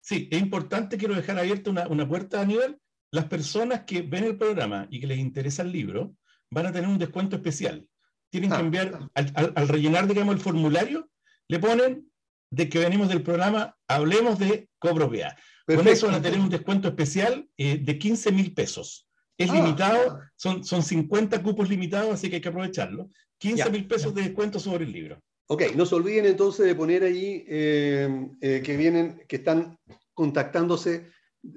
Sí, 0.00 0.28
es 0.30 0.38
importante, 0.38 0.98
quiero 0.98 1.14
dejar 1.14 1.38
abierta 1.38 1.70
una, 1.70 1.88
una 1.88 2.06
puerta 2.06 2.42
a 2.42 2.44
nivel. 2.44 2.78
Las 3.10 3.24
personas 3.24 3.84
que 3.84 4.02
ven 4.02 4.24
el 4.24 4.36
programa 4.36 4.86
y 4.90 5.00
que 5.00 5.06
les 5.06 5.18
interesa 5.18 5.62
el 5.62 5.72
libro 5.72 6.14
van 6.50 6.66
a 6.66 6.72
tener 6.72 6.90
un 6.90 6.98
descuento 6.98 7.36
especial. 7.36 7.88
Tienen 8.28 8.50
que 8.50 8.56
ah, 8.56 8.60
enviar, 8.60 9.10
al, 9.14 9.52
al, 9.54 9.68
rellenar, 9.68 10.06
digamos, 10.06 10.34
el 10.34 10.40
formulario, 10.40 11.10
le 11.48 11.58
ponen 11.58 12.11
de 12.52 12.68
que 12.68 12.78
venimos 12.78 13.08
del 13.08 13.22
programa, 13.22 13.76
hablemos 13.88 14.38
de 14.38 14.68
copropiedad. 14.78 15.36
Con 15.66 15.88
eso 15.88 16.06
van 16.06 16.16
a 16.16 16.22
tener 16.22 16.38
un 16.38 16.50
descuento 16.50 16.88
especial 16.88 17.48
eh, 17.56 17.78
de 17.78 17.98
15 17.98 18.30
mil 18.30 18.52
pesos. 18.52 19.08
Es 19.38 19.50
ah. 19.50 19.54
limitado, 19.54 20.20
son, 20.36 20.62
son 20.62 20.82
50 20.82 21.42
cupos 21.42 21.70
limitados, 21.70 22.12
así 22.12 22.28
que 22.28 22.36
hay 22.36 22.42
que 22.42 22.50
aprovecharlo. 22.50 23.08
15 23.38 23.70
mil 23.70 23.88
pesos 23.88 24.14
de 24.14 24.22
descuento 24.22 24.60
sobre 24.60 24.84
el 24.84 24.92
libro. 24.92 25.18
Ok, 25.46 25.62
no 25.74 25.86
se 25.86 25.94
olviden 25.94 26.26
entonces 26.26 26.66
de 26.66 26.74
poner 26.74 27.04
allí 27.04 27.44
eh, 27.48 28.28
eh, 28.42 28.62
que 28.62 28.76
vienen, 28.76 29.22
que 29.26 29.36
están 29.36 29.78
contactándose 30.12 31.06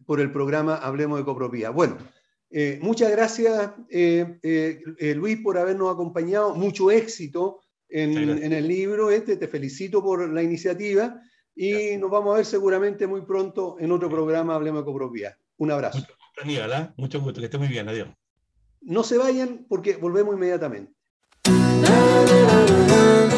por 0.06 0.22
el 0.22 0.32
programa 0.32 0.78
Hablemos 0.78 1.20
de 1.20 1.26
Copropiedad. 1.26 1.74
Bueno, 1.74 1.98
eh, 2.50 2.80
muchas 2.82 3.12
gracias 3.12 3.72
Luis 3.92 5.38
por 5.44 5.58
habernos 5.58 5.94
acompañado, 5.94 6.56
mucho 6.56 6.90
éxito 6.90 7.60
en, 8.04 8.18
en, 8.18 8.52
el 8.52 8.68
libro 8.68 9.10
este, 9.10 9.38
te 9.38 9.48
felicito 9.48 10.04
por 10.04 10.30
la 10.30 10.44
iniciativa 10.44 11.22
y 11.56 11.96
nos 11.98 12.12
vamos 12.12 12.34
a 12.34 12.38
ver 12.38 12.46
seguramente 12.46 13.08
muy 13.08 13.22
pronto 13.22 13.78
en 13.80 13.92
otro 13.92 14.10
programa 14.10 14.56
Hablemos 14.56 14.82
de 14.82 14.86
Copropiedad. 14.86 15.38
Un 15.58 15.72
abrazo. 15.72 16.06
¿ah? 16.74 16.94
Mucho 16.98 17.22
gusto, 17.22 17.40
que 17.40 17.46
esté 17.46 17.58
muy 17.58 17.70
bien, 17.70 17.88
adiós. 17.88 18.10
No 18.82 19.04
se 19.04 19.18
vayan 19.18 19.66
porque 19.70 19.96
volvemos 19.96 20.36
inmediatamente. 20.36 20.92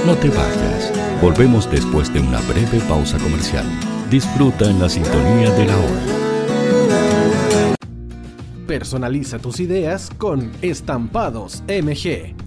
No 0.06 0.16
te 0.16 0.30
vayas. 0.30 1.22
Volvemos 1.22 1.70
después 1.70 2.12
de 2.12 2.20
una 2.20 2.42
breve 2.42 2.80
pausa 2.88 3.20
comercial. 3.20 3.66
Disfruta 4.10 4.68
en 4.70 4.80
la 4.80 4.90
sintonía 4.90 5.52
de 5.52 5.66
la 5.66 5.78
hora. 5.78 6.02
Personaliza 8.66 9.38
tus 9.38 9.60
ideas 9.60 10.10
con 10.18 10.52
Estampados 10.62 11.64
MG. 11.68 12.47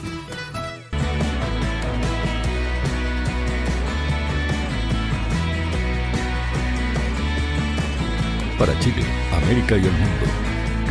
Para 8.61 8.77
Chile, 8.77 9.01
América 9.33 9.75
y 9.75 9.79
el 9.79 9.91
mundo, 9.91 10.27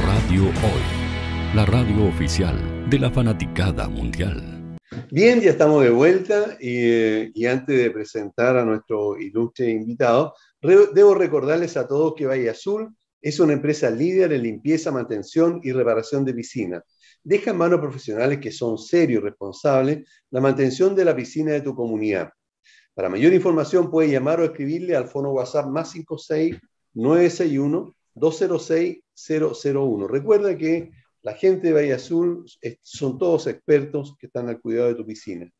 Radio 0.04 0.42
Hoy, 0.42 1.54
la 1.54 1.64
radio 1.64 2.08
oficial 2.08 2.90
de 2.90 2.98
la 2.98 3.12
fanaticada 3.12 3.88
mundial. 3.88 4.76
Bien, 5.12 5.40
ya 5.40 5.50
estamos 5.52 5.84
de 5.84 5.90
vuelta 5.90 6.56
y, 6.58 7.30
eh, 7.38 7.48
antes 7.48 7.78
de 7.78 7.92
presentar 7.92 8.56
a 8.56 8.64
nuestro 8.64 9.16
ilustre 9.16 9.70
invitado, 9.70 10.34
Debo 10.60 11.14
recordarles 11.14 11.76
a 11.76 11.86
todos 11.86 12.14
que 12.16 12.26
Valle 12.26 12.50
Azul 12.50 12.92
es 13.22 13.38
una 13.38 13.52
empresa 13.52 13.88
líder 13.88 14.32
en 14.32 14.42
limpieza, 14.42 14.90
mantención 14.90 15.60
y 15.62 15.70
reparación 15.70 16.24
de 16.24 16.34
piscinas. 16.34 16.82
Deja 17.22 17.52
en 17.52 17.56
manos 17.56 17.78
profesionales 17.78 18.40
que 18.40 18.50
son 18.50 18.78
serios 18.78 19.22
y 19.22 19.26
responsables 19.26 20.10
la 20.32 20.40
mantención 20.40 20.96
de 20.96 21.04
la 21.04 21.14
piscina 21.14 21.52
de 21.52 21.60
tu 21.60 21.76
comunidad. 21.76 22.30
Para 22.94 23.08
mayor 23.08 23.32
información 23.32 23.92
puede 23.92 24.10
llamar 24.10 24.40
o 24.40 24.44
escribirle 24.44 24.96
al 24.96 25.06
fono 25.06 25.30
WhatsApp 25.30 25.68
más 25.68 25.92
56 25.92 26.56
961 26.94 27.94
206 28.14 28.98
001. 29.28 30.08
Recuerda 30.08 30.56
que 30.56 30.90
la 31.22 31.34
gente 31.34 31.68
de 31.68 31.72
Valle 31.74 31.92
Azul 31.92 32.44
son 32.82 33.18
todos 33.18 33.46
expertos 33.46 34.16
que 34.18 34.26
están 34.26 34.48
al 34.48 34.60
cuidado 34.60 34.88
de 34.88 34.94
tu 34.94 35.06
piscina. 35.06 35.50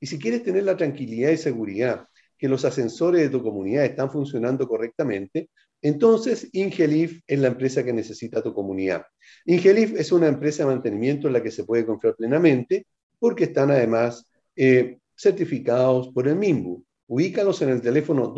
Y 0.00 0.06
si 0.06 0.18
quieres 0.18 0.44
tener 0.44 0.64
la 0.64 0.76
tranquilidad 0.76 1.30
y 1.30 1.36
seguridad 1.36 2.06
que 2.36 2.48
los 2.48 2.64
ascensores 2.64 3.22
de 3.22 3.30
tu 3.30 3.42
comunidad 3.42 3.84
están 3.84 4.10
funcionando 4.10 4.68
correctamente, 4.68 5.50
entonces 5.82 6.48
Ingelif 6.52 7.20
es 7.26 7.38
la 7.38 7.48
empresa 7.48 7.84
que 7.84 7.92
necesita 7.92 8.42
tu 8.42 8.54
comunidad. 8.54 9.04
Ingelif 9.44 9.98
es 9.98 10.12
una 10.12 10.28
empresa 10.28 10.62
de 10.62 10.74
mantenimiento 10.74 11.26
en 11.26 11.32
la 11.32 11.42
que 11.42 11.50
se 11.50 11.64
puede 11.64 11.86
confiar 11.86 12.14
plenamente 12.16 12.86
porque 13.18 13.44
están 13.44 13.70
además 13.70 14.30
eh, 14.54 14.98
certificados 15.16 16.08
por 16.08 16.28
el 16.28 16.36
MIMBU. 16.36 16.84
Ubícalos 17.08 17.62
en 17.62 17.70
el 17.70 17.80
teléfono 17.80 18.28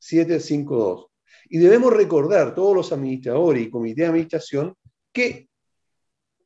225-010-752. 0.00 1.06
Y 1.48 1.58
debemos 1.58 1.92
recordar, 1.92 2.54
todos 2.54 2.74
los 2.74 2.92
administradores 2.92 3.64
y 3.64 3.70
comité 3.70 4.02
de 4.02 4.08
administración, 4.08 4.74
que 5.12 5.48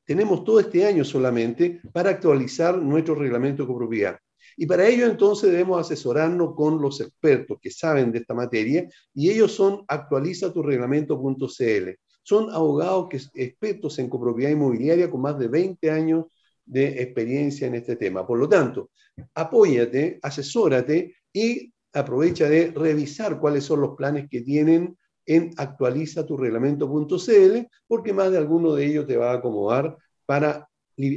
tenemos 0.05 0.45
todo 0.45 0.61
este 0.61 0.87
año 0.87 1.05
solamente 1.05 1.81
para 1.93 2.11
actualizar 2.11 2.79
nuestro 2.79 3.15
reglamento 3.15 3.63
de 3.63 3.67
copropiedad. 3.67 4.19
Y 4.57 4.67
para 4.67 4.87
ello 4.87 5.07
entonces 5.07 5.51
debemos 5.51 5.81
asesorarnos 5.81 6.55
con 6.55 6.81
los 6.81 7.01
expertos 7.01 7.59
que 7.61 7.71
saben 7.71 8.13
de 8.13 8.21
esta 8.21 8.35
materia 8.35 8.89
y 9.13 9.31
ellos 9.31 9.53
son 9.53 9.85
actualizaturreglamento.cl. 9.89 11.91
Son 12.23 12.51
abogados 12.51 13.09
que, 13.09 13.21
expertos 13.35 13.99
en 13.99 14.09
copropiedad 14.09 14.51
inmobiliaria 14.51 15.11
con 15.11 15.23
más 15.23 15.37
de 15.39 15.49
20 15.49 15.91
años 15.91 16.27
de 16.65 17.03
experiencia 17.03 17.67
en 17.67 17.75
este 17.75 17.97
tema. 17.97 18.27
Por 18.27 18.39
lo 18.39 18.49
tanto, 18.49 18.91
apóyate, 19.35 20.19
asesórate 20.23 21.17
y 21.33 21.74
aprovecha 21.95 22.49
de 22.49 22.73
revisar 22.75 23.39
cuáles 23.39 23.65
son 23.65 23.81
los 23.81 23.97
planes 23.97 24.29
que 24.29 24.43
tienen 24.43 24.99
en 25.27 25.53
actualizaturreglamento.cl 25.57 27.67
porque 27.87 28.13
más 28.13 28.31
de 28.31 28.39
alguno 28.39 28.75
de 28.75 28.85
ellos 28.85 29.07
te 29.07 29.17
va 29.17 29.31
a 29.31 29.37
acomodar 29.37 29.97
para 30.27 30.69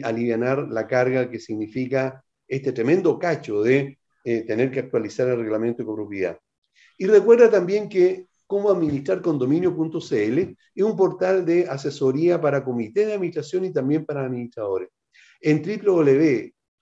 aliviar 0.03 0.67
la 0.69 0.87
carga 0.87 1.29
que 1.29 1.39
significa 1.39 2.23
este 2.47 2.71
tremendo 2.71 3.19
cacho 3.19 3.61
de 3.61 3.99
eh, 4.23 4.41
tener 4.41 4.71
que 4.71 4.79
actualizar 4.79 5.27
el 5.27 5.39
reglamento 5.39 5.83
de 5.83 5.87
copropiedad. 5.87 6.39
Y 6.97 7.05
recuerda 7.05 7.49
también 7.49 7.89
que 7.89 8.27
cómo 8.47 8.71
administrar 8.71 9.21
condominio.cl 9.21 10.55
es 10.75 10.83
un 10.83 10.95
portal 10.95 11.45
de 11.45 11.67
asesoría 11.67 12.39
para 12.39 12.63
comité 12.63 13.05
de 13.05 13.13
administración 13.13 13.65
y 13.65 13.73
también 13.73 14.05
para 14.05 14.25
administradores. 14.25 14.89
En 15.41 15.61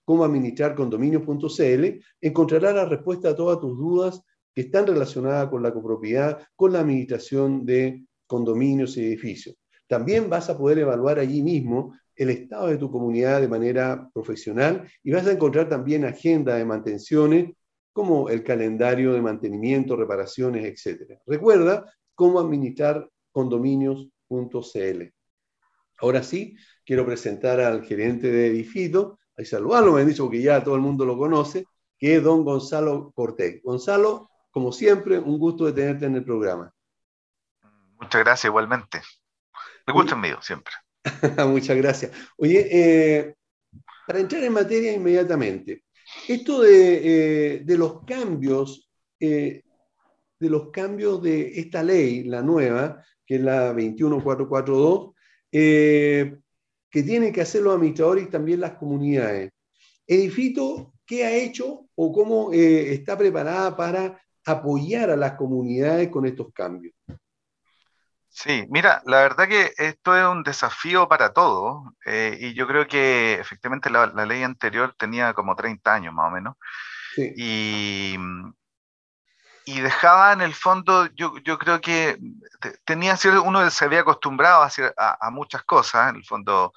www.comoadministrarcondominio.cl 0.06 2.06
encontrarás 2.22 2.76
la 2.76 2.86
respuesta 2.86 3.30
a 3.30 3.36
todas 3.36 3.60
tus 3.60 3.78
dudas 3.78 4.22
que 4.54 4.62
están 4.62 4.88
relacionadas 4.88 5.50
con 5.50 5.62
la 5.62 5.74
copropiedad, 5.74 6.48
con 6.56 6.74
la 6.74 6.80
administración 6.80 7.66
de 7.66 8.06
condominios 8.26 8.98
y 8.98 9.06
edificios. 9.06 9.56
También 9.88 10.30
vas 10.30 10.50
a 10.50 10.58
poder 10.58 10.80
evaluar 10.80 11.20
allí 11.20 11.44
mismo 11.44 11.94
el 12.16 12.30
estado 12.30 12.68
de 12.68 12.78
tu 12.78 12.90
comunidad 12.90 13.42
de 13.42 13.48
manera 13.48 14.10
profesional 14.14 14.90
y 15.04 15.12
vas 15.12 15.28
a 15.28 15.34
encontrar 15.34 15.68
también 15.68 16.06
agenda 16.06 16.56
de 16.56 16.66
mantenciones 16.66 17.52
como 17.92 18.30
el 18.30 18.44
calendario 18.44 19.14
de 19.14 19.22
mantenimiento, 19.22 19.96
reparaciones, 19.96 20.66
etc. 20.66 21.20
Recuerda 21.26 21.86
cómo 22.14 22.40
administrar 22.40 23.10
condominios.cl. 23.32 25.04
Ahora 26.00 26.24
sí, 26.24 26.56
quiero 26.86 27.06
presentar 27.06 27.60
al 27.60 27.84
gerente 27.84 28.32
de 28.32 28.48
Edifito, 28.48 29.20
ahí 29.38 29.46
saludarlo, 29.46 29.94
me 29.94 30.02
han 30.02 30.08
dicho 30.08 30.24
porque 30.24 30.42
ya 30.42 30.64
todo 30.64 30.76
el 30.76 30.82
mundo 30.82 31.06
lo 31.06 31.18
conoce, 31.18 31.66
que 31.98 32.16
es 32.18 32.24
don 32.24 32.44
Gonzalo 32.44 33.12
Cortés. 33.16 33.62
Gonzalo, 33.64 34.30
como 34.52 34.72
siempre, 34.72 35.20
un 35.20 35.38
gusto 35.38 35.66
de 35.66 35.74
tenerte 35.74 36.06
en 36.06 36.16
el 36.16 36.24
programa. 36.24 36.72
Muchas 38.00 38.24
gracias, 38.24 38.46
igualmente. 38.46 39.02
Me 39.88 39.94
gusta 39.94 40.16
el 40.16 40.22
mío, 40.22 40.38
siempre. 40.42 40.74
Muchas 41.48 41.78
gracias. 41.78 42.12
Oye, 42.38 42.68
eh, 42.72 43.36
para 44.08 44.20
entrar 44.20 44.44
en 44.44 44.54
materia 44.54 44.94
inmediatamente, 44.94 45.84
esto 46.28 46.62
de, 46.62 47.58
eh, 47.58 47.64
los 47.78 48.04
cambios, 48.04 48.90
eh, 49.20 49.64
de 50.40 50.50
los 50.50 50.70
cambios 50.72 51.22
de 51.22 51.60
esta 51.60 51.84
ley, 51.84 52.24
la 52.24 52.42
nueva, 52.42 53.04
que 53.26 53.36
es 53.36 53.42
la 53.42 53.74
21442, 53.74 55.16
que 56.96 57.04
tienen 57.04 57.34
que 57.34 57.42
hacer 57.42 57.62
los 57.62 57.76
administradores 57.76 58.24
y 58.24 58.30
también 58.30 58.62
las 58.62 58.76
comunidades. 58.76 59.52
Edifito, 60.08 60.94
¿qué 61.06 61.26
ha 61.26 61.32
hecho 61.36 61.90
o 61.94 62.14
cómo 62.14 62.54
está 62.54 63.18
preparada 63.18 63.76
para 63.76 64.22
apoyar 64.46 65.10
a 65.10 65.18
las 65.18 65.34
comunidades 65.34 66.08
con 66.08 66.26
estos 66.26 66.54
cambios? 66.54 66.96
Sí, 68.30 68.66
mira, 68.70 69.02
la 69.06 69.24
verdad 69.24 69.46
que 69.50 69.74
esto 69.78 70.16
es 70.16 70.26
un 70.26 70.44
desafío 70.44 71.10
para 71.10 71.34
todos 71.34 71.84
eh, 72.06 72.38
y 72.40 72.54
yo 72.54 72.66
creo 72.66 72.88
que 72.88 73.34
efectivamente 73.34 73.90
la, 73.90 74.08
ley 74.26 74.44
anterior 74.44 74.96
tenía 74.98 75.34
como 75.34 75.54
30 75.54 75.94
años 75.94 76.14
más 76.14 76.32
o 76.32 76.34
menos 76.34 76.56
y, 77.18 78.16
y, 79.66 79.82
dejaba 79.82 80.34
en 80.34 80.42
el 80.42 80.54
fondo, 80.54 81.08
yo, 81.16 81.38
yo 81.44 81.58
creo 81.58 81.82
que 81.82 82.18
tenía, 82.86 83.18
uno 83.44 83.70
se 83.70 83.86
había 83.86 84.02
acostumbrado 84.02 84.64
a, 84.64 84.70
a, 84.98 85.28
a 85.28 85.32
muchas 85.32 85.64
cosas, 85.64 86.10
en 86.10 86.18
el 86.18 86.26
fondo 86.26 86.74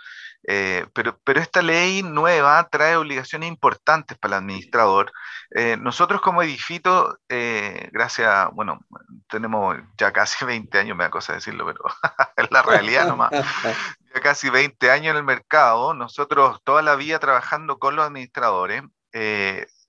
eh, 0.51 0.87
pero, 0.95 1.19
pero 1.25 1.41
esta 1.41 1.61
ley 1.61 2.03
nueva 2.03 2.67
trae 2.71 2.97
obligaciones 2.97 3.49
importantes 3.49 4.17
para 4.17 4.37
el 4.37 4.45
administrador. 4.45 5.13
Eh, 5.51 5.77
nosotros 5.79 6.23
como 6.23 6.43
Edifito, 6.43 7.19
eh, 7.29 7.91
gracias, 7.93 8.49
bueno, 8.53 8.81
tenemos 9.29 9.77
ya 9.99 10.13
casi 10.13 10.45
20 10.47 10.79
años, 10.79 10.97
me 10.97 11.05
da 11.05 11.11
cosa 11.11 11.35
decirlo, 11.35 11.67
pero 11.67 11.81
es 12.37 12.51
la 12.51 12.63
realidad 12.63 13.07
nomás. 13.07 13.31
Ya 14.15 14.23
casi 14.23 14.49
20 14.49 14.91
años 14.91 15.11
en 15.11 15.19
el 15.19 15.23
mercado, 15.23 15.93
nosotros 15.93 16.63
toda 16.65 16.81
la 16.81 16.97
vida 16.97 17.19
trabajando 17.19 17.79
con 17.79 17.95
los 17.95 18.07
administradores, 18.07 18.83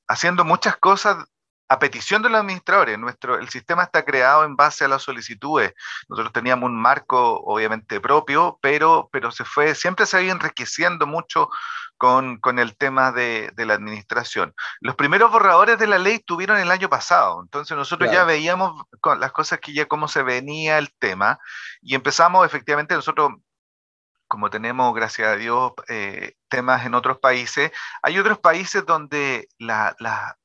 haciendo 0.09 0.43
muchas 0.43 0.75
cosas 0.75 1.23
a 1.69 1.79
petición 1.79 2.21
de 2.23 2.29
los 2.29 2.41
administradores. 2.41 2.97
Nuestro, 2.97 3.37
el 3.37 3.47
sistema 3.49 3.83
está 3.83 4.03
creado 4.03 4.43
en 4.43 4.55
base 4.55 4.85
a 4.85 4.87
las 4.87 5.03
solicitudes. 5.03 5.73
Nosotros 6.09 6.33
teníamos 6.33 6.67
un 6.67 6.75
marco, 6.75 7.39
obviamente, 7.41 8.01
propio, 8.01 8.57
pero, 8.61 9.07
pero 9.11 9.31
se 9.31 9.45
fue, 9.45 9.75
siempre 9.75 10.07
se 10.07 10.17
ha 10.17 10.21
ido 10.21 10.33
enriqueciendo 10.33 11.05
mucho 11.05 11.49
con, 11.97 12.39
con 12.39 12.57
el 12.57 12.75
tema 12.75 13.11
de, 13.11 13.51
de, 13.55 13.65
la 13.67 13.75
administración. 13.75 14.55
Los 14.79 14.95
primeros 14.95 15.31
borradores 15.31 15.77
de 15.77 15.85
la 15.85 15.99
ley 15.99 16.19
tuvieron 16.19 16.57
el 16.57 16.71
año 16.71 16.89
pasado, 16.89 17.41
entonces 17.43 17.77
nosotros 17.77 18.11
ya 18.11 18.23
veíamos 18.23 18.83
con 19.01 19.19
las 19.19 19.31
cosas 19.31 19.59
que 19.59 19.73
ya 19.73 19.85
cómo 19.85 20.07
se 20.07 20.23
venía 20.23 20.77
el 20.77 20.91
tema 20.97 21.39
y 21.81 21.95
empezamos 21.95 22.45
efectivamente 22.45 22.95
nosotros 22.95 23.31
como 24.29 24.51
tenemos, 24.51 24.93
gracias 24.93 25.27
a 25.27 25.35
Dios, 25.35 25.73
eh, 25.87 26.35
temas 26.49 26.85
en 26.85 26.93
otros 26.93 27.17
países, 27.17 27.71
hay 28.03 28.19
otros 28.19 28.37
países 28.37 28.85
donde 28.85 29.49
la, 29.57 29.95
la, 29.97 30.37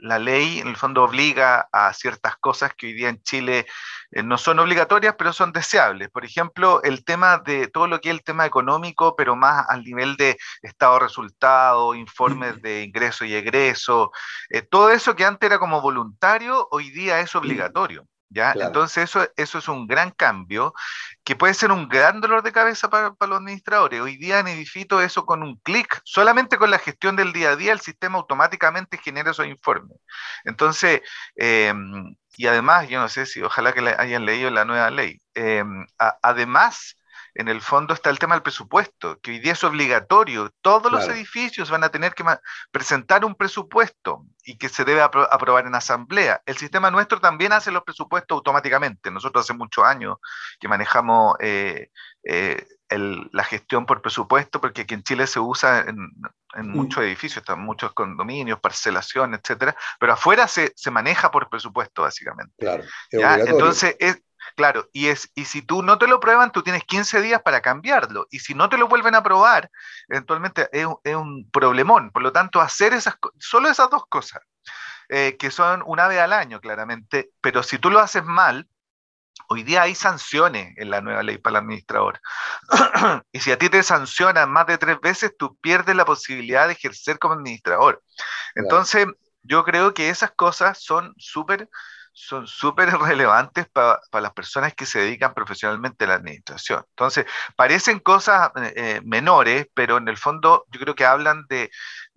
la 0.00 0.18
ley 0.18 0.60
en 0.60 0.68
el 0.68 0.76
fondo 0.76 1.04
obliga 1.04 1.68
a 1.72 1.92
ciertas 1.92 2.36
cosas 2.36 2.74
que 2.74 2.86
hoy 2.86 2.92
día 2.94 3.08
en 3.08 3.22
Chile 3.22 3.66
eh, 4.10 4.22
no 4.22 4.38
son 4.38 4.58
obligatorias, 4.58 5.14
pero 5.16 5.32
son 5.32 5.52
deseables. 5.52 6.10
Por 6.10 6.24
ejemplo, 6.24 6.82
el 6.82 7.04
tema 7.04 7.38
de 7.38 7.68
todo 7.68 7.86
lo 7.86 8.00
que 8.00 8.10
es 8.10 8.14
el 8.14 8.24
tema 8.24 8.46
económico, 8.46 9.14
pero 9.16 9.36
más 9.36 9.66
al 9.68 9.84
nivel 9.84 10.16
de 10.16 10.38
estado 10.62 10.94
de 10.94 11.00
resultado, 11.00 11.94
informes 11.94 12.60
de 12.62 12.82
ingreso 12.82 13.24
y 13.24 13.34
egreso, 13.34 14.10
eh, 14.48 14.62
todo 14.62 14.90
eso 14.90 15.14
que 15.14 15.24
antes 15.24 15.46
era 15.46 15.58
como 15.58 15.80
voluntario, 15.80 16.68
hoy 16.70 16.90
día 16.90 17.20
es 17.20 17.34
obligatorio. 17.34 18.06
¿Ya? 18.32 18.52
Entonces 18.54 19.10
eso, 19.10 19.28
eso 19.36 19.58
es 19.58 19.66
un 19.66 19.88
gran 19.88 20.12
cambio 20.12 20.72
que 21.24 21.34
puede 21.34 21.52
ser 21.52 21.72
un 21.72 21.88
gran 21.88 22.20
dolor 22.20 22.44
de 22.44 22.52
cabeza 22.52 22.88
para, 22.88 23.08
los 23.08 23.38
administradores. 23.38 24.00
Hoy 24.00 24.16
día 24.16 24.38
en 24.38 24.46
Edifito 24.46 25.00
eso 25.00 25.26
con 25.26 25.42
un 25.42 25.56
clic, 25.56 26.00
solamente 26.04 26.56
con 26.56 26.70
la 26.70 26.78
gestión 26.78 27.16
del 27.16 27.32
día 27.32 27.50
a 27.50 27.56
día, 27.56 27.72
el 27.72 27.80
sistema 27.80 28.18
automáticamente 28.18 28.98
genera 28.98 29.32
esos 29.32 29.46
informes. 29.46 29.98
Entonces, 30.44 31.00
em, 31.34 32.14
y 32.36 32.46
además, 32.46 32.88
yo 32.88 33.00
no 33.00 33.08
sé 33.08 33.26
si 33.26 33.42
ojalá 33.42 33.72
que 33.72 33.80
hayan 33.98 34.24
leído 34.24 34.48
la 34.50 34.64
nueva 34.64 34.90
ley, 34.90 35.20
em, 35.34 35.86
además 36.22 36.99
en 37.34 37.48
el 37.48 37.60
fondo 37.60 37.94
está 37.94 38.10
el 38.10 38.18
tema 38.18 38.34
del 38.34 38.42
presupuesto, 38.42 39.18
que 39.20 39.32
hoy 39.32 39.38
día 39.38 39.52
es 39.52 39.64
obligatorio. 39.64 40.52
Todos 40.60 40.90
los 40.90 41.08
edificios 41.08 41.70
van 41.70 41.84
a 41.84 41.88
tener 41.88 42.14
que 42.14 42.24
presentar 42.70 43.24
un 43.24 43.34
presupuesto 43.34 44.24
y 44.44 44.56
que 44.56 44.68
se 44.68 44.84
debe 44.84 45.02
aprobar 45.02 45.66
en 45.66 45.74
asamblea. 45.74 46.42
El 46.46 46.56
sistema 46.56 46.90
nuestro 46.90 47.20
también 47.20 47.52
hace 47.52 47.70
los 47.70 47.84
presupuestos 47.84 48.36
automáticamente. 48.36 49.10
Nosotros 49.10 49.44
hace 49.44 49.54
muchos 49.54 49.84
años 49.84 50.18
que 50.58 50.68
manejamos 50.68 51.36
eh, 51.40 51.90
eh, 52.24 52.66
la 53.32 53.44
gestión 53.44 53.86
por 53.86 54.02
presupuesto, 54.02 54.60
porque 54.60 54.82
aquí 54.82 54.94
en 54.94 55.02
Chile 55.04 55.26
se 55.26 55.38
usa 55.38 55.86
en, 55.86 55.96
mm. 55.96 56.68
muchos 56.68 57.04
edificios, 57.04 57.44
en 57.48 57.60
muchos 57.60 57.92
condominios, 57.92 58.58
parcelación, 58.58 59.34
etcétera, 59.34 59.76
pero 59.98 60.14
afuera 60.14 60.48
se, 60.48 60.72
se 60.74 60.90
maneja 60.90 61.30
por 61.30 61.48
presupuesto, 61.48 62.02
básicamente. 62.02 62.52
Claro, 62.58 62.84
Entonces, 63.12 63.94
es, 64.00 64.20
Claro, 64.56 64.88
y, 64.92 65.08
es, 65.08 65.30
y 65.34 65.44
si 65.44 65.62
tú 65.62 65.82
no 65.82 65.98
te 65.98 66.06
lo 66.06 66.20
prueban, 66.20 66.52
tú 66.52 66.62
tienes 66.62 66.84
15 66.84 67.20
días 67.20 67.42
para 67.42 67.60
cambiarlo. 67.60 68.26
Y 68.30 68.40
si 68.40 68.54
no 68.54 68.68
te 68.68 68.78
lo 68.78 68.88
vuelven 68.88 69.14
a 69.14 69.22
probar, 69.22 69.70
eventualmente 70.08 70.68
es, 70.72 70.86
un 71.16 71.48
problemón. 71.50 72.10
Por 72.10 72.22
lo 72.22 72.32
tanto, 72.32 72.60
hacer 72.60 72.92
esas, 72.92 73.16
solo 73.38 73.68
esas 73.68 73.90
dos 73.90 74.06
cosas, 74.06 74.42
eh, 75.08 75.36
que 75.38 75.50
son 75.50 75.82
una 75.86 76.08
vez 76.08 76.20
al 76.20 76.32
año, 76.32 76.60
claramente, 76.60 77.30
pero 77.40 77.62
si 77.62 77.78
tú 77.78 77.90
lo 77.90 78.00
haces 78.00 78.24
mal, 78.24 78.68
hoy 79.48 79.64
día 79.64 79.82
hay 79.82 79.94
sanciones 79.94 80.74
en 80.76 80.90
la 80.90 81.00
nueva 81.00 81.22
ley 81.22 81.38
para 81.38 81.58
el 81.58 81.64
administrador. 81.64 82.20
y 83.32 83.40
si 83.40 83.50
a 83.50 83.58
ti 83.58 83.68
te 83.68 83.82
sancionan 83.82 84.50
más 84.50 84.66
de 84.66 84.78
tres 84.78 85.00
veces, 85.00 85.34
tú 85.36 85.56
pierdes 85.56 85.96
la 85.96 86.04
posibilidad 86.04 86.66
de 86.66 86.74
ejercer 86.74 87.18
como 87.18 87.34
administrador. 87.34 88.02
Entonces, 88.54 89.06
yo 89.42 89.64
creo 89.64 89.94
que 89.94 90.10
esas 90.10 90.30
cosas 90.32 90.82
son 90.82 91.14
súper 91.18 91.68
son 92.12 92.46
súper 92.46 92.90
relevantes 93.00 93.66
para 93.68 94.00
las 94.12 94.32
personas 94.32 94.74
que 94.74 94.86
se 94.86 95.00
dedican 95.00 95.34
profesionalmente 95.34 96.04
a 96.04 96.08
la 96.08 96.14
administración. 96.14 96.84
Entonces, 96.90 97.26
parecen 97.56 97.98
cosas 98.00 98.50
eh, 98.56 98.72
eh, 98.76 99.00
menores, 99.04 99.66
pero 99.74 99.98
en 99.98 100.08
el 100.08 100.16
fondo 100.16 100.64
yo 100.70 100.80
creo 100.80 100.94
que 100.94 101.04
hablan 101.04 101.46
de, 101.48 101.70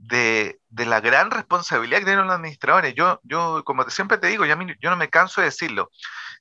de, 0.04 0.60
la 0.76 1.00
gran 1.02 1.32
responsabilidad 1.32 2.00
que 2.00 2.06
tienen 2.06 2.28
los 2.28 2.36
administradores. 2.36 2.94
Yo, 2.96 3.20
yo 3.24 3.64
como 3.66 3.90
siempre 3.90 4.18
te 4.18 4.28
digo, 4.28 4.46
yo, 4.46 4.56
yo 4.82 4.90
no 4.90 4.98
me 4.98 5.10
canso 5.10 5.42
de 5.42 5.46
decirlo, 5.46 5.90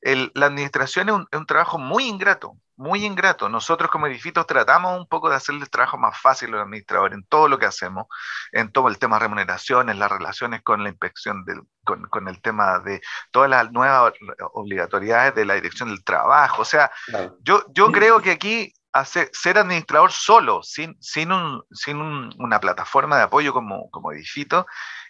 la 0.03 0.47
administración 0.47 1.09
es 1.09 1.39
un, 1.39 1.47
trabajo 1.47 1.79
muy 1.79 2.05
ingrato, 2.05 2.57
muy 2.77 3.05
ingrato. 3.05 3.49
Nosotros 3.49 3.91
como 3.91 4.09
edificios 4.09 4.47
tratamos 4.47 4.99
un 4.99 5.07
poco 5.07 5.31
de 5.31 5.37
hacerle 5.37 5.63
el 5.63 5.71
trabajo 5.71 5.97
más 5.97 6.19
fácil 6.19 6.49
a 6.49 6.53
los 6.53 6.63
administradores 6.63 7.17
en 7.17 7.25
todo 7.25 7.49
lo 7.49 7.59
que 7.59 7.67
hacemos, 7.67 8.07
en 8.51 8.73
todo 8.73 8.89
el 8.89 8.99
tema 8.99 9.17
de 9.17 9.21
remuneraciones, 9.21 9.97
las 9.97 10.11
relaciones 10.11 10.63
con 10.63 10.83
la 10.83 10.89
inspección, 10.89 11.45
del, 11.45 11.61
con, 11.85 12.29
el 12.29 12.43
tema 12.43 12.81
de 12.81 13.01
todas 13.31 13.49
las 13.49 13.71
nuevas 13.71 14.13
obligatoriedades 14.55 15.37
de 15.37 15.45
la 15.45 15.55
dirección 15.55 15.91
del 15.91 16.03
trabajo. 16.03 16.63
O 16.63 16.67
sea, 16.67 16.91
yo, 17.41 17.65
yo 17.73 17.93
creo 17.93 18.21
que 18.21 18.33
aquí 18.33 18.73
hacer, 18.93 19.31
ser 19.33 19.59
administrador 19.59 20.13
solo, 20.13 20.63
sin, 20.63 20.97
sin, 21.01 21.33
un, 21.33 21.65
sin 21.73 21.97
una 21.99 22.61
plataforma 22.61 23.17
de 23.17 23.23
apoyo 23.25 23.53
como, 23.53 23.91
como 23.91 24.13
Edifito, 24.13 24.67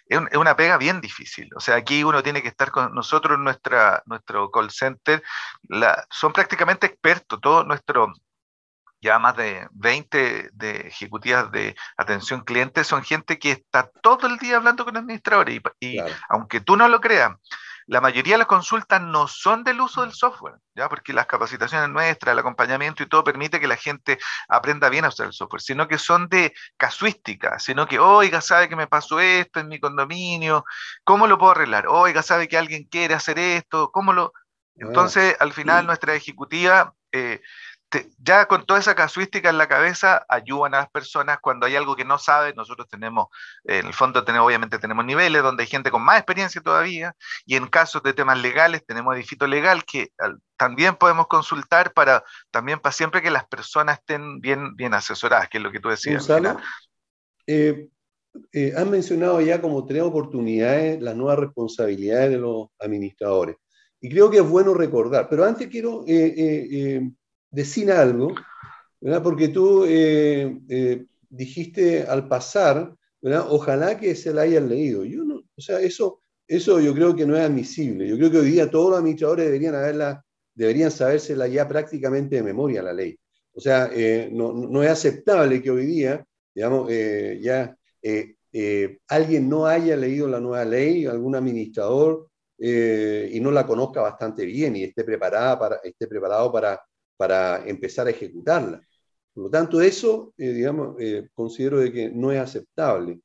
es, 0.07 0.19
una 0.37 0.55
pega 0.55 0.77
bien 0.77 1.01
difícil. 1.01 1.49
O 1.55 1.59
sea, 1.59 1.75
aquí 1.75 2.03
uno 2.03 2.23
tiene 2.23 2.41
que 2.41 2.49
estar 2.49 2.71
con 2.71 2.93
nosotros, 2.93 3.39
nuestra, 3.39 4.03
nuestro 4.05 4.51
call 4.51 4.71
center, 4.71 5.23
la, 5.63 6.05
son 6.09 6.33
prácticamente 6.33 6.87
expertos, 6.87 7.39
todo 7.41 7.63
nuestro, 7.63 8.13
ya 9.01 9.19
más 9.19 9.35
de 9.35 9.67
20 9.71 10.49
de 10.53 10.71
ejecutivas 10.87 11.51
de 11.51 11.75
atención 11.97 12.41
cliente 12.41 12.83
son 12.83 13.03
gente 13.03 13.37
que 13.37 13.51
está 13.51 13.89
todo 14.01 14.27
el 14.27 14.37
día 14.37 14.57
hablando 14.57 14.85
con 14.85 14.95
administradores 14.95 15.61
y, 15.79 15.97
aunque 16.29 16.61
tú 16.61 16.77
no 16.77 16.87
lo 16.87 17.01
creas, 17.01 17.35
la 17.87 18.01
mayoría 18.01 18.35
de 18.35 18.39
las 18.39 18.47
consultas 18.47 19.01
no 19.01 19.27
son 19.27 19.63
del 19.63 19.81
uso 19.81 20.01
del 20.01 20.13
software, 20.13 20.55
¿ya? 20.75 20.89
porque 20.89 21.13
las 21.13 21.25
capacitaciones 21.25 21.89
nuestras, 21.89 22.33
el 22.33 22.39
acompañamiento 22.39 23.03
y 23.03 23.07
todo 23.07 23.23
permite 23.23 23.59
que 23.59 23.67
la 23.67 23.75
gente 23.75 24.17
aprenda 24.47 24.89
bien 24.89 25.05
a 25.05 25.09
usar 25.09 25.27
el 25.27 25.33
software, 25.33 25.61
sino 25.61 25.87
que 25.87 25.97
son 25.97 26.27
de 26.29 26.53
casuística, 26.77 27.59
sino 27.59 27.87
que, 27.87 27.99
oiga, 27.99 28.41
sabe 28.41 28.69
que 28.69 28.75
me 28.75 28.87
pasó 28.87 29.19
esto 29.19 29.59
en 29.59 29.67
mi 29.67 29.79
condominio, 29.79 30.65
¿cómo 31.03 31.27
lo 31.27 31.37
puedo 31.37 31.51
arreglar? 31.51 31.87
Oiga, 31.87 32.21
sabe 32.21 32.47
que 32.47 32.57
alguien 32.57 32.85
quiere 32.85 33.13
hacer 33.13 33.39
esto, 33.39 33.91
¿cómo 33.91 34.13
lo...? 34.13 34.33
Entonces, 34.75 35.35
al 35.39 35.53
final, 35.53 35.85
nuestra 35.85 36.15
ejecutiva... 36.15 36.93
Eh, 37.11 37.41
ya 38.17 38.45
con 38.45 38.65
toda 38.65 38.79
esa 38.79 38.95
casuística 38.95 39.49
en 39.49 39.57
la 39.57 39.67
cabeza, 39.67 40.25
ayudan 40.29 40.73
a 40.73 40.79
las 40.79 40.89
personas 40.89 41.39
cuando 41.41 41.65
hay 41.65 41.75
algo 41.75 41.95
que 41.95 42.05
no 42.05 42.17
saben. 42.17 42.55
Nosotros 42.55 42.87
tenemos, 42.89 43.27
en 43.63 43.87
el 43.87 43.93
fondo, 43.93 44.23
tenemos, 44.23 44.47
obviamente 44.47 44.79
tenemos 44.79 45.05
niveles 45.05 45.43
donde 45.43 45.63
hay 45.63 45.67
gente 45.67 45.91
con 45.91 46.03
más 46.03 46.17
experiencia 46.17 46.61
todavía, 46.61 47.15
y 47.45 47.55
en 47.55 47.67
casos 47.67 48.03
de 48.03 48.13
temas 48.13 48.39
legales, 48.39 48.85
tenemos 48.85 49.15
edifito 49.15 49.47
legal 49.47 49.83
que 49.85 50.11
también 50.57 50.95
podemos 50.95 51.27
consultar 51.27 51.93
para, 51.93 52.23
también 52.51 52.79
para 52.79 52.93
siempre 52.93 53.21
que 53.21 53.31
las 53.31 53.45
personas 53.45 53.99
estén 53.99 54.39
bien, 54.39 54.75
bien 54.75 54.93
asesoradas, 54.93 55.49
que 55.49 55.57
es 55.57 55.63
lo 55.63 55.71
que 55.71 55.79
tú 55.79 55.89
decías. 55.89 56.27
Gonzalo, 56.27 56.57
eh, 57.47 57.89
eh, 58.51 58.73
han 58.75 58.89
mencionado 58.89 59.41
ya 59.41 59.61
como 59.61 59.85
tres 59.85 60.01
oportunidades 60.01 61.01
las 61.01 61.15
nuevas 61.15 61.39
responsabilidades 61.39 62.31
de 62.31 62.37
los 62.37 62.67
administradores. 62.79 63.57
Y 63.99 64.09
creo 64.09 64.29
que 64.29 64.37
es 64.37 64.47
bueno 64.47 64.73
recordar. 64.73 65.27
Pero 65.29 65.45
antes 65.45 65.67
quiero 65.67 66.03
eh, 66.07 67.09
decir 67.53 67.91
algo, 67.91 68.33
¿verdad? 68.99 69.23
porque 69.23 69.47
tú 69.47 69.85
dijiste 71.29 72.03
al 72.03 72.27
pasar, 72.27 72.93
¿verdad? 73.21 73.45
ojalá 73.49 73.97
que 73.97 74.15
se 74.15 74.33
la 74.33 74.41
hayan 74.41 74.67
leído. 74.67 75.05
Yo 75.05 75.23
no, 75.23 75.35
o 75.55 75.61
sea, 75.61 75.79
eso, 75.79 76.21
eso 76.47 76.79
yo 76.79 76.93
creo 76.93 77.15
que 77.15 77.25
no 77.25 77.37
es 77.37 77.43
admisible. 77.43 78.07
Yo 78.07 78.17
creo 78.17 78.31
que 78.31 78.39
hoy 78.39 78.51
día 78.51 78.69
todos 78.69 78.89
los 78.89 78.99
administradores 78.99 79.45
deberían, 79.45 79.75
haberla, 79.75 80.25
deberían 80.53 80.91
sabérsela 80.91 81.47
ya 81.47 81.67
prácticamente 81.67 82.35
de 82.35 82.43
memoria 82.43 82.83
la 82.83 82.93
ley. 82.93 83.17
O 83.53 83.61
sea, 83.61 83.89
no, 84.31 84.51
no, 84.51 84.83
es 84.83 84.89
aceptable 84.89 85.61
que 85.61 85.71
hoy 85.71 85.85
día, 85.85 86.25
digamos, 86.53 86.89
ya 87.39 87.77
eh, 88.03 88.35
eh, 88.51 88.99
alguien 89.07 89.49
no 89.49 89.65
haya 89.65 89.95
leído 89.95 90.27
la 90.27 90.39
nueva 90.39 90.65
ley, 90.65 91.05
algún 91.05 91.35
administrador, 91.35 92.29
eh, 92.59 93.29
y 93.33 93.39
no 93.39 93.49
la 93.49 93.65
conozca 93.65 94.01
bastante 94.01 94.45
bien 94.45 94.75
y 94.75 94.83
esté, 94.83 95.03
preparada 95.03 95.57
para, 95.57 95.75
esté 95.83 96.07
preparado 96.07 96.51
para, 96.51 96.79
para 97.17 97.65
empezar 97.67 98.07
a 98.07 98.11
ejecutarla. 98.11 98.81
Por 99.33 99.45
lo 99.45 99.49
tanto, 99.49 99.81
eso, 99.81 100.33
digamos, 100.37 100.95
considero 101.33 101.79
de 101.79 101.91
que 101.91 102.09
no 102.09 102.31
es 102.31 102.39
aceptable 102.39 103.19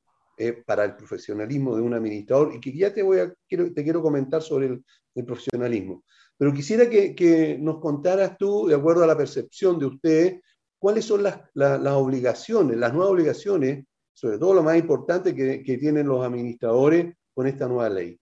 para 0.64 0.84
el 0.84 0.97
profesionalismo 0.97 1.76
de 1.76 1.82
un 1.82 1.95
administrador 1.95 2.55
y 2.55 2.61
que 2.61 2.76
ya 2.76 2.95
te, 2.95 3.03
voy 3.03 3.18
a, 3.18 3.34
quiero, 3.49 3.72
te 3.72 3.82
quiero 3.82 4.01
comentar 4.01 4.41
sobre 4.41 4.66
el, 4.66 4.84
profesionalismo. 5.26 6.05
Pero 6.36 6.55
quisiera 6.55 6.89
que, 6.89 7.59
nos 7.61 7.80
contaras 7.80 8.39
tú, 8.39 8.68
de 8.68 8.76
acuerdo 8.76 9.03
a 9.03 9.07
la 9.07 9.16
percepción 9.16 9.78
de 9.78 9.86
usted, 9.86 10.41
cuáles 10.78 11.05
son 11.05 11.24
las 11.24 11.95
obligaciones, 11.95 12.76
las 12.76 12.93
nuevas 12.95 13.12
obligaciones 13.12 13.84
sobre 14.18 14.39
todo 14.39 14.53
lo 14.53 14.64
más 14.64 14.76
importante 14.76 15.32
que, 15.32 15.78
tienen 15.78 16.09
los 16.09 16.24
administradores 16.24 17.14
con 17.32 17.47
esta 17.47 17.68
nueva 17.68 17.89
ley. 17.89 18.18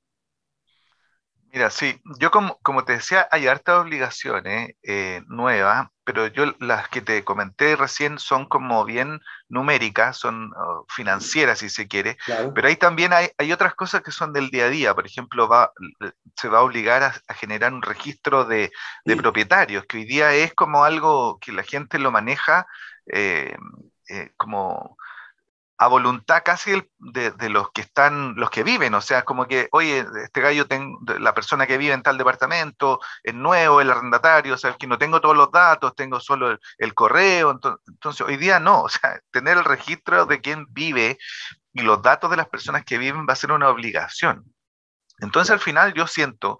Mira, 1.57 1.71
sí, 1.71 1.99
yo 2.21 2.31
como, 2.31 2.59
como 2.59 2.85
te 2.85 2.93
decía, 2.93 3.27
hay 3.31 3.47
hartas 3.47 3.81
obligaciones 3.81 4.75
eh, 4.83 5.23
nuevas, 5.27 5.89
pero 6.05 6.27
yo 6.27 6.55
las 6.61 6.87
que 6.91 7.01
te 7.01 7.25
comenté 7.25 7.77
recién 7.77 8.19
son 8.19 8.45
como 8.45 8.85
bien 8.85 9.21
numéricas, 9.49 10.19
son 10.19 10.53
oh, 10.55 10.85
financieras 10.95 11.61
si 11.61 11.71
se 11.71 11.89
quiere, 11.89 12.19
pero 12.55 12.69
ahí 12.69 12.77
también 12.77 13.15
hay, 13.15 13.31
hay, 13.39 13.53
otras 13.53 13.75
cosas 13.75 14.03
que 14.03 14.11
son 14.11 14.35
del 14.35 14.51
día 14.51 14.67
a 14.67 14.69
día, 14.69 14.95
por 14.95 15.07
ejemplo, 15.07 15.49
va, 15.49 15.73
se 16.37 16.49
va 16.49 16.59
a 16.59 16.63
obligar 16.63 17.03
a, 17.03 17.35
generar 17.35 17.73
un 17.73 17.81
registro 17.81 18.45
de, 18.45 18.71
propietarios, 19.17 19.87
que 19.87 19.97
hoy 19.97 20.05
día 20.05 20.35
es 20.35 20.53
como 20.53 20.85
algo 20.85 21.39
que 21.41 21.53
la 21.53 21.63
gente 21.63 21.99
lo 21.99 22.11
maneja 22.13 22.67
eh, 23.07 23.57
eh, 24.11 24.31
como 24.37 24.99
a 25.79 25.89
voluntad 25.89 26.43
casi 26.45 26.83
de, 26.99 27.51
los 27.51 27.71
que 27.71 27.83
están, 27.83 28.35
los 28.37 28.51
que 28.51 28.63
viven, 28.63 28.95
o 28.95 29.01
sea, 29.01 29.25
como 29.25 29.47
que, 29.47 29.69
oye, 29.73 30.07
este 30.25 30.41
gallo, 30.41 30.67
tengo, 30.67 30.99
la 31.19 31.35
persona 31.35 31.67
que 31.67 31.79
vive 31.79 31.93
en 31.93 32.03
tal 32.03 32.19
departamento, 32.19 33.01
es 33.23 33.35
nuevo, 33.35 33.81
el 33.81 33.91
arrendatario, 33.91 34.55
o 34.55 34.59
sea, 34.59 34.75
que 34.75 34.87
no 34.87 34.99
tengo 34.99 35.21
todos 35.21 35.37
los 35.37 35.51
datos, 35.51 35.95
tengo 35.95 36.21
solo 36.21 36.59
el, 36.79 36.95
correo, 36.95 37.51
entonces, 37.51 37.83
entonces, 37.89 38.27
hoy 38.27 38.37
día 38.37 38.59
no, 38.61 38.83
o 38.85 38.89
sea, 38.89 39.21
tener 39.31 39.59
el 39.59 39.65
registro 39.65 40.27
de 40.27 40.41
quién 40.41 40.67
vive 40.71 41.19
y 41.73 41.83
los 41.83 42.01
datos 42.01 42.31
de 42.31 42.37
las 42.39 42.49
personas 42.49 42.85
que 42.85 42.99
viven 42.99 43.27
va 43.29 43.35
a 43.35 43.37
ser 43.37 43.53
una 43.53 43.69
obligación. 43.69 44.45
Entonces 45.21 45.51
al 45.51 45.61
final 45.61 45.95
yo 45.95 46.07
siento 46.07 46.59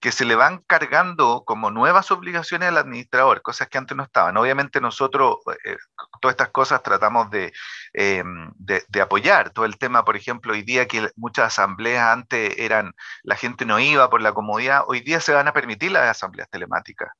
que 0.00 0.12
se 0.12 0.24
le 0.24 0.34
van 0.34 0.58
cargando 0.66 1.44
como 1.44 1.70
nuevas 1.70 2.10
obligaciones 2.10 2.68
al 2.68 2.78
administrador, 2.78 3.42
cosas 3.42 3.68
que 3.68 3.78
antes 3.78 3.96
no 3.96 4.04
estaban. 4.04 4.36
Obviamente 4.36 4.80
nosotros 4.80 5.38
eh, 5.64 5.76
todas 6.20 6.34
estas 6.34 6.50
cosas 6.50 6.82
tratamos 6.82 7.28
eh, 7.32 8.22
de, 8.56 8.84
de, 8.88 9.00
apoyar. 9.00 9.50
Todo 9.50 9.64
el 9.64 9.78
tema, 9.78 10.04
por 10.04 10.16
ejemplo, 10.16 10.52
hoy 10.52 10.62
día 10.62 10.86
que 10.86 11.10
muchas 11.16 11.46
asambleas 11.46 12.08
antes 12.08 12.54
eran, 12.58 12.94
la 13.22 13.36
gente 13.36 13.64
no 13.64 13.78
iba 13.80 14.08
por 14.08 14.22
la 14.22 14.32
comodidad, 14.32 14.84
hoy 14.86 15.00
día 15.00 15.20
se 15.20 15.32
van 15.32 15.48
a 15.48 15.52
permitir 15.52 15.92
las 15.92 16.04
asambleas 16.08 16.48
telemáticas 16.50 17.10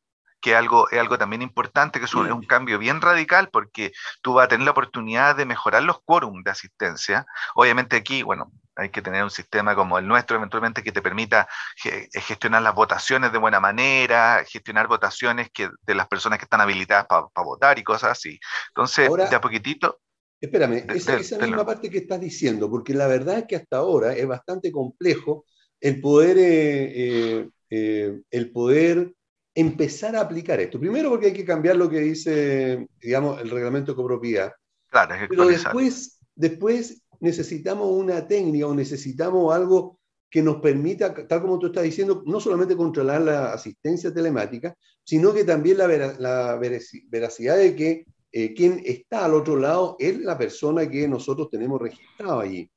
que 0.40 0.54
algo, 0.54 0.88
es 0.90 0.98
algo 0.98 1.18
también 1.18 1.42
importante, 1.42 1.98
que 1.98 2.04
es 2.06 2.14
un, 2.14 2.42
cambio 2.44 2.78
bien 2.78 3.00
radical 3.00 3.50
porque 3.50 3.92
tú 4.22 4.34
vas 4.34 4.46
a 4.46 4.48
tener 4.48 4.64
la 4.64 4.70
oportunidad 4.70 5.36
de 5.36 5.44
mejorar 5.44 5.82
los 5.82 6.00
quórum 6.02 6.42
de 6.42 6.50
asistencia. 6.50 7.26
Obviamente 7.54 7.96
aquí, 7.96 8.22
bueno, 8.22 8.50
hay 8.76 8.90
que 8.90 9.02
tener 9.02 9.24
un 9.24 9.30
sistema 9.30 9.74
como 9.74 9.98
el 9.98 10.06
nuestro 10.06 10.36
eventualmente 10.36 10.82
que 10.82 10.92
te 10.92 11.02
permita 11.02 11.48
eh, 11.84 12.08
gestionar 12.20 12.62
las 12.62 12.74
votaciones 12.74 13.32
de 13.32 13.38
buena 13.38 13.60
manera, 13.60 14.44
gestionar 14.46 14.86
votaciones 14.86 15.50
que, 15.50 15.68
de 15.82 15.94
las 15.94 16.06
personas 16.06 16.38
que 16.38 16.44
están 16.44 16.60
habilitadas 16.60 17.06
para 17.06 17.44
votar 17.44 17.78
y 17.78 17.84
cosas 17.84 18.12
así. 18.12 18.38
Entonces, 18.68 19.10
de 19.30 19.36
a 19.36 19.40
poquitito... 19.40 20.00
Espérame, 20.40 20.84
esa, 20.94 21.16
esa 21.16 21.38
misma 21.38 21.66
parte 21.66 21.90
que 21.90 21.98
estás 21.98 22.20
diciendo, 22.20 22.70
porque 22.70 22.94
la 22.94 23.08
verdad 23.08 23.38
es 23.38 23.46
que 23.46 23.56
hasta 23.56 23.78
ahora 23.78 24.12
es 24.12 24.26
bastante 24.26 24.70
complejo 24.70 25.44
el 25.80 26.00
poder, 26.00 26.36
eh, 26.38 27.48
eh, 27.70 28.20
el 28.30 28.52
poder 28.52 29.14
empezar 29.60 30.14
a 30.14 30.20
aplicar 30.20 30.60
esto. 30.60 30.78
Primero 30.78 31.10
porque 31.10 31.26
hay 31.26 31.32
que 31.32 31.44
cambiar 31.44 31.74
lo 31.74 31.90
que 31.90 31.98
dice, 31.98 32.86
digamos, 33.00 33.40
el 33.40 33.50
reglamento 33.50 33.92
de 33.92 33.96
copropiedad. 33.96 34.52
Claro, 34.88 35.14
es 35.14 35.28
Pero 35.28 35.46
después, 35.46 36.20
después 36.36 37.02
necesitamos 37.18 37.90
una 37.90 38.28
técnica 38.28 38.68
o 38.68 38.74
necesitamos 38.74 39.52
algo 39.52 39.98
que 40.30 40.42
nos 40.42 40.60
permita, 40.60 41.12
tal 41.26 41.40
como 41.40 41.58
tú 41.58 41.66
estás 41.66 41.82
diciendo, 41.82 42.22
no 42.24 42.38
solamente 42.38 42.76
controlar 42.76 43.22
la 43.22 43.52
asistencia 43.52 44.14
telemática, 44.14 44.76
sino 45.02 45.34
que 45.34 45.42
también 45.42 45.78
la, 45.78 45.88
la 46.18 46.56
veracidad 46.56 47.56
de 47.56 47.74
que 47.74 48.04
eh, 48.30 48.54
quien 48.54 48.80
está 48.84 49.24
al 49.24 49.34
otro 49.34 49.56
lado 49.56 49.96
es 49.98 50.20
la 50.20 50.38
persona 50.38 50.88
que 50.88 51.08
nosotros 51.08 51.50
tenemos 51.50 51.80
registrado 51.80 52.40
allí. 52.40 52.70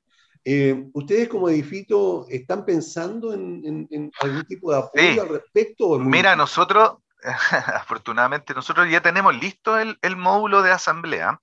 Eh, 0.43 0.85
¿Ustedes 0.93 1.29
como 1.29 1.49
edificio 1.49 2.25
están 2.29 2.65
pensando 2.65 3.33
en, 3.33 4.11
algún 4.21 4.43
tipo 4.45 4.71
de 4.71 4.79
apoyo 4.79 5.21
al 5.21 5.29
respecto? 5.29 5.99
Mira, 5.99 6.35
nosotros, 6.35 6.97
afortunadamente, 7.75 8.53
nosotros 8.53 8.89
ya 8.89 9.01
tenemos 9.01 9.35
listo 9.35 9.77
el, 9.77 9.97
módulo 10.17 10.63
de 10.63 10.71
asamblea 10.71 11.39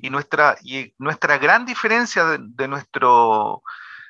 y 0.00 0.08
nuestra, 0.08 0.56
y 0.62 0.94
nuestra 0.98 1.38
gran 1.38 1.66
diferencia 1.66 2.38
de, 2.38 2.68
nuestro... 2.68 3.62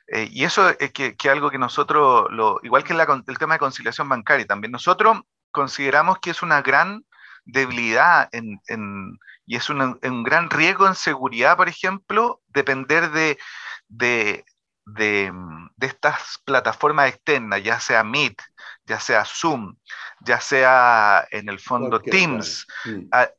Eh, 0.07 0.28
y 0.31 0.45
eso 0.45 0.68
es 0.68 0.93
que, 0.93 1.16
algo 1.28 1.51
que 1.51 1.59
nosotros, 1.59 2.26
lo, 2.31 2.61
igual 2.62 2.85
que 2.85 2.93
el 2.93 3.39
tema 3.39 3.55
de 3.55 3.61
conciliación 3.61 4.09
bancaria, 4.09 4.47
también 4.47 4.72
nosotros 4.72 5.20
consideramos 5.51 6.18
que 6.18 6.31
es 6.31 6.43
una 6.43 6.62
gran 6.62 7.05
debilidad 7.45 8.28
en, 8.33 8.61
y 9.47 9.57
es 9.57 9.68
un 9.68 10.22
gran 10.22 10.51
riesgo 10.51 10.87
en 10.87 10.95
seguridad, 10.95 11.57
por 11.57 11.68
ejemplo, 11.68 12.41
depender 12.49 13.11
de 13.11 13.39
de, 13.91 14.45
de, 14.86 15.32
estas 15.87 16.41
plataformas 16.45 17.09
externas, 17.09 17.62
ya 17.62 17.81
sea 17.81 18.05
Meet, 18.05 18.41
ya 18.85 19.01
sea 19.01 19.24
Zoom, 19.24 19.76
ya 20.20 20.41
sea 20.41 21.26
en 21.31 21.49
el 21.49 21.59
fondo 21.59 22.01
Teams, 22.01 22.66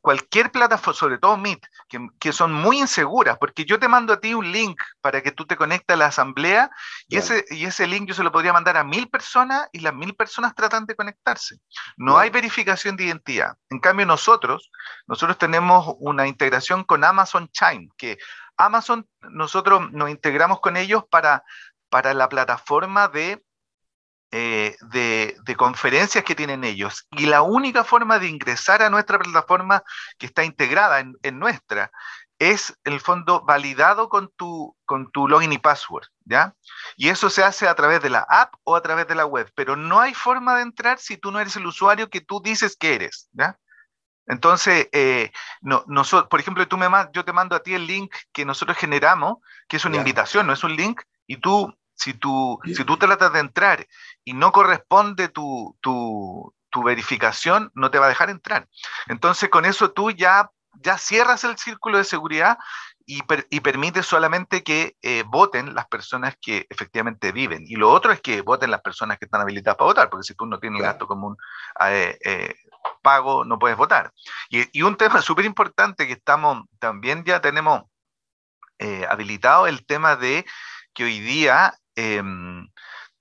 cualquier 0.00 0.50
plataforma, 0.50 0.98
sobre 0.98 1.18
todo 1.18 1.36
Meet, 1.36 1.60
que, 1.88 2.08
que, 2.18 2.32
son 2.32 2.52
muy 2.52 2.78
inseguras, 2.78 3.36
porque 3.38 3.64
yo 3.64 3.78
te 3.78 3.88
mando 3.88 4.14
a 4.14 4.20
ti 4.20 4.34
un 4.34 4.50
link 4.50 4.80
para 5.00 5.22
que 5.22 5.30
tú 5.30 5.46
te 5.46 5.56
conectes 5.56 5.94
a 5.94 5.98
la 5.98 6.06
asamblea 6.06 6.70
y, 7.08 7.16
ese, 7.16 7.44
y 7.50 7.66
ese 7.66 7.86
link 7.86 8.08
yo 8.08 8.14
se 8.14 8.24
lo 8.24 8.32
podría 8.32 8.52
mandar 8.52 8.76
a 8.76 8.84
mil 8.84 9.08
personas 9.08 9.68
y 9.72 9.80
las 9.80 9.94
mil 9.94 10.14
personas 10.14 10.54
tratan 10.54 10.86
de 10.86 10.96
conectarse. 10.96 11.58
No 11.96 12.18
hay 12.18 12.30
verificación 12.30 12.96
de 12.96 13.04
identidad. 13.04 13.56
En 13.68 13.78
cambio 13.78 14.06
nosotros, 14.06 14.70
nosotros 15.06 15.38
tenemos 15.38 15.94
una 15.98 16.26
integración 16.26 16.84
con 16.84 17.04
Amazon 17.04 17.48
Chime, 17.52 17.88
que 17.96 18.18
Amazon, 18.56 19.08
nosotros 19.30 19.90
nos 19.92 20.10
integramos 20.10 20.60
con 20.60 20.76
ellos 20.76 21.04
para, 21.10 21.44
para 21.92 22.14
la 22.14 22.30
plataforma 22.30 23.08
de, 23.08 23.44
eh, 24.30 24.76
de, 24.80 25.56
conferencias 25.58 26.24
que 26.24 26.34
tienen 26.34 26.64
ellos. 26.64 27.06
Y 27.10 27.26
la 27.26 27.42
única 27.42 27.84
forma 27.84 28.18
de 28.18 28.28
ingresar 28.28 28.82
a 28.82 28.88
nuestra 28.88 29.18
plataforma 29.18 29.82
que 30.16 30.24
está 30.24 30.42
integrada 30.42 31.00
en, 31.00 31.38
nuestra 31.38 31.92
es, 32.38 32.74
el 32.84 32.98
fondo, 32.98 33.42
validado 33.42 34.08
con 34.08 34.32
tu, 34.36 34.74
con 34.86 35.12
tu 35.12 35.28
login 35.28 35.52
y 35.52 35.58
password, 35.58 36.06
¿ya? 36.24 36.54
Y 36.96 37.10
eso 37.10 37.28
se 37.28 37.44
hace 37.44 37.68
a 37.68 37.74
través 37.74 38.00
de 38.00 38.08
la 38.08 38.24
app 38.26 38.54
o 38.64 38.74
a 38.74 38.80
través 38.80 39.06
de 39.06 39.14
la 39.14 39.26
web, 39.26 39.52
pero 39.54 39.76
no 39.76 40.00
hay 40.00 40.14
forma 40.14 40.56
de 40.56 40.62
entrar 40.62 40.98
si 40.98 41.18
tú 41.18 41.30
no 41.30 41.40
eres 41.40 41.56
el 41.56 41.66
usuario 41.66 42.08
que 42.08 42.22
tú 42.22 42.40
dices 42.42 42.74
que 42.74 42.94
eres, 42.94 43.28
¿ya? 43.32 43.58
Entonces, 44.26 44.88
eh, 44.92 45.30
no, 45.60 45.84
por 46.30 46.40
ejemplo, 46.40 46.66
tú 46.66 46.78
me, 46.78 46.88
yo 47.12 47.22
te 47.22 47.34
mando 47.34 47.54
a 47.54 47.62
ti 47.62 47.74
el 47.74 47.86
link 47.86 48.14
que 48.32 48.46
nosotros 48.46 48.78
generamos, 48.78 49.38
que 49.68 49.76
es 49.76 49.84
una 49.84 49.98
invitación, 49.98 50.46
no 50.46 50.54
es 50.54 50.64
un 50.64 50.74
link, 50.74 51.02
y 51.26 51.36
tú, 51.38 51.74
si 51.94 52.14
tú, 52.14 52.58
si 52.64 52.84
tú 52.84 52.96
tratas 52.96 53.32
de 53.32 53.40
entrar 53.40 53.86
y 54.24 54.32
no 54.32 54.52
corresponde 54.52 55.28
tu, 55.28 55.76
tu, 55.80 56.54
tu 56.70 56.82
verificación 56.82 57.70
no 57.74 57.90
te 57.90 57.98
va 57.98 58.06
a 58.06 58.08
dejar 58.08 58.30
entrar. 58.30 58.66
Entonces, 59.06 59.50
con 59.50 59.64
eso 59.64 59.90
tú 59.92 60.10
ya, 60.10 60.50
ya 60.72 60.98
cierras 60.98 61.44
el 61.44 61.58
círculo 61.58 61.98
de 61.98 62.04
seguridad 62.04 62.58
y, 63.06 63.20
y 63.50 63.60
permite 63.60 64.02
solamente 64.02 64.62
que 64.62 64.96
eh, 65.02 65.22
voten 65.26 65.74
las 65.74 65.86
personas 65.86 66.34
que 66.40 66.66
efectivamente 66.70 67.30
viven. 67.30 67.64
Y 67.66 67.76
lo 67.76 67.90
otro 67.90 68.10
es 68.10 68.20
que 68.20 68.40
voten 68.40 68.70
las 68.70 68.80
personas 68.80 69.18
que 69.18 69.26
están 69.26 69.42
habilitadas 69.42 69.76
para 69.76 69.88
votar, 69.88 70.10
porque 70.10 70.24
si 70.24 70.34
tú 70.34 70.46
no 70.46 70.58
tienes 70.58 70.80
el 70.80 70.86
gasto 70.86 71.06
común 71.06 71.36
eh, 71.88 72.18
eh, 72.24 72.54
pago, 73.02 73.44
no 73.44 73.58
puedes 73.58 73.76
votar. 73.76 74.12
Y, 74.48 74.66
y 74.78 74.82
un 74.82 74.96
tema 74.96 75.20
súper 75.22 75.44
importante 75.44 76.06
que 76.06 76.14
estamos, 76.14 76.64
también 76.78 77.24
ya 77.24 77.40
tenemos 77.40 77.82
habilitado, 79.08 79.68
el 79.68 79.86
tema 79.86 80.16
de 80.16 80.44
que 80.92 81.04
hoy 81.04 81.20
día 81.20 81.72
em, 81.94 82.68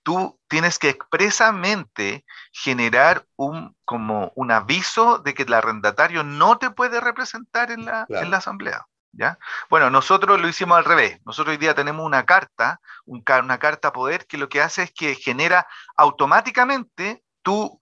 tú 0.04 0.40
tienes 0.48 0.80
que 0.80 0.90
expresamente 0.90 2.26
generar 2.52 3.26
un, 3.36 3.76
como 3.86 4.32
un 4.36 4.52
aviso 4.52 5.20
de 5.20 5.34
que 5.34 5.44
el 5.44 5.54
arrendatario 5.54 6.24
no 6.24 6.58
te 6.58 6.72
puede 6.72 7.00
representar 7.00 7.72
en 7.72 7.86
la, 7.86 8.06
en 8.10 8.32
la 8.32 8.38
asamblea. 8.38 8.86
¿Ya? 9.14 9.38
Bueno, 9.70 9.90
nosotros 9.90 10.40
lo 10.40 10.48
hicimos 10.48 10.78
al 10.78 10.86
revés. 10.86 11.20
Nosotros 11.26 11.52
hoy 11.52 11.58
día 11.58 11.76
tenemos 11.76 12.06
una 12.06 12.26
carta, 12.26 12.80
una 13.06 13.60
carta 13.60 13.92
poder, 13.92 14.26
que 14.26 14.38
lo 14.38 14.48
que 14.48 14.62
hace 14.62 14.84
es 14.84 14.92
que 14.94 15.16
genera 15.16 15.68
automáticamente, 15.98 17.22
tú 17.42 17.82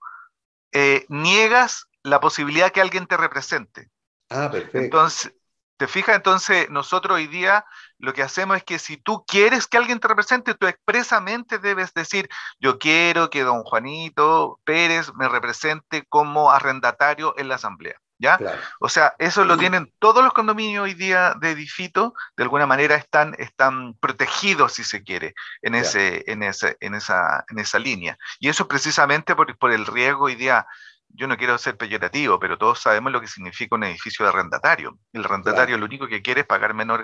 eh, 0.71 1.05
niegas 1.07 1.85
la 2.01 2.19
posibilidad 2.19 2.71
que 2.71 2.81
alguien 2.81 3.05
te 3.05 3.15
represente. 3.15 3.89
Ah, 4.29 4.49
perfecto. 4.51 4.79
Entonces, 4.79 5.33
¿te 5.79 5.87
fijas? 5.87 6.17
Entonces, 6.17 6.69
nosotros 6.69 7.15
hoy 7.15 7.27
día 7.27 7.65
lo 7.99 8.13
que 8.13 8.21
hacemos 8.21 8.57
es 8.57 8.63
que 8.65 8.79
si 8.79 8.97
tú 8.97 9.23
quieres 9.25 9.65
que 9.65 9.77
alguien 9.77 9.99
te 9.99 10.09
represente, 10.09 10.53
tú 10.53 10.67
expresamente 10.67 11.57
debes 11.57 11.93
decir, 11.93 12.27
yo 12.59 12.77
quiero 12.77 13.29
que 13.29 13.43
don 13.43 13.63
Juanito 13.63 14.59
Pérez 14.65 15.13
me 15.15 15.29
represente 15.29 16.03
como 16.09 16.51
arrendatario 16.51 17.33
en 17.37 17.47
la 17.47 17.55
asamblea. 17.55 17.95
¿Ya? 18.21 18.37
O 18.81 18.89
sea, 18.89 19.15
eso 19.17 19.45
lo 19.45 19.57
tienen 19.57 19.93
todos 19.97 20.21
los 20.21 20.33
condominios 20.33 20.83
hoy 20.83 20.93
día 20.93 21.35
de 21.39 21.51
Edifito, 21.51 22.13
de 22.35 22.43
alguna 22.43 22.65
manera 22.65 22.95
están, 22.95 23.33
están 23.39 23.93
protegidos, 23.93 24.73
si 24.73 24.83
se 24.83 25.03
quiere, 25.03 25.33
en, 25.61 25.73
ese, 25.73 26.25
en, 26.27 26.43
ese, 26.43 26.75
en, 26.81 26.95
esa, 26.95 27.45
en 27.47 27.59
esa 27.59 27.79
línea. 27.79 28.17
Y 28.41 28.49
eso 28.49 28.67
precisamente 28.67 29.37
por, 29.37 29.57
por 29.57 29.71
el 29.71 29.85
riesgo 29.85 30.25
hoy 30.25 30.35
día 30.35 30.67
yo 31.09 31.27
no 31.27 31.37
quiero 31.37 31.57
ser 31.57 31.75
peyorativo, 31.75 32.39
pero 32.39 32.57
todos 32.57 32.79
sabemos 32.79 33.11
lo 33.11 33.19
que 33.19 33.27
significa 33.27 33.75
un 33.75 33.83
edificio 33.83 34.25
de 34.25 34.29
arrendatario. 34.29 34.97
El 35.11 35.25
arrendatario 35.25 35.77
lo 35.77 35.85
único 35.85 36.07
que 36.07 36.21
quiere 36.21 36.41
es 36.41 36.47
pagar 36.47 36.73
menor, 36.73 37.03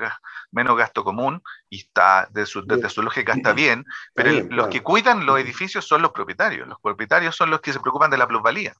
menos 0.52 0.78
gasto 0.78 1.04
común 1.04 1.42
y 1.70 1.80
está 1.80 2.28
de 2.32 2.46
su, 2.46 2.66
desde 2.66 2.90
su 2.90 3.02
lógica 3.02 3.34
está 3.34 3.54
bien, 3.54 3.84
pero 4.14 4.32
los 4.50 4.68
que 4.68 4.82
cuidan 4.82 5.26
los 5.26 5.40
edificios 5.40 5.86
son 5.86 6.02
los 6.02 6.12
propietarios. 6.12 6.68
Los 6.68 6.80
propietarios 6.82 7.36
son 7.36 7.50
los 7.50 7.62
que 7.62 7.74
se 7.74 7.80
preocupan 7.80 8.12
de 8.12 8.18
la 8.18 8.28
plusvalía. 8.28 8.74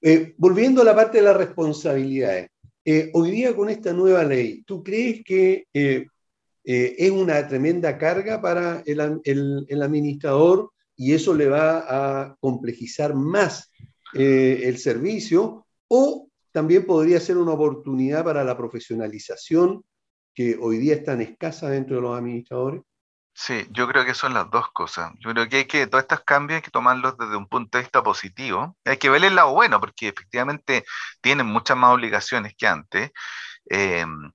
Eh, 0.00 0.34
volviendo 0.38 0.82
a 0.82 0.84
la 0.84 0.94
parte 0.94 1.18
de 1.18 1.24
las 1.24 1.36
responsabilidades, 1.36 2.50
eh, 2.84 3.10
hoy 3.14 3.30
día 3.32 3.54
con 3.54 3.68
esta 3.68 3.92
nueva 3.92 4.24
ley, 4.24 4.62
¿tú 4.62 4.82
crees 4.82 5.22
que 5.24 5.66
eh, 5.74 6.06
es 6.64 7.10
una 7.10 7.46
tremenda 7.48 7.98
carga 7.98 8.40
para 8.40 8.82
el, 8.86 9.20
el, 9.24 9.82
administrador 9.82 10.70
y 10.96 11.14
eso 11.14 11.34
le 11.34 11.48
va 11.48 11.84
a 11.88 12.36
complejizar 12.40 13.14
más 13.14 13.70
el 14.12 14.78
servicio? 14.78 15.66
¿O 15.88 16.28
también 16.52 16.86
podría 16.86 17.20
ser 17.20 17.36
una 17.36 17.52
oportunidad 17.52 18.24
para 18.24 18.44
la 18.44 18.56
profesionalización 18.56 19.84
que 20.34 20.56
hoy 20.60 20.78
día 20.78 20.94
es 20.94 21.04
tan 21.04 21.20
escasa 21.20 21.68
dentro 21.68 21.96
de 21.96 22.02
los 22.02 22.16
administradores? 22.16 22.82
Sí, 23.40 23.68
yo 23.70 23.86
creo 23.86 24.04
que 24.04 24.14
son 24.14 24.34
las 24.34 24.50
dos 24.50 24.70
cosas. 24.72 25.12
Yo 25.20 25.30
creo 25.30 25.48
que 25.48 25.58
hay 25.58 25.64
que, 25.66 25.86
todos 25.86 26.02
estos 26.02 26.22
cambios 26.24 26.56
hay 26.56 26.62
que 26.62 26.72
tomarlos 26.72 27.16
desde 27.16 27.36
un 27.36 27.46
punto 27.46 27.78
de 27.78 27.84
vista 27.84 28.02
positivo. 28.02 28.76
Hay 28.84 28.96
que 28.96 29.10
ver 29.10 29.24
el 29.24 29.36
lado 29.36 29.52
bueno, 29.54 29.78
porque 29.78 30.08
efectivamente 30.08 30.84
tienen 31.20 31.46
muchas 31.46 31.76
más 31.76 31.94
obligaciones 31.94 32.54
que 32.58 32.66
antes. 32.66 33.12
Em, 33.66 34.32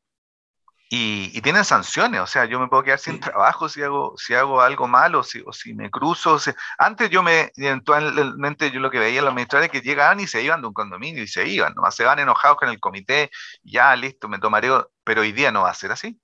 y, 0.95 1.41
tienen 1.41 1.65
sanciones, 1.65 2.21
o 2.21 2.27
sea, 2.27 2.45
yo 2.45 2.59
me 2.59 2.67
puedo 2.67 2.83
quedar 2.83 2.99
sin 2.99 3.19
trabajo 3.19 3.67
si 3.67 3.81
hago, 3.81 4.13
si 4.15 4.35
hago 4.35 4.61
algo 4.61 4.87
malo, 4.87 5.21
o 5.21 5.23
si, 5.23 5.41
o 5.43 5.51
si 5.51 5.73
me 5.73 5.89
cruzo. 5.89 6.37
antes 6.77 7.09
yo 7.09 7.23
me, 7.23 7.51
eventualmente 7.55 8.69
yo 8.69 8.79
lo 8.79 8.91
que 8.91 8.99
veía 8.99 9.19
en 9.19 9.25
los 9.25 9.31
administradores 9.31 9.73
es 9.73 9.81
que 9.81 9.87
llegaban 9.87 10.19
y 10.19 10.27
se 10.27 10.43
iban 10.43 10.61
de 10.61 10.67
un 10.67 10.73
condominio 10.73 11.23
y 11.23 11.27
se 11.27 11.47
iban, 11.47 11.73
nomás 11.73 11.95
se 11.95 12.03
van 12.03 12.19
enojados 12.19 12.57
con 12.57 12.69
el 12.69 12.79
comité, 12.79 13.31
ya 13.63 13.95
listo, 13.95 14.29
me 14.29 14.37
tomaré, 14.37 14.69
pero 15.03 15.21
hoy 15.21 15.31
día 15.31 15.51
no 15.51 15.63
va 15.63 15.71
a 15.71 15.73
ser 15.73 15.91
así. 15.91 16.21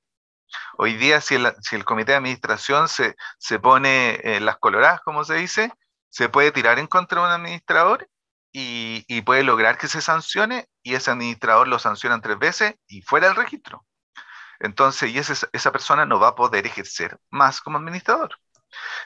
Hoy 0.78 0.96
día, 0.96 1.20
si 1.22 1.36
el, 1.36 1.52
si 1.62 1.76
el 1.76 1.86
comité 1.86 2.12
de 2.12 2.18
administración 2.18 2.88
se, 2.90 3.16
se 3.40 3.60
pone 3.60 4.20
eh, 4.24 4.40
las 4.40 4.58
coloradas, 4.58 5.02
como 5.02 5.24
se 5.24 5.36
dice, 5.36 5.74
se 6.10 6.30
puede 6.30 6.52
tirar 6.52 6.78
en 6.78 6.88
contra 6.88 7.22
de 7.22 7.28
un 7.28 7.34
administrador 7.34 8.08
y, 8.52 9.04
y, 9.08 9.22
puede 9.22 9.44
lograr 9.44 9.78
que 9.80 9.88
se 9.88 10.02
sancione 10.02 10.68
y 10.84 10.96
ese 10.96 11.12
administrador 11.12 11.68
lo 11.68 11.80
sancionan 11.80 12.22
tres 12.22 12.38
veces 12.40 12.76
y 12.88 13.02
fuera 13.02 13.28
del 13.28 13.36
registro. 13.36 13.86
Entonces, 14.60 15.10
y 15.12 15.18
esa, 15.18 15.48
esa 15.54 15.72
persona 15.72 16.06
no 16.06 16.20
va 16.20 16.30
a 16.30 16.36
poder 16.36 16.66
ejercer 16.66 17.18
más 17.30 17.62
como 17.62 17.78
administrador. 17.78 18.38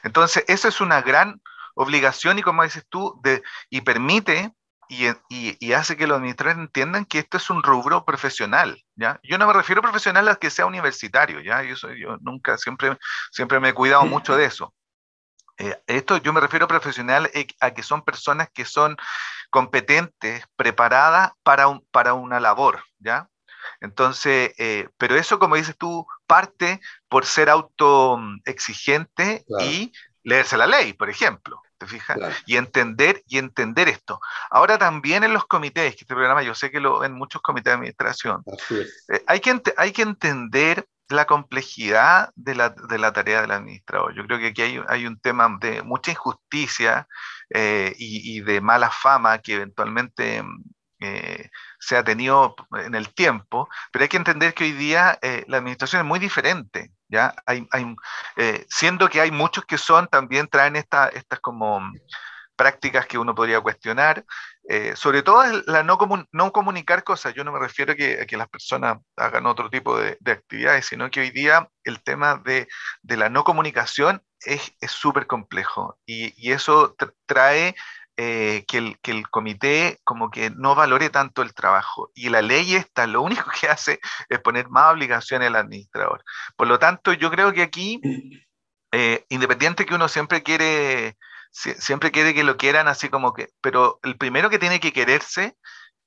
Entonces, 0.02 0.44
esa 0.48 0.68
es 0.68 0.80
una 0.80 1.00
gran 1.02 1.40
obligación 1.74 2.38
y 2.38 2.42
como 2.42 2.62
dices 2.62 2.84
tú, 2.88 3.20
de, 3.22 3.42
y 3.70 3.80
permite 3.80 4.52
y, 4.88 5.72
hace 5.72 5.96
que 5.96 6.06
los 6.06 6.18
administradores 6.18 6.58
entiendan 6.58 7.04
que 7.04 7.18
esto 7.18 7.36
es 7.36 7.50
un 7.50 7.62
rubro 7.62 8.04
profesional, 8.04 8.82
¿ya? 8.94 9.18
Yo 9.22 9.38
no 9.38 9.46
me 9.46 9.52
refiero 9.52 9.82
profesional 9.82 10.28
a 10.28 10.36
que 10.36 10.50
sea 10.50 10.66
universitario, 10.66 11.40
¿ya? 11.40 11.62
Yo, 11.62 11.74
yo 11.94 12.18
nunca, 12.20 12.58
siempre, 12.58 12.96
siempre 13.32 13.60
me 13.60 13.70
he 13.70 13.74
cuidado 13.74 14.04
mucho 14.04 14.36
de 14.36 14.44
eso. 14.44 14.74
Eh, 15.56 15.80
esto 15.86 16.16
yo 16.18 16.32
me 16.32 16.40
refiero 16.40 16.66
profesional 16.66 17.30
eh, 17.32 17.46
a 17.60 17.72
que 17.72 17.82
son 17.82 18.02
personas 18.02 18.48
que 18.52 18.64
son 18.64 18.96
competentes, 19.50 20.44
preparadas 20.56 21.32
para, 21.42 21.68
un, 21.68 21.86
para 21.90 22.14
una 22.14 22.40
labor, 22.40 22.82
¿ya? 22.98 23.28
Entonces, 23.84 24.52
eh, 24.58 24.88
pero 24.98 25.16
eso, 25.16 25.38
como 25.38 25.56
dices 25.56 25.76
tú, 25.76 26.06
parte 26.26 26.80
por 27.08 27.26
ser 27.26 27.50
autoexigente 27.50 29.44
y 29.60 29.92
leerse 30.22 30.56
la 30.56 30.66
ley, 30.66 30.94
por 30.94 31.10
ejemplo. 31.10 31.60
¿te 31.78 31.86
fijas? 31.86 32.18
Y 32.46 32.56
entender, 32.56 33.22
y 33.26 33.38
entender 33.38 33.88
esto. 33.88 34.20
Ahora 34.50 34.78
también 34.78 35.24
en 35.24 35.32
los 35.32 35.46
comités, 35.46 35.94
que 35.94 36.02
este 36.02 36.14
programa 36.14 36.42
yo 36.42 36.54
sé 36.54 36.70
que 36.70 36.80
lo 36.80 37.04
en 37.04 37.12
muchos 37.12 37.42
comités 37.42 37.70
de 37.70 37.74
administración, 37.74 38.42
eh, 38.70 39.24
hay, 39.26 39.40
que, 39.40 39.60
hay 39.76 39.92
que 39.92 40.02
entender 40.02 40.86
la 41.08 41.26
complejidad 41.26 42.30
de 42.34 42.54
la, 42.54 42.70
de 42.70 42.98
la, 42.98 43.12
tarea 43.12 43.42
del 43.42 43.50
administrador. 43.50 44.14
Yo 44.14 44.24
creo 44.26 44.38
que 44.38 44.48
aquí 44.48 44.62
hay, 44.62 44.80
hay 44.88 45.06
un 45.06 45.18
tema 45.18 45.58
de 45.60 45.82
mucha 45.82 46.12
injusticia 46.12 47.06
eh, 47.50 47.94
y, 47.98 48.36
y, 48.36 48.40
de 48.40 48.60
mala 48.60 48.90
fama 48.90 49.38
que 49.38 49.54
eventualmente 49.54 50.42
eh, 51.04 51.50
se 51.78 51.96
ha 51.96 52.04
tenido 52.04 52.54
en 52.84 52.94
el 52.94 53.12
tiempo, 53.14 53.68
pero 53.92 54.04
hay 54.04 54.08
que 54.08 54.16
entender 54.16 54.54
que 54.54 54.64
hoy 54.64 54.72
día 54.72 55.18
la 55.46 55.58
administración 55.58 56.02
es 56.02 56.06
muy 56.06 56.18
diferente. 56.18 56.90
¿ya? 57.08 57.34
Eh, 58.36 58.66
siendo 58.68 59.08
que 59.08 59.20
hay 59.20 59.30
muchos 59.30 59.64
que 59.64 59.78
son, 59.78 60.08
también 60.08 60.48
traen 60.48 60.76
esta, 60.76 61.08
estas 61.08 61.40
como 61.40 61.80
prácticas 62.56 63.06
que 63.06 63.18
uno 63.18 63.34
podría 63.34 63.60
cuestionar, 63.60 64.24
eh, 64.68 64.94
sobre 64.96 65.22
todo 65.22 65.42
la 65.66 65.82
no, 65.82 65.98
comunicar 66.52 67.04
cosas. 67.04 67.34
Yo 67.34 67.44
no 67.44 67.52
me 67.52 67.58
refiero 67.58 67.92
a 67.92 67.96
que, 67.96 68.36
las 68.36 68.48
personas 68.48 68.98
hagan 69.16 69.46
otro 69.46 69.70
tipo 69.70 69.98
de, 69.98 70.16
de, 70.20 70.32
actividades, 70.32 70.86
sino 70.86 71.10
que 71.10 71.20
hoy 71.20 71.30
día 71.30 71.68
el 71.84 72.02
tema 72.02 72.40
de, 72.44 72.68
la 73.02 73.28
no 73.28 73.44
comunicación 73.44 74.22
es 74.40 74.74
súper 74.86 75.26
complejo 75.26 75.98
y, 76.06 76.52
eso 76.52 76.94
trae 77.26 77.74
eh, 78.16 78.64
que, 78.68 78.78
el, 78.78 78.98
que, 79.00 79.10
el, 79.10 79.28
comité 79.28 79.98
como 80.04 80.30
que 80.30 80.50
no 80.50 80.74
valore 80.74 81.10
tanto 81.10 81.42
el 81.42 81.54
trabajo. 81.54 82.10
Y 82.14 82.28
la 82.28 82.42
ley 82.42 82.74
esta 82.74 83.06
lo 83.06 83.22
único 83.22 83.44
que 83.60 83.68
hace 83.68 84.00
es 84.28 84.40
poner 84.40 84.68
más 84.68 84.92
obligaciones 84.92 85.48
al 85.48 85.56
administrador. 85.56 86.24
Por 86.56 86.68
lo 86.68 86.78
tanto, 86.78 87.12
yo 87.12 87.30
creo 87.30 87.52
que 87.52 87.62
aquí, 87.62 88.00
eh, 88.92 89.24
independiente 89.28 89.86
que 89.86 89.94
uno 89.94 90.08
siempre 90.08 90.42
quiere, 90.42 91.16
siempre 91.50 92.12
quiere 92.12 92.34
que 92.34 92.44
lo 92.44 92.56
quieran 92.56 92.88
así 92.88 93.08
como 93.08 93.32
que, 93.32 93.48
pero 93.60 93.98
el 94.02 94.16
primero 94.16 94.50
que 94.50 94.58
tiene 94.58 94.80
que 94.80 94.92
quererse 94.92 95.56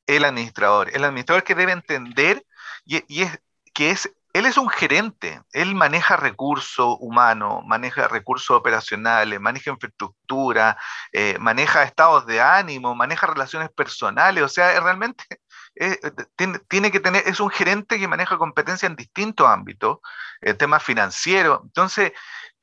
el 0.06 0.26
administrador. 0.26 0.90
El 0.94 1.04
administrador 1.04 1.44
que 1.44 1.56
debe 1.56 1.74
entender 1.74 2.46
y, 2.86 3.04
y 3.08 3.24
es 3.24 3.40
que 3.74 3.92
es 3.92 4.10
él 4.38 4.46
es 4.46 4.58
un 4.58 4.70
gerente, 4.70 5.42
él 5.52 5.74
maneja 5.74 6.16
recursos 6.16 6.96
humanos, 7.00 7.64
maneja 7.66 8.08
recursos 8.08 8.56
operacionales, 8.56 9.40
maneja 9.40 9.72
infraestructura, 9.72 10.78
eh, 11.12 11.38
maneja 11.40 11.82
estados 11.84 12.28
de 12.28 12.40
ánimo, 12.40 12.94
maneja 12.94 13.26
relaciones 13.26 13.72
personales, 13.72 14.44
o 14.44 14.48
sea, 14.48 14.80
realmente 14.80 15.24
eh, 15.76 15.98
tiene, 16.68 16.92
que 16.92 17.00
tener, 17.00 17.24
es 17.26 17.40
un 17.40 17.50
gerente 17.50 17.98
que 17.98 18.08
maneja 18.08 18.38
competencia 18.38 18.86
en 18.86 18.96
distintos 18.96 19.48
ámbitos, 19.48 20.00
el 20.42 20.56
tema 20.56 20.80
financiero, 20.80 21.62
entonces 21.64 22.12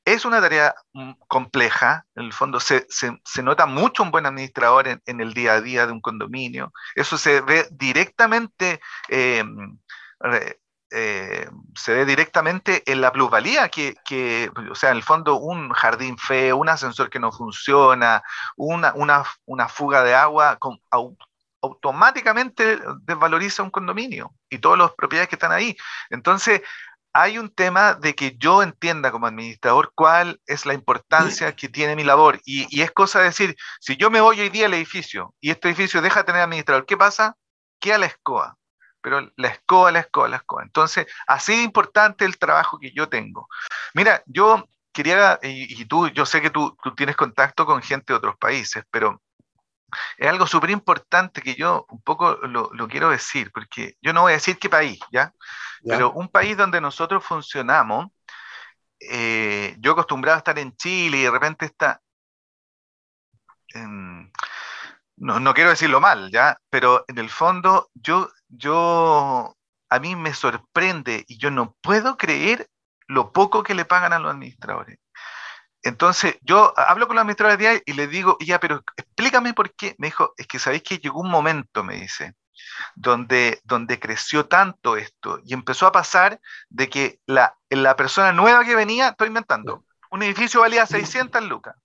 es 0.05 0.25
una 0.25 0.41
tarea 0.41 0.77
mm, 0.93 1.13
compleja, 1.27 2.07
en 2.15 2.27
el 2.27 2.33
fondo 2.33 2.61
se, 2.61 2.87
nota 3.43 3.67
mucho 3.67 4.05
un 4.05 4.13
buen 4.13 4.27
administrador 4.27 4.87
en, 4.87 5.21
el 5.21 5.35
día 5.35 5.55
a 5.55 5.61
día 5.61 5.87
de 5.87 5.93
un 5.93 6.01
condominio, 6.01 6.73
eso 6.95 7.19
se 7.19 7.41
ve 7.41 7.67
directamente... 7.73 8.81
Eh, 9.09 9.43
eh, 10.91 11.49
se 11.75 11.95
ve 11.95 12.05
directamente 12.05 12.83
en 12.91 13.01
la 13.01 13.13
plusvalía, 13.13 13.69
que, 13.69 13.97
que, 14.05 14.51
o 14.71 14.75
sea, 14.75 14.91
en 14.91 14.97
el 14.97 15.03
fondo 15.03 15.37
un 15.37 15.71
jardín 15.71 16.19
feo, 16.19 16.57
un 16.57 16.69
ascensor 16.69 17.11
que 17.11 17.21
no 17.21 17.33
funciona, 17.33 18.23
una, 18.57 18.93
una, 18.95 19.25
una 19.47 19.69
fuga 19.69 20.03
de 20.03 20.15
agua 20.15 20.57
con, 20.57 20.81
automáticamente 21.63 22.79
desvaloriza 23.03 23.63
un 23.63 23.71
condominio 23.71 24.35
y 24.51 24.59
todas 24.59 24.79
las 24.79 24.93
propiedades 24.93 25.29
que 25.29 25.37
están 25.37 25.53
ahí. 25.53 25.77
Entonces, 26.11 26.63
hay 27.15 27.39
un 27.39 27.49
tema 27.49 27.95
de 27.95 28.15
que 28.15 28.37
yo 28.37 28.63
entienda 28.63 29.13
como 29.13 29.29
administrador 29.29 29.93
cuál 29.95 30.41
es 30.47 30.67
la 30.67 30.75
importancia 30.75 31.55
que 31.55 31.69
tiene 31.69 31.95
mi 31.95 32.03
labor. 32.03 32.41
Y, 32.45 32.83
es 32.83 32.91
cosa 32.91 33.21
de 33.21 33.27
decir, 33.27 33.57
si 33.81 33.97
yo 33.97 34.11
me 34.11 34.21
voy 34.21 34.41
hoy 34.41 34.49
día 34.49 34.67
al 34.67 34.75
edificio 34.75 35.33
y 35.41 35.51
este 35.51 35.69
edificio 35.69 36.03
deja 36.03 36.21
de 36.21 36.25
tener 36.25 36.43
administrador, 36.43 36.87
¿qué 36.87 36.97
pasa? 36.97 37.37
Queda 37.81 37.99
la 37.99 38.07
escoba. 38.07 38.59
Pero 39.05 39.31
la 39.37 39.49
escoba, 39.49 39.93
la 39.93 40.01
escoba, 40.01 40.29
la 40.31 40.37
escoba. 40.37 40.63
Entonces, 40.63 41.07
así 41.27 41.55
de 41.55 41.63
importante 41.63 42.25
el 42.25 42.39
trabajo 42.39 42.79
que 42.79 42.91
yo 42.91 43.07
tengo. 43.11 43.49
Mira, 43.93 44.23
yo 44.25 44.67
quería, 44.95 45.39
y, 45.43 45.85
tú, 45.85 46.09
yo 46.09 46.25
sé 46.25 46.41
que 46.41 46.49
tú, 46.49 46.75
tú 46.83 46.95
tienes 46.95 47.15
contacto 47.15 47.67
con 47.67 47.83
gente 47.83 48.15
de 48.15 48.17
otros 48.17 48.39
países, 48.39 48.83
pero 48.91 49.21
es 50.17 50.27
algo 50.27 50.47
súper 50.47 50.71
importante 50.71 51.43
que 51.43 51.55
yo 51.55 51.85
un 51.91 52.01
poco 52.01 52.33
lo, 52.47 52.71
quiero 52.89 53.11
decir, 53.11 53.51
porque 53.53 53.99
yo 54.01 54.15
no 54.15 54.23
voy 54.23 54.33
a 54.33 54.37
decir 54.37 54.59
qué 54.59 54.71
país, 54.71 54.99
¿ya? 55.13 55.35
Pero 55.85 56.13
un 56.13 56.29
país 56.29 56.57
donde 56.57 56.81
nosotros 56.81 57.23
funcionamos, 57.23 58.07
eh, 58.99 59.77
yo 59.81 59.93
acostumbrado 59.93 60.37
a 60.37 60.39
estar 60.39 60.59
en 60.59 60.75
Chile 60.77 61.19
y 61.19 61.23
de 61.25 61.31
repente 61.31 61.67
está, 61.67 62.01
no, 65.25 65.41
no, 65.41 65.55
quiero 65.55 65.71
decirlo 65.71 66.03
mal, 66.03 66.31
¿ya? 66.31 66.59
Pero 66.69 67.07
en 67.09 67.17
el 67.17 67.31
fondo 67.31 67.89
yo, 67.95 68.31
yo, 68.49 69.57
a 69.89 69.99
mí 69.99 70.17
me 70.17 70.35
sorprende 70.35 71.25
y 71.27 71.39
yo 71.39 71.51
no 71.51 71.75
puedo 71.81 72.19
creer 72.19 72.69
lo 73.07 73.33
poco 73.33 73.63
que 73.63 73.75
le 73.75 73.87
pagan 73.87 74.13
a 74.13 74.19
los 74.19 74.31
administradores. 74.31 74.99
Entonces, 75.83 76.37
yo 76.43 76.75
hablo 76.77 77.07
con 77.07 77.17
la 77.17 77.23
administradora 77.23 77.57
de 77.57 77.83
y 77.87 77.95
le 77.95 78.07
digo, 78.07 78.37
ya, 78.41 78.61
pero 78.61 78.83
explícame 78.99 79.55
por 79.55 79.75
qué. 79.75 79.95
Me 79.99 80.09
dijo, 80.09 80.35
es 80.37 80.47
que 80.47 80.59
sabéis 80.59 80.83
que 80.83 80.99
llegó 80.99 81.21
un 81.21 81.31
momento, 81.31 81.83
me 81.85 81.97
dice, 81.97 82.35
donde, 82.95 83.63
donde 83.65 83.99
creció 83.99 84.47
tanto 84.47 84.99
esto 84.99 85.41
y 85.43 85.55
empezó 85.55 85.87
a 85.87 85.93
pasar 85.93 86.39
de 86.69 86.91
que 86.91 87.21
la, 87.25 87.57
la 87.71 87.97
persona 87.97 88.33
nueva 88.33 88.63
que 88.65 88.75
venía, 88.75 89.09
estoy 89.09 89.29
inventando, 89.29 89.87
un 90.11 90.23
edificio 90.23 90.61
valía 90.61 90.85
600 90.85 91.43
lucas. 91.45 91.77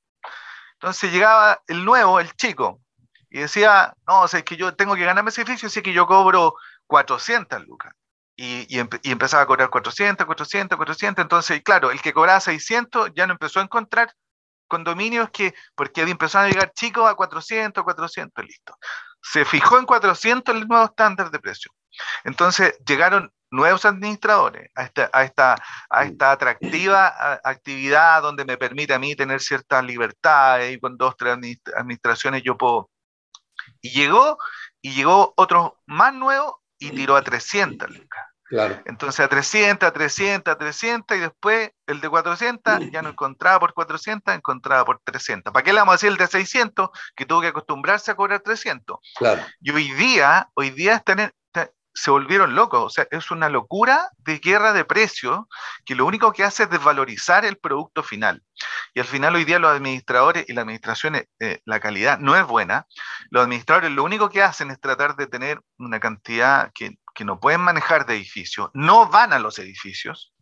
Entonces 0.73 1.09
llegaba 1.11 1.61
el 1.67 1.85
nuevo, 1.85 2.19
el 2.19 2.33
chico, 2.33 2.81
y 3.30 3.39
decía, 3.39 3.93
no, 4.07 4.21
o 4.21 4.27
sea, 4.27 4.39
es 4.39 4.45
que 4.45 4.57
yo 4.57 4.75
tengo 4.75 4.95
que 4.95 5.05
ganarme 5.05 5.30
ese 5.30 5.41
edificio, 5.41 5.67
así 5.67 5.82
que 5.82 5.93
yo 5.93 6.07
cobro 6.07 6.55
400 6.88 7.65
lucas 7.67 7.93
y, 8.39 8.80
empezaba 9.03 9.43
a 9.43 9.45
cobrar 9.45 9.69
400, 9.69 10.25
400, 10.25 10.77
400. 10.77 11.23
Entonces, 11.23 11.61
claro, 11.61 11.91
el 11.91 12.01
que 12.01 12.13
cobraba 12.13 12.39
600 12.39 13.11
ya 13.13 13.27
no 13.27 13.34
empezó 13.34 13.59
a 13.59 13.63
encontrar 13.63 14.13
condominios 14.67 15.30
que, 15.32 15.53
porque 15.75 16.01
empezaron 16.01 16.47
a 16.47 16.51
llegar 16.53 16.71
chicos 16.73 17.09
a 17.09 17.15
400, 17.15 17.84
400, 17.84 18.45
listo. 18.45 18.77
Se 19.21 19.43
fijó 19.43 19.77
en 19.77 19.86
400 19.86 20.55
el 20.55 20.67
nuevo 20.67 20.86
estándar 20.86 21.32
de 21.32 21.39
precio. 21.39 21.71
Entonces, 22.23 22.77
llegaron 22.86 23.30
nuevos 23.51 23.84
administradores 23.84 24.71
a 24.75 24.84
esta, 24.84 25.09
a 25.11 25.23
esta, 25.23 25.55
a 25.89 26.05
esta 26.05 26.32
atractiva 26.32 27.41
actividad 27.43 28.21
donde 28.21 28.45
me 28.45 28.57
permite 28.57 28.93
a 28.93 28.99
mí 28.99 29.15
tener 29.15 29.41
ciertas 29.41 29.84
libertades 29.84 30.75
y 30.75 30.80
con 30.80 30.95
dos, 30.97 31.17
tres 31.17 31.38
administraciones 31.75 32.43
yo 32.43 32.57
puedo. 32.57 32.89
Y 33.82 33.91
llegó, 33.91 34.38
y 34.82 34.93
llegó 34.93 35.34
otro 35.38 35.80
más 35.86 36.13
nuevo 36.13 36.61
y 36.77 36.91
tiró 36.91 37.15
a 37.15 37.23
300 37.23 37.89
lucas. 37.89 38.25
Entonces 38.86 39.19
a 39.19 39.27
300, 39.27 39.88
a 39.88 39.91
300, 39.91 40.51
a 40.51 40.57
300 40.57 41.17
y 41.17 41.19
después 41.19 41.71
el 41.86 42.01
de 42.01 42.09
400 42.09 42.91
ya 42.91 43.01
no 43.01 43.09
encontraba 43.09 43.59
por 43.59 43.73
400, 43.73 44.34
encontraba 44.34 44.86
por 44.86 44.99
300. 45.03 45.53
¿Para 45.53 45.63
qué 45.63 45.71
le 45.71 45.80
vamos 45.80 45.93
a 45.93 45.95
decir 45.95 46.09
el 46.09 46.17
de 46.17 46.27
600 46.27 46.89
que 47.15 47.25
tuvo 47.25 47.41
que 47.41 47.47
acostumbrarse 47.47 48.11
a 48.11 48.15
cobrar 48.15 48.39
300? 48.39 48.97
Claro. 49.15 49.43
Y 49.61 49.71
hoy 49.71 49.91
día, 49.91 50.49
hoy 50.55 50.71
día 50.71 50.95
están 50.95 51.32
se 51.93 52.11
volvieron 52.11 52.55
locos, 52.55 52.83
o 52.83 52.89
sea, 52.89 53.07
es 53.11 53.31
una 53.31 53.49
locura 53.49 54.09
de 54.19 54.39
guerra 54.39 54.73
de 54.73 54.85
precios 54.85 55.41
que 55.85 55.95
lo 55.95 56.05
único 56.05 56.31
que 56.31 56.43
hace 56.43 56.63
es 56.63 56.69
desvalorizar 56.69 57.45
el 57.45 57.57
producto 57.57 58.03
final. 58.03 58.43
Y 58.93 58.99
al 58.99 59.05
final 59.05 59.35
hoy 59.35 59.45
día 59.45 59.59
los 59.59 59.71
administradores 59.71 60.45
y 60.47 60.53
la 60.53 60.61
administración, 60.61 61.15
eh, 61.15 61.61
la 61.65 61.79
calidad 61.79 62.19
no 62.19 62.35
es 62.35 62.45
buena. 62.45 62.85
Los 63.29 63.43
administradores 63.43 63.91
lo 63.91 64.03
único 64.03 64.29
que 64.29 64.43
hacen 64.43 64.71
es 64.71 64.79
tratar 64.79 65.15
de 65.15 65.27
tener 65.27 65.61
una 65.77 65.99
cantidad 65.99 66.71
que 66.73 66.97
que 67.19 67.25
no 67.25 67.37
pueden 67.37 67.59
manejar 67.59 68.05
de 68.05 68.15
edificios, 68.15 68.69
no 68.73 69.09
van 69.09 69.33
a 69.33 69.39
los 69.39 69.59
edificios. 69.59 70.33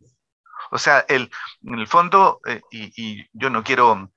O 0.69 0.77
sea, 0.77 0.99
el, 1.07 1.31
en 1.63 1.79
el 1.79 1.87
fondo, 1.87 2.39
eh, 2.45 2.61
y, 2.69 3.25
yo 3.33 3.49
no 3.49 3.63
quiero, 3.63 4.11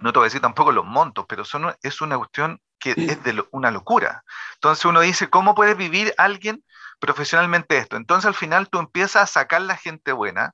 no 0.00 0.12
te 0.12 0.18
voy 0.18 0.24
a 0.24 0.28
decir 0.28 0.40
tampoco 0.40 0.72
los 0.72 0.84
montos, 0.84 1.24
pero 1.28 1.44
son, 1.44 1.72
es 1.82 2.00
una 2.00 2.18
cuestión 2.18 2.60
que 2.84 2.94
es 2.96 3.22
de 3.24 3.42
una 3.50 3.70
locura. 3.70 4.24
Entonces 4.54 4.84
uno 4.84 5.00
dice, 5.00 5.30
¿cómo 5.30 5.54
puede 5.54 5.74
vivir 5.74 6.12
alguien 6.18 6.62
profesionalmente 7.00 7.78
esto? 7.78 7.96
Entonces 7.96 8.26
al 8.26 8.34
final 8.34 8.68
tú 8.68 8.78
empiezas 8.78 9.22
a 9.22 9.26
sacar 9.26 9.62
la 9.62 9.76
gente 9.76 10.12
buena, 10.12 10.52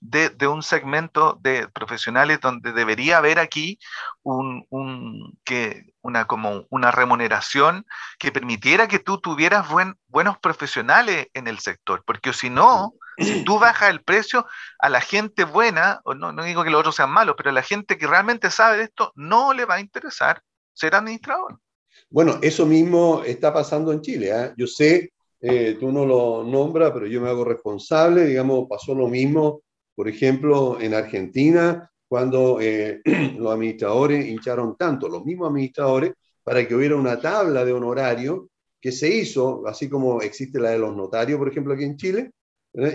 de, 0.00 0.46
un 0.46 0.62
segmento 0.62 1.38
de 1.40 1.66
profesionales 1.66 2.40
donde 2.40 2.72
debería 2.72 3.18
haber 3.18 3.40
aquí 3.40 3.80
un, 4.22 4.64
que 5.44 5.92
una, 6.02 6.26
como 6.26 6.66
una 6.70 6.92
remuneración 6.92 7.84
que 8.18 8.30
permitiera 8.30 8.86
que 8.86 9.00
tú 9.00 9.18
tuvieras 9.18 9.68
buen, 9.68 9.98
buenos 10.06 10.38
profesionales 10.38 11.26
en 11.34 11.48
el 11.48 11.58
sector, 11.58 12.04
porque 12.06 12.32
si 12.32 12.48
no, 12.48 12.94
si 13.18 13.42
tú 13.44 13.58
bajas 13.58 13.90
el 13.90 14.02
precio 14.02 14.46
a 14.78 14.88
la 14.88 15.00
gente 15.00 15.42
buena, 15.42 16.00
o 16.04 16.14
no, 16.14 16.30
no 16.30 16.44
digo 16.44 16.62
que 16.62 16.70
los 16.70 16.80
otros 16.80 16.94
sean 16.94 17.10
malos, 17.10 17.34
pero 17.36 17.50
a 17.50 17.54
la 17.54 17.62
gente 17.62 17.98
que 17.98 18.06
realmente 18.06 18.52
sabe 18.52 18.76
de 18.76 18.84
esto, 18.84 19.12
no 19.16 19.52
le 19.52 19.64
va 19.64 19.74
a 19.74 19.80
interesar 19.80 20.42
ser 20.74 20.94
administrador. 20.94 21.58
Bueno, 22.12 22.38
eso 22.42 22.66
mismo 22.66 23.22
está 23.24 23.54
pasando 23.54 23.90
en 23.90 24.02
Chile. 24.02 24.30
¿eh? 24.30 24.52
Yo 24.58 24.66
sé, 24.66 25.12
eh, 25.40 25.78
tú 25.80 25.90
no 25.90 26.04
lo 26.04 26.44
nombras, 26.44 26.90
pero 26.92 27.06
yo 27.06 27.22
me 27.22 27.30
hago 27.30 27.42
responsable, 27.42 28.26
digamos, 28.26 28.66
pasó 28.68 28.94
lo 28.94 29.08
mismo 29.08 29.62
por 29.94 30.08
ejemplo, 30.08 30.80
en 30.80 30.94
Argentina, 30.94 31.90
cuando 32.08 32.58
eh, 32.62 33.02
los 33.38 33.52
administradores 33.52 34.26
hincharon 34.26 34.74
tanto, 34.76 35.06
los 35.06 35.22
mismos 35.24 35.50
administradores, 35.50 36.14
para 36.42 36.66
que 36.66 36.74
hubiera 36.74 36.96
una 36.96 37.20
tabla 37.20 37.62
de 37.64 37.72
honorario 37.72 38.48
que 38.80 38.90
se 38.90 39.08
hizo, 39.08 39.66
así 39.66 39.90
como 39.90 40.22
existe 40.22 40.58
la 40.58 40.70
de 40.70 40.78
los 40.78 40.96
notarios, 40.96 41.38
por 41.38 41.48
ejemplo, 41.48 41.74
aquí 41.74 41.84
en 41.84 41.96
Chile, 41.98 42.30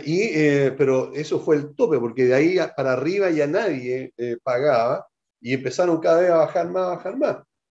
y, 0.05 0.71
pero 0.71 1.13
eso 1.13 1.39
fue 1.39 1.57
el 1.57 1.75
tope, 1.75 1.99
porque 1.99 2.25
de 2.25 2.33
ahí 2.33 2.57
para 2.75 2.93
arriba 2.93 3.29
ya 3.29 3.45
nadie 3.45 4.11
pagaba 4.43 5.05
y 5.39 5.53
empezaron 5.53 5.99
cada 5.99 6.21
vez 6.21 6.31
a 6.31 6.37
bajar 6.37 6.69
más, 6.71 6.83
a 6.83 6.89
bajar 6.95 7.17
más. 7.17 7.37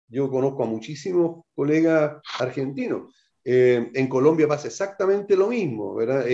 Yo 0.09 0.31
conozco 0.31 0.65
a 0.65 0.67
muchísimos 0.67 1.45
colegas 1.55 2.21
argentinos. 2.39 3.15
en 3.45 4.09
Colombia 4.09 4.47
pasa 4.47 4.69
exactamente 4.69 5.37
lo 5.37 5.49
mismo, 5.49 5.95
¿verdad? 5.95 6.25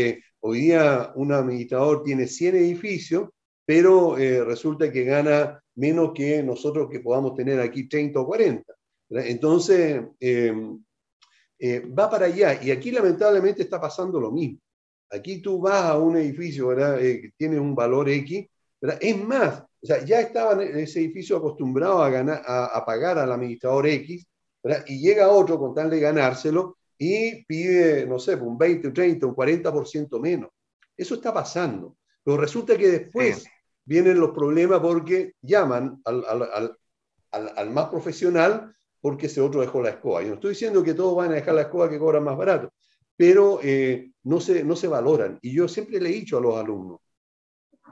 Hoy 0.41 0.61
día 0.61 1.11
un 1.14 1.33
administrador 1.33 2.03
tiene 2.03 2.27
100 2.27 2.57
edificios, 2.57 3.31
pero 3.64 4.18
eh, 4.18 4.45
resulta 4.45 4.93
que 4.93 5.05
gana 5.05 5.59
menos 5.77 6.12
que 6.14 6.43
nosotros 6.43 6.91
que 6.91 7.01
podamos 7.01 7.35
tener 7.35 7.61
aquí 7.61 7.89
30 7.89 8.20
o 8.20 8.27
40. 8.27 8.75
Entonces, 9.09 10.03
em, 10.20 10.85
eh, 11.59 11.81
va 11.81 12.11
para 12.11 12.27
allá. 12.27 12.62
Y 12.62 12.70
aquí 12.70 12.91
lamentablemente 12.91 13.62
está 13.62 13.81
pasando 13.81 14.20
lo 14.20 14.31
mismo. 14.31 14.59
Aquí 15.11 15.41
tú 15.41 15.61
vas 15.61 15.85
a 15.85 15.99
un 15.99 16.16
edificio. 16.18 16.72
Eh, 16.99 17.22
que 17.22 17.31
tiene 17.39 17.59
un 17.59 17.75
valor 17.75 18.11
X. 18.11 18.47
Es 19.01 19.16
más, 19.16 19.64
o 19.85 19.87
sea, 19.87 20.03
ya 20.03 20.18
estaban 20.20 20.62
en 20.62 20.78
ese 20.78 21.01
edificio 21.01 21.37
acostumbrados 21.37 22.01
a, 22.01 22.09
ganar, 22.09 22.43
a, 22.47 22.82
pagar 22.87 23.18
al 23.18 23.30
administrador 23.30 23.87
X, 23.87 24.26
y 24.87 24.99
llega 24.99 25.28
otro 25.28 25.59
con 25.59 25.74
tal 25.74 25.91
de 25.91 26.01
ganárselo, 26.01 26.78
y 26.97 27.45
pide, 27.45 28.07
no 28.07 28.18
sé, 28.18 28.35
un 28.37 28.57
20, 28.57 28.89
un 28.89 28.95
30, 28.95 29.26
un 29.26 29.37
40% 29.37 30.18
menos. 30.22 30.49
Eso 30.97 31.16
está 31.16 31.35
pasando. 31.35 31.99
Pero 32.22 32.39
resulta 32.39 32.78
que 32.78 32.89
después 32.89 33.45
vienen 33.85 34.18
los 34.18 34.30
problemas 34.30 34.80
porque 34.80 35.35
llaman 35.43 36.01
al, 36.07 36.24
al, 36.24 36.78
al, 37.30 37.53
al, 37.55 37.70
más 37.70 37.91
profesional 37.91 38.74
porque 39.03 39.26
ese 39.26 39.43
otro 39.43 39.61
dejó 39.61 39.82
la 39.82 39.91
escoba. 39.91 40.22
Yo 40.22 40.28
no 40.28 40.35
estoy 40.37 40.51
diciendo 40.51 40.82
que 40.82 40.95
todos 40.95 41.14
van 41.14 41.32
a 41.32 41.35
dejar 41.35 41.57
la 41.57 41.62
escoba 41.62 41.91
que 41.91 41.99
cobran 41.99 42.24
más 42.24 42.39
barato, 42.39 42.72
pero 43.18 43.61
eh, 43.62 44.12
no, 44.22 44.41
se, 44.41 44.64
no 44.64 44.76
se 44.76 44.89
valoran. 44.89 45.39
Y 45.43 45.53
yo 45.53 45.68
siempre 45.68 46.01
le 46.01 46.09
he 46.09 46.12
dicho 46.12 46.39
a 46.39 46.41
los 46.41 46.57
alumnos, 46.57 47.01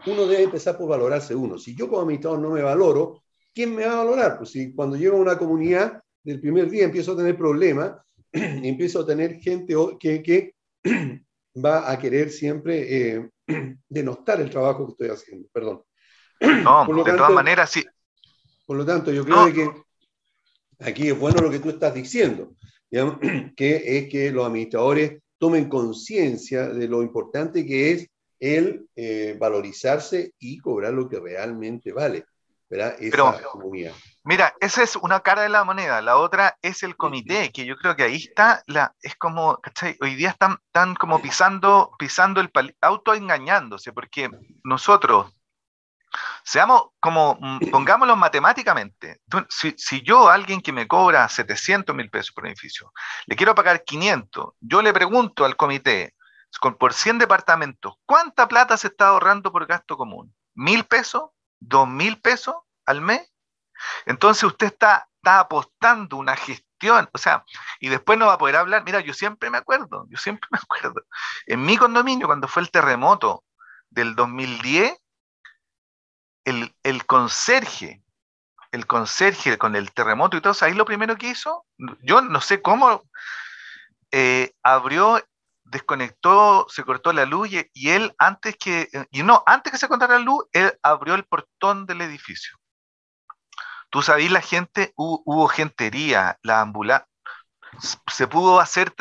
uno 0.07 0.27
debe 0.27 0.45
empezar 0.45 0.77
por 0.77 0.89
valorarse 0.89 1.35
uno. 1.35 1.59
Si 1.59 1.75
yo 1.75 1.89
como 1.89 2.03
administrador 2.03 2.41
no 2.41 2.51
me 2.51 2.63
valoro, 2.63 3.23
¿quién 3.55 3.75
me 3.75 3.87
va 3.87 3.93
a 3.93 4.05
valorar? 4.05 4.39
Pues 4.39 4.51
si 4.51 4.75
cuando 4.75 4.97
llego 4.97 5.17
a 5.17 5.21
una 5.21 5.39
comunidad 5.39 6.03
del 6.23 6.41
primer 6.41 6.71
día 6.71 6.85
empiezo 6.85 7.13
a 7.13 7.17
tener 7.17 7.37
problemas, 7.37 7.97
empiezo 8.33 9.01
a 9.01 9.07
tener 9.07 9.41
gente 9.41 9.75
que, 9.99 10.23
que 10.23 10.55
va 11.65 11.91
a 11.91 11.99
querer 11.99 12.31
siempre 12.31 13.17
eh, 13.17 13.31
denostar 13.89 14.41
el 14.41 14.51
trabajo 14.51 14.87
que 14.87 14.93
estoy 14.93 15.09
haciendo. 15.09 15.49
Perdón. 15.53 15.83
No, 16.41 16.87
de 17.05 17.13
todas 17.13 17.33
maneras, 17.33 17.71
sí. 17.71 17.85
Por 18.67 18.77
lo 18.77 18.85
tanto, 18.85 19.13
yo 19.13 19.25
creo 19.25 19.53
que 19.53 19.71
aquí 20.81 21.09
es 21.09 21.19
bueno 21.19 21.41
lo 21.41 21.51
que 21.51 21.61
tú 21.61 21.71
estás 21.71 21.95
diciendo, 21.95 22.55
que 22.91 23.83
es 23.99 24.09
que 24.09 24.31
los 24.33 24.47
administradores 24.47 25.21
tomen 25.39 25.69
conciencia 25.69 26.69
de 26.69 26.89
lo 26.89 27.03
importante 27.03 27.65
que 27.65 27.93
es 27.93 28.09
el 28.43 28.89
eh, 28.97 29.37
valorizarse 29.39 30.35
y 30.41 30.59
cobrar 30.59 30.93
lo 30.93 31.09
que 31.09 31.21
realmente 31.21 31.93
vale. 31.93 32.25
¿verdad? 32.69 32.97
Esa 32.99 33.43
comunidad. 33.43 33.93
Mira, 34.25 34.55
esa 34.59 34.83
es 34.83 34.97
una 34.97 35.21
cara 35.21 35.43
de 35.43 35.51
la 35.51 35.63
moneda, 35.63 36.01
la 36.01 36.17
otra 36.17 36.57
es 36.63 36.83
el 36.83 36.97
comité, 36.97 37.53
que 37.53 37.67
yo 37.67 37.77
creo 37.77 37.95
que 37.95 38.05
ahí 38.05 38.17
está, 38.17 38.63
la, 38.67 38.95
es 39.03 39.15
como, 39.17 39.59
¿cachai? 39.59 39.97
Hoy 40.01 40.15
día 40.15 40.31
están, 40.31 40.59
están 40.67 40.95
como 40.95 41.21
pisando, 41.21 41.93
pisando 41.99 42.41
el 42.41 42.51
autoengañándose, 42.81 43.93
porque 43.93 44.31
nosotros, 44.65 45.31
seamos 46.43 46.85
como, 46.99 47.37
mm, 47.39 47.71
pongámoslo 47.71 48.17
matemáticamente, 48.17 49.21
si, 49.51 49.75
si, 49.77 50.01
yo, 50.01 50.31
alguien 50.31 50.63
que 50.63 50.73
me 50.73 50.89
cobra 50.89 51.29
700 51.29 51.95
mil 51.95 52.09
pesos 52.09 52.33
por 52.33 52.47
edificio, 52.47 52.91
le 53.27 53.37
quiero 53.37 53.55
pagar 53.55 53.85
500, 53.85 54.55
yo 54.61 54.81
le 54.81 54.95
pregunto 54.95 55.45
al 55.45 55.57
comité, 55.57 56.15
con, 56.61 56.77
por 56.77 56.93
100 56.93 57.19
departamentos, 57.19 57.95
¿cuánta 58.05 58.49
plata 58.49 58.77
se 58.77 58.89
está 58.89 59.09
ahorrando 59.09 59.53
por 59.53 59.67
gasto 59.67 59.97
común? 59.97 60.35
¿Mil 60.55 60.85
pesos? 60.85 61.31
¿Dos 61.61 61.89
mil 61.89 62.21
pesos 62.21 62.57
al 62.87 63.01
mes? 63.01 63.33
Entonces 64.07 64.45
usted 64.45 64.67
está, 64.67 65.09
está 65.17 65.41
apostando 65.41 66.17
una 66.17 66.37
gestión, 66.37 67.09
o 67.13 67.19
sea, 67.19 67.45
y 67.81 67.89
después 67.89 68.19
no 68.19 68.27
va 68.27 68.35
a 68.35 68.39
poder 68.39 68.57
hablar. 68.57 68.83
Mira, 68.85 69.01
yo 69.01 69.15
siempre 69.15 69.51
me 69.51 69.59
acuerdo, 69.59 70.07
yo 70.09 70.19
siempre 70.19 70.49
me 70.51 70.59
acuerdo. 70.59 71.03
En 71.47 71.65
mi 71.65 71.77
condominio, 71.77 72.27
cuando 72.27 72.49
fue 72.49 72.63
el 72.63 72.71
terremoto 72.71 73.45
del 73.91 74.15
2010, 74.15 74.97
el, 76.45 76.75
el 76.83 77.07
conserje, 77.07 78.03
el 78.73 78.87
conserje 78.87 79.59
con 79.59 79.77
el 79.77 79.93
terremoto 79.93 80.37
y 80.37 80.41
todo, 80.41 80.55
ahí 80.63 80.75
lo 80.75 80.85
primero 80.85 81.17
que 81.17 81.29
hizo, 81.29 81.67
yo 82.03 82.21
no 82.21 82.41
sé 82.41 82.63
cómo, 82.63 83.03
eh, 84.11 84.53
abrió, 84.63 85.25
desconectó, 85.73 86.67
se 86.69 86.85
cortó 86.85 87.13
la 87.13 87.27
luz 87.27 87.49
y, 87.51 87.91
él 87.91 88.15
antes 88.19 88.57
que, 88.57 88.89
y 89.11 89.25
no, 89.25 89.43
antes 89.47 89.73
que 89.73 89.79
se 89.79 89.89
cortara 89.89 90.19
la 90.19 90.25
luz, 90.25 90.45
él 90.53 90.79
abrió 90.83 91.15
el 91.15 91.25
portón 91.25 91.87
del 91.87 92.03
edificio. 92.03 92.57
Tú 93.91 94.03
sabes, 94.03 94.31
la 94.31 94.41
gente, 94.41 94.93
hubo, 94.97 95.23
hubo 95.27 95.49
gentería, 95.49 96.39
la 96.43 96.61
ambulancia, 96.61 97.09
se 98.07 98.27
pudo 98.27 98.61
hacer 98.61 98.95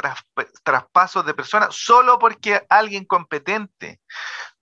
traspasos 0.64 1.26
de 1.26 1.34
personas 1.34 1.76
solo 1.76 2.18
porque 2.18 2.66
alguien 2.70 3.06
competente 3.06 4.00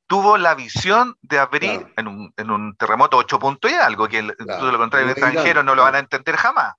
tuvo 0.10 0.38
la 0.38 0.56
visión 0.56 1.16
de 1.22 1.40
abrir 1.40 1.88
en, 1.96 2.08
un, 2.08 2.34
en, 2.36 2.52
un, 2.52 2.76
terremoto 2.76 3.16
8 3.18 3.40
puntos 3.40 3.72
y 3.72 3.76
algo, 3.76 4.10
que 4.10 4.20
el, 4.20 4.36
todo 4.36 4.72
lo 4.72 4.78
contrario, 4.78 5.06
el 5.06 5.12
extranjero 5.12 5.64
no 5.64 5.76
lo 5.76 5.84
van 5.84 5.96
a 5.96 6.00
entender 6.00 6.36
jamás. 6.36 6.74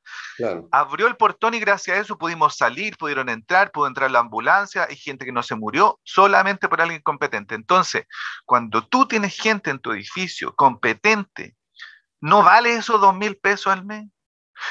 Abrió 0.72 1.07
el 1.07 1.16
portón 1.16 1.55
y 1.55 1.61
gracias 1.61 1.97
a 1.97 2.01
eso 2.01 2.18
pudimos 2.18 2.57
salir, 2.57 2.97
pudieron 2.99 3.28
entrar, 3.28 3.70
pudo 3.70 3.87
entrar 3.87 4.11
la 4.11 4.18
ambulancia, 4.18 4.87
hay 4.89 4.97
gente 4.97 5.24
que 5.24 5.33
no 5.33 5.43
se 5.43 5.55
murió 5.55 5.99
solamente 6.03 6.68
por 6.68 6.81
alguien 6.81 7.03
competente. 7.03 7.55
Entonces, 7.55 8.07
cuando 8.45 8.87
tú 8.87 9.07
tienes 9.07 9.37
gente 9.37 9.70
en 9.70 9.78
tu 9.78 9.93
edificio 9.93 10.55
competente, 10.55 11.55
¿No 12.20 12.43
vale 12.43 12.74
esos 12.74 13.01
dos 13.01 13.14
mil 13.14 13.37
pesos 13.37 13.72
al 13.72 13.85
mes? 13.85 14.07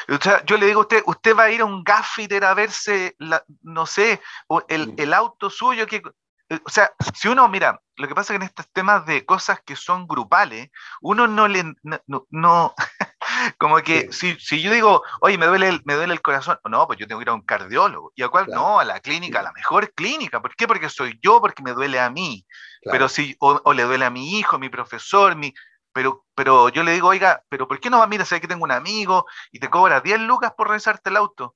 O 0.08 0.18
sea, 0.22 0.46
yo 0.46 0.58
le 0.58 0.68
digo 0.68 0.82
a 0.82 0.84
usted, 0.84 1.02
usted 1.08 1.36
va 1.36 1.44
a 1.44 1.52
ir 1.52 1.62
a 1.62 1.66
un 1.66 1.84
gaffiter 1.84 2.46
a 2.46 2.54
verse, 2.54 3.16
la, 3.18 3.44
no 3.64 3.88
sé, 3.88 4.22
el, 4.68 4.94
el, 4.98 5.14
auto 5.14 5.50
suyo 5.50 5.88
que... 5.88 6.04
Eh, 6.50 6.60
o 6.66 6.70
sea, 6.70 6.92
si 7.14 7.28
uno, 7.28 7.48
mira, 7.48 7.80
lo 7.96 8.08
que 8.08 8.16
pasa 8.16 8.34
es 8.34 8.40
que 8.40 8.44
en 8.44 8.50
estos 8.50 8.70
temas 8.72 9.06
de 9.06 9.26
cosas 9.26 9.62
que 9.64 9.76
son 9.76 10.08
grupales, 10.08 10.70
uno 11.02 11.28
no 11.28 11.48
le, 11.48 11.64
no, 11.84 12.28
no 12.30 12.74
como 13.60 13.78
que 13.78 14.12
si, 14.12 14.36
si, 14.40 14.62
yo 14.62 14.72
digo, 14.72 15.04
oye, 15.22 15.38
me 15.38 15.46
duele, 15.46 15.70
el, 15.70 15.82
me 15.86 15.94
duele 15.94 16.14
el 16.14 16.22
corazón, 16.22 16.58
no, 16.70 16.88
pues 16.88 16.98
yo 16.98 17.08
tengo 17.08 17.20
que 17.20 17.26
ir 17.26 17.30
a 17.30 17.34
un 17.34 17.42
cardiólogo. 17.42 18.12
¿Y 18.16 18.24
a 18.24 18.30
cuál? 18.30 18.48
No, 18.48 18.80
a 18.80 18.86
la 18.86 19.00
clínica, 19.00 19.40
a 19.40 19.44
la 19.44 19.52
mejor 19.52 19.94
clínica. 19.94 20.42
¿Por 20.42 20.56
qué? 20.56 20.68
Porque 20.68 20.90
soy 20.90 21.20
yo, 21.22 21.40
porque 21.40 21.64
me 21.64 21.74
duele 21.74 22.00
a 22.00 22.10
mí. 22.10 22.46
Pero 22.84 23.10
si, 23.10 23.36
o, 23.40 23.62
o, 23.64 23.74
le 23.74 23.84
duele 23.84 24.06
a 24.06 24.10
mi 24.10 24.40
hijo, 24.40 24.58
mi 24.58 24.70
profesor, 24.70 25.36
mi, 25.36 25.54
pero, 25.94 26.26
pero 26.34 26.70
yo 26.70 26.84
le 26.84 26.94
digo, 26.94 27.10
oiga, 27.10 27.44
pero 27.50 27.68
¿por 27.68 27.80
qué 27.80 27.90
no 27.90 28.00
va? 28.00 28.08
Mira, 28.08 28.26
sé 28.26 28.40
que 28.40 28.48
tengo 28.48 28.64
un 28.64 28.72
amigo 28.72 29.26
y 29.52 29.60
te 29.60 29.70
cobra 29.70 30.02
10 30.02 30.22
lucas 30.22 30.54
por 30.56 30.70
revisarte 30.70 31.10
el 31.10 31.18
auto. 31.18 31.56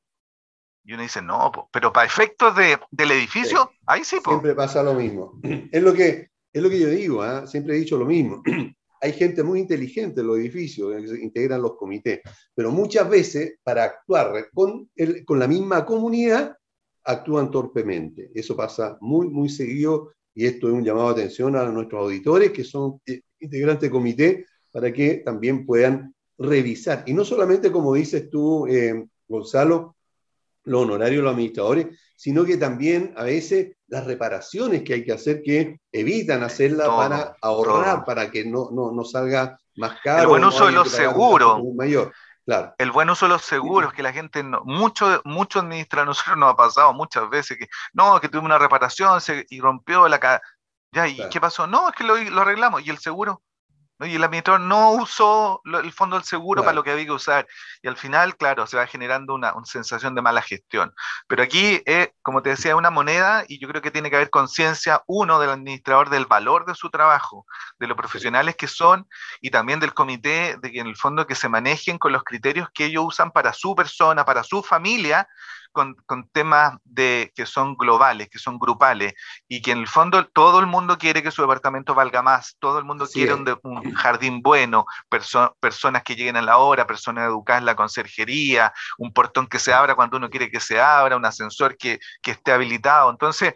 Y 0.86 0.94
uno 0.94 1.04
dice, 1.04 1.22
no, 1.22 1.70
pero 1.72 1.94
para 1.94 2.06
efectos 2.06 2.56
de, 2.56 2.78
del 2.92 3.12
edificio, 3.12 3.72
ahí 3.86 4.04
sí. 4.04 4.18
Siempre 4.24 4.54
pasa 4.54 4.84
lo 4.84 4.94
mismo. 4.94 5.40
Es 5.72 5.82
lo 5.82 5.94
que, 5.94 6.30
es 6.52 6.62
lo 6.62 6.70
que 6.70 6.80
yo 6.80 6.90
digo, 6.90 7.26
¿eh? 7.26 7.48
siempre 7.48 7.76
he 7.76 7.80
dicho 7.80 7.98
lo 7.98 8.06
mismo. 8.06 8.44
Hay 9.02 9.14
gente 9.14 9.44
muy 9.44 9.60
inteligente 9.60 10.22
en 10.22 10.28
los 10.28 10.38
edificios, 10.38 10.94
que 11.02 11.08
se 11.08 11.22
integran 11.22 11.62
los 11.62 11.76
comités, 11.76 12.22
pero 12.56 12.72
muchas 12.72 13.10
veces 13.10 13.56
para 13.64 13.84
actuar 13.84 14.50
con, 14.54 14.90
el, 14.96 15.26
con 15.26 15.40
la 15.40 15.48
misma 15.48 15.86
comunidad, 15.86 16.56
actúan 17.04 17.52
torpemente. 17.52 18.32
Eso 18.34 18.56
pasa 18.56 18.98
muy, 19.02 19.28
muy 19.28 19.50
seguido 19.50 20.14
y 20.34 20.46
esto 20.46 20.68
es 20.68 20.74
un 20.74 20.84
llamado 20.84 21.14
de 21.14 21.22
atención 21.22 21.56
a 21.56 21.66
nuestros 21.66 22.02
auditores 22.02 22.52
que 22.52 22.64
son 22.64 23.02
eh, 23.06 23.22
integrantes 23.40 23.90
de 23.90 23.92
comité 23.92 24.46
para 24.72 24.92
que 24.92 25.16
también 25.16 25.66
puedan 25.66 26.16
revisar. 26.38 27.04
Y 27.06 27.14
no 27.14 27.24
solamente, 27.26 27.72
como 27.72 27.94
dices 27.94 28.30
tú, 28.30 28.68
eh, 28.68 29.06
Gonzalo, 29.28 29.96
los 30.64 30.84
honorarios 30.84 31.18
de 31.18 31.24
los 31.24 31.34
administradores, 31.34 31.88
sino 32.16 32.46
que 32.46 32.58
también 32.58 33.14
a 33.18 33.24
veces 33.24 33.76
las 33.88 34.06
reparaciones 34.06 34.84
que 34.84 34.94
hay 34.94 35.04
que 35.04 35.12
hacer 35.12 35.42
que 35.44 35.80
evitan 35.92 36.44
hacerlas 36.44 36.88
para 36.88 37.36
ahorrar, 37.42 38.06
para 38.06 38.32
que 38.32 38.46
no, 38.46 38.70
no, 38.72 38.92
no, 38.92 39.04
salga 39.04 39.58
más 39.76 40.00
caro. 40.04 40.22
El 40.22 40.28
buen 40.28 40.44
uso 40.46 40.66
de 40.66 40.72
los 40.72 40.90
seguros. 40.90 41.62
Mayor. 41.76 42.14
Claro. 42.46 42.74
El 42.78 42.92
buen 42.92 43.10
uso 43.10 43.26
de 43.26 43.30
los 43.30 43.44
seguros, 43.44 43.94
que 43.94 44.04
la 44.04 44.12
gente, 44.12 44.44
no, 44.44 44.62
mucho, 44.66 45.22
mucho 45.24 45.60
administra, 45.60 46.04
nosotros 46.04 46.38
nos 46.38 46.52
ha 46.52 46.56
pasado 46.56 46.94
muchas 46.94 47.30
veces 47.30 47.58
que, 47.58 47.68
no, 47.94 48.20
que 48.20 48.28
tuve 48.28 48.42
una 48.42 48.58
reparación 48.58 49.22
se, 49.22 49.46
y 49.50 49.62
rompió 49.62 50.10
la, 50.10 50.42
ya, 50.94 51.08
¿y 51.08 51.18
qué 51.30 51.42
pasó? 51.42 51.68
No, 51.68 51.90
es 51.90 51.96
que 51.96 52.04
lo, 52.04 52.16
lo, 52.18 52.42
arreglamos. 52.42 52.86
¿Y 52.86 52.90
el 52.90 53.00
seguro? 53.00 53.42
Y 54.06 54.16
el 54.16 54.24
administrador 54.24 54.62
no 54.62 54.92
usó 54.92 55.62
el 55.66 55.92
fondo 55.92 56.16
del 56.16 56.26
seguro 56.26 56.64
para 56.64 56.74
lo 56.74 56.84
que 56.84 56.92
había 56.92 57.06
que 57.06 57.12
usar. 57.12 57.48
Y 57.82 57.88
al 57.88 57.98
final, 57.98 58.36
claro, 58.38 58.68
se 58.68 58.78
va 58.78 58.88
generando 58.88 59.34
una, 59.34 59.54
sensación 59.66 60.16
de 60.16 60.22
mala 60.22 60.42
gestión. 60.42 60.94
Pero 61.28 61.44
aquí, 61.44 61.82
es, 61.86 62.10
como 62.22 62.42
te 62.42 62.50
decía, 62.50 62.76
una 62.76 62.90
moneda 62.90 63.44
y 63.48 63.60
yo 63.60 63.68
creo 63.68 63.82
que 63.82 63.92
tiene 63.92 64.10
que 64.10 64.16
haber 64.16 64.30
conciencia, 64.30 65.04
uno, 65.08 65.40
del 65.40 65.50
administrador 65.50 66.10
del 66.10 66.26
valor 66.26 66.66
de 66.66 66.76
su 66.76 66.90
trabajo, 66.90 67.46
de 67.80 67.88
los 67.88 67.98
profesionales 67.98 68.56
que 68.56 68.68
son 68.68 69.08
y 69.42 69.52
también 69.52 69.80
del 69.80 69.94
comité, 69.94 70.58
de 70.62 70.72
que 70.72 70.80
en 70.80 70.88
el 70.88 70.96
fondo 70.96 71.28
que 71.28 71.36
se 71.36 71.50
manejen 71.50 71.98
con 71.98 72.12
los 72.12 72.24
criterios 72.24 72.70
que 72.74 72.86
ellos 72.86 73.06
usan 73.06 73.32
para 73.32 73.54
su 73.54 73.76
persona, 73.76 74.26
para 74.26 74.44
su 74.44 74.64
familia, 74.64 75.28
con, 75.74 75.96
con, 76.06 76.30
temas 76.30 76.78
de, 76.86 77.34
que 77.36 77.46
son 77.46 77.76
globales, 77.76 78.30
que 78.30 78.40
son 78.40 78.58
grupales, 78.58 79.14
y 79.48 79.62
que 79.62 79.72
en 79.72 79.80
el 79.80 79.88
fondo 79.88 80.26
todo 80.28 80.60
el 80.60 80.68
mundo 80.68 80.98
quiere 80.98 81.22
que 81.22 81.32
su 81.32 81.42
departamento 81.42 81.94
valga 81.94 82.22
más, 82.22 82.56
todo 82.60 82.80
el 82.80 82.86
mundo 82.86 83.06
quiere 83.12 83.34
un, 83.34 83.60
un, 83.64 83.94
jardín 83.94 84.42
bueno, 84.42 84.86
perso 85.10 85.58
personas 85.60 86.04
que 86.04 86.16
lleguen 86.16 86.38
a 86.38 86.42
la 86.42 86.58
hora, 86.58 86.88
personas 86.88 87.26
educadas 87.26 87.62
en 87.62 87.66
la 87.66 87.76
conserjería, 87.76 88.74
un 88.98 89.12
portón 89.12 89.48
que 89.48 89.60
se 89.60 89.74
abra 89.74 89.96
cuando 89.96 90.18
uno 90.18 90.30
quiere 90.30 90.50
que 90.50 90.62
se 90.62 90.80
abra, 90.80 91.18
un 91.18 91.26
ascensor 91.26 91.76
que, 91.76 92.00
que 92.22 92.32
esté 92.32 92.54
habilitado. 92.54 93.10
Entonces, 93.10 93.54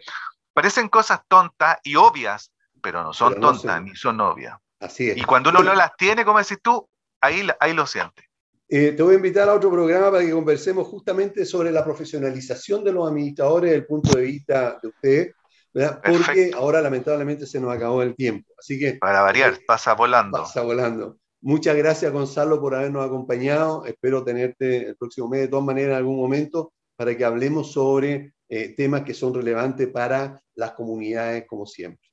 parecen 0.52 0.88
cosas 0.88 1.20
tontas 1.28 1.78
y 1.84 1.96
obvias, 1.96 2.52
pero 2.82 3.02
no 3.02 3.12
son 3.12 3.34
pero 3.34 3.40
no 3.40 3.52
tontas 3.52 3.82
ni 3.82 3.96
son 3.96 4.20
obvias. 4.20 4.58
Así 4.80 5.08
es. 5.10 5.16
Y 5.16 5.22
cuando 5.22 5.50
uno 5.50 5.62
no 5.62 5.74
las 5.74 5.96
tiene, 5.96 6.24
como 6.24 6.38
decís 6.38 6.58
tú, 6.62 6.88
ahí, 7.20 7.48
ahí 7.60 7.72
lo 7.72 7.86
siente. 7.86 8.27
Eh, 8.70 8.92
te 8.92 9.02
voy 9.02 9.14
a 9.14 9.16
invitar 9.16 9.48
a 9.48 9.54
otro 9.54 9.70
programa 9.70 10.10
para 10.10 10.22
que 10.22 10.30
conversemos 10.30 10.86
justamente 10.86 11.46
sobre 11.46 11.72
la 11.72 11.82
profesionalización 11.82 12.84
de 12.84 12.92
los 12.92 13.08
administradores 13.08 13.70
desde 13.70 13.80
el 13.80 13.86
punto 13.86 14.16
de 14.16 14.22
vista 14.22 14.78
de 14.82 14.88
ustedes, 14.88 15.34
¿verdad? 15.72 16.00
porque 16.04 16.50
ahora 16.54 16.82
lamentablemente 16.82 17.46
se 17.46 17.60
nos 17.60 17.74
acabó 17.74 18.02
el 18.02 18.14
tiempo. 18.14 18.52
Así 18.58 18.78
que... 18.78 18.94
Para 18.94 19.22
variar, 19.22 19.58
pasa 19.66 19.94
volando. 19.94 20.38
Pasa 20.38 20.60
volando. 20.62 21.16
Muchas 21.40 21.76
gracias 21.76 22.12
Gonzalo 22.12 22.60
por 22.60 22.74
habernos 22.74 23.06
acompañado. 23.06 23.86
Espero 23.86 24.22
tenerte 24.22 24.88
el 24.88 24.96
próximo 24.96 25.28
mes 25.28 25.42
de 25.42 25.48
todas 25.48 25.64
maneras 25.64 25.92
en 25.92 25.96
algún 25.96 26.16
momento 26.16 26.72
para 26.94 27.16
que 27.16 27.24
hablemos 27.24 27.72
sobre 27.72 28.34
eh, 28.50 28.74
temas 28.76 29.02
que 29.02 29.14
son 29.14 29.32
relevantes 29.32 29.88
para 29.88 30.42
las 30.56 30.72
comunidades 30.72 31.46
como 31.46 31.64
siempre. 31.64 32.06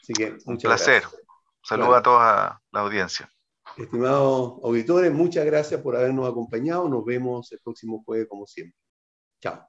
Así 0.00 0.12
que 0.12 0.32
muchas 0.32 0.46
Un 0.46 0.58
placer. 0.58 1.02
Gracias. 1.02 1.22
Saludos 1.62 1.88
bueno. 1.88 1.98
a 1.98 2.02
toda 2.02 2.62
la 2.72 2.80
audiencia. 2.80 3.30
Estimados 3.76 4.60
auditores, 4.62 5.12
muchas 5.12 5.44
gracias 5.44 5.80
por 5.80 5.96
habernos 5.96 6.28
acompañado. 6.28 6.88
Nos 6.88 7.04
vemos 7.04 7.50
el 7.52 7.58
próximo 7.62 8.02
jueves 8.04 8.28
como 8.28 8.46
siempre. 8.46 8.78
Chao. 9.40 9.66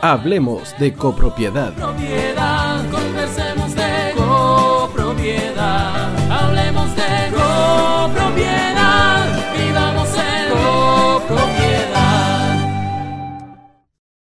Hablemos 0.00 0.74
de 0.78 0.92
copropiedad. 0.94 1.72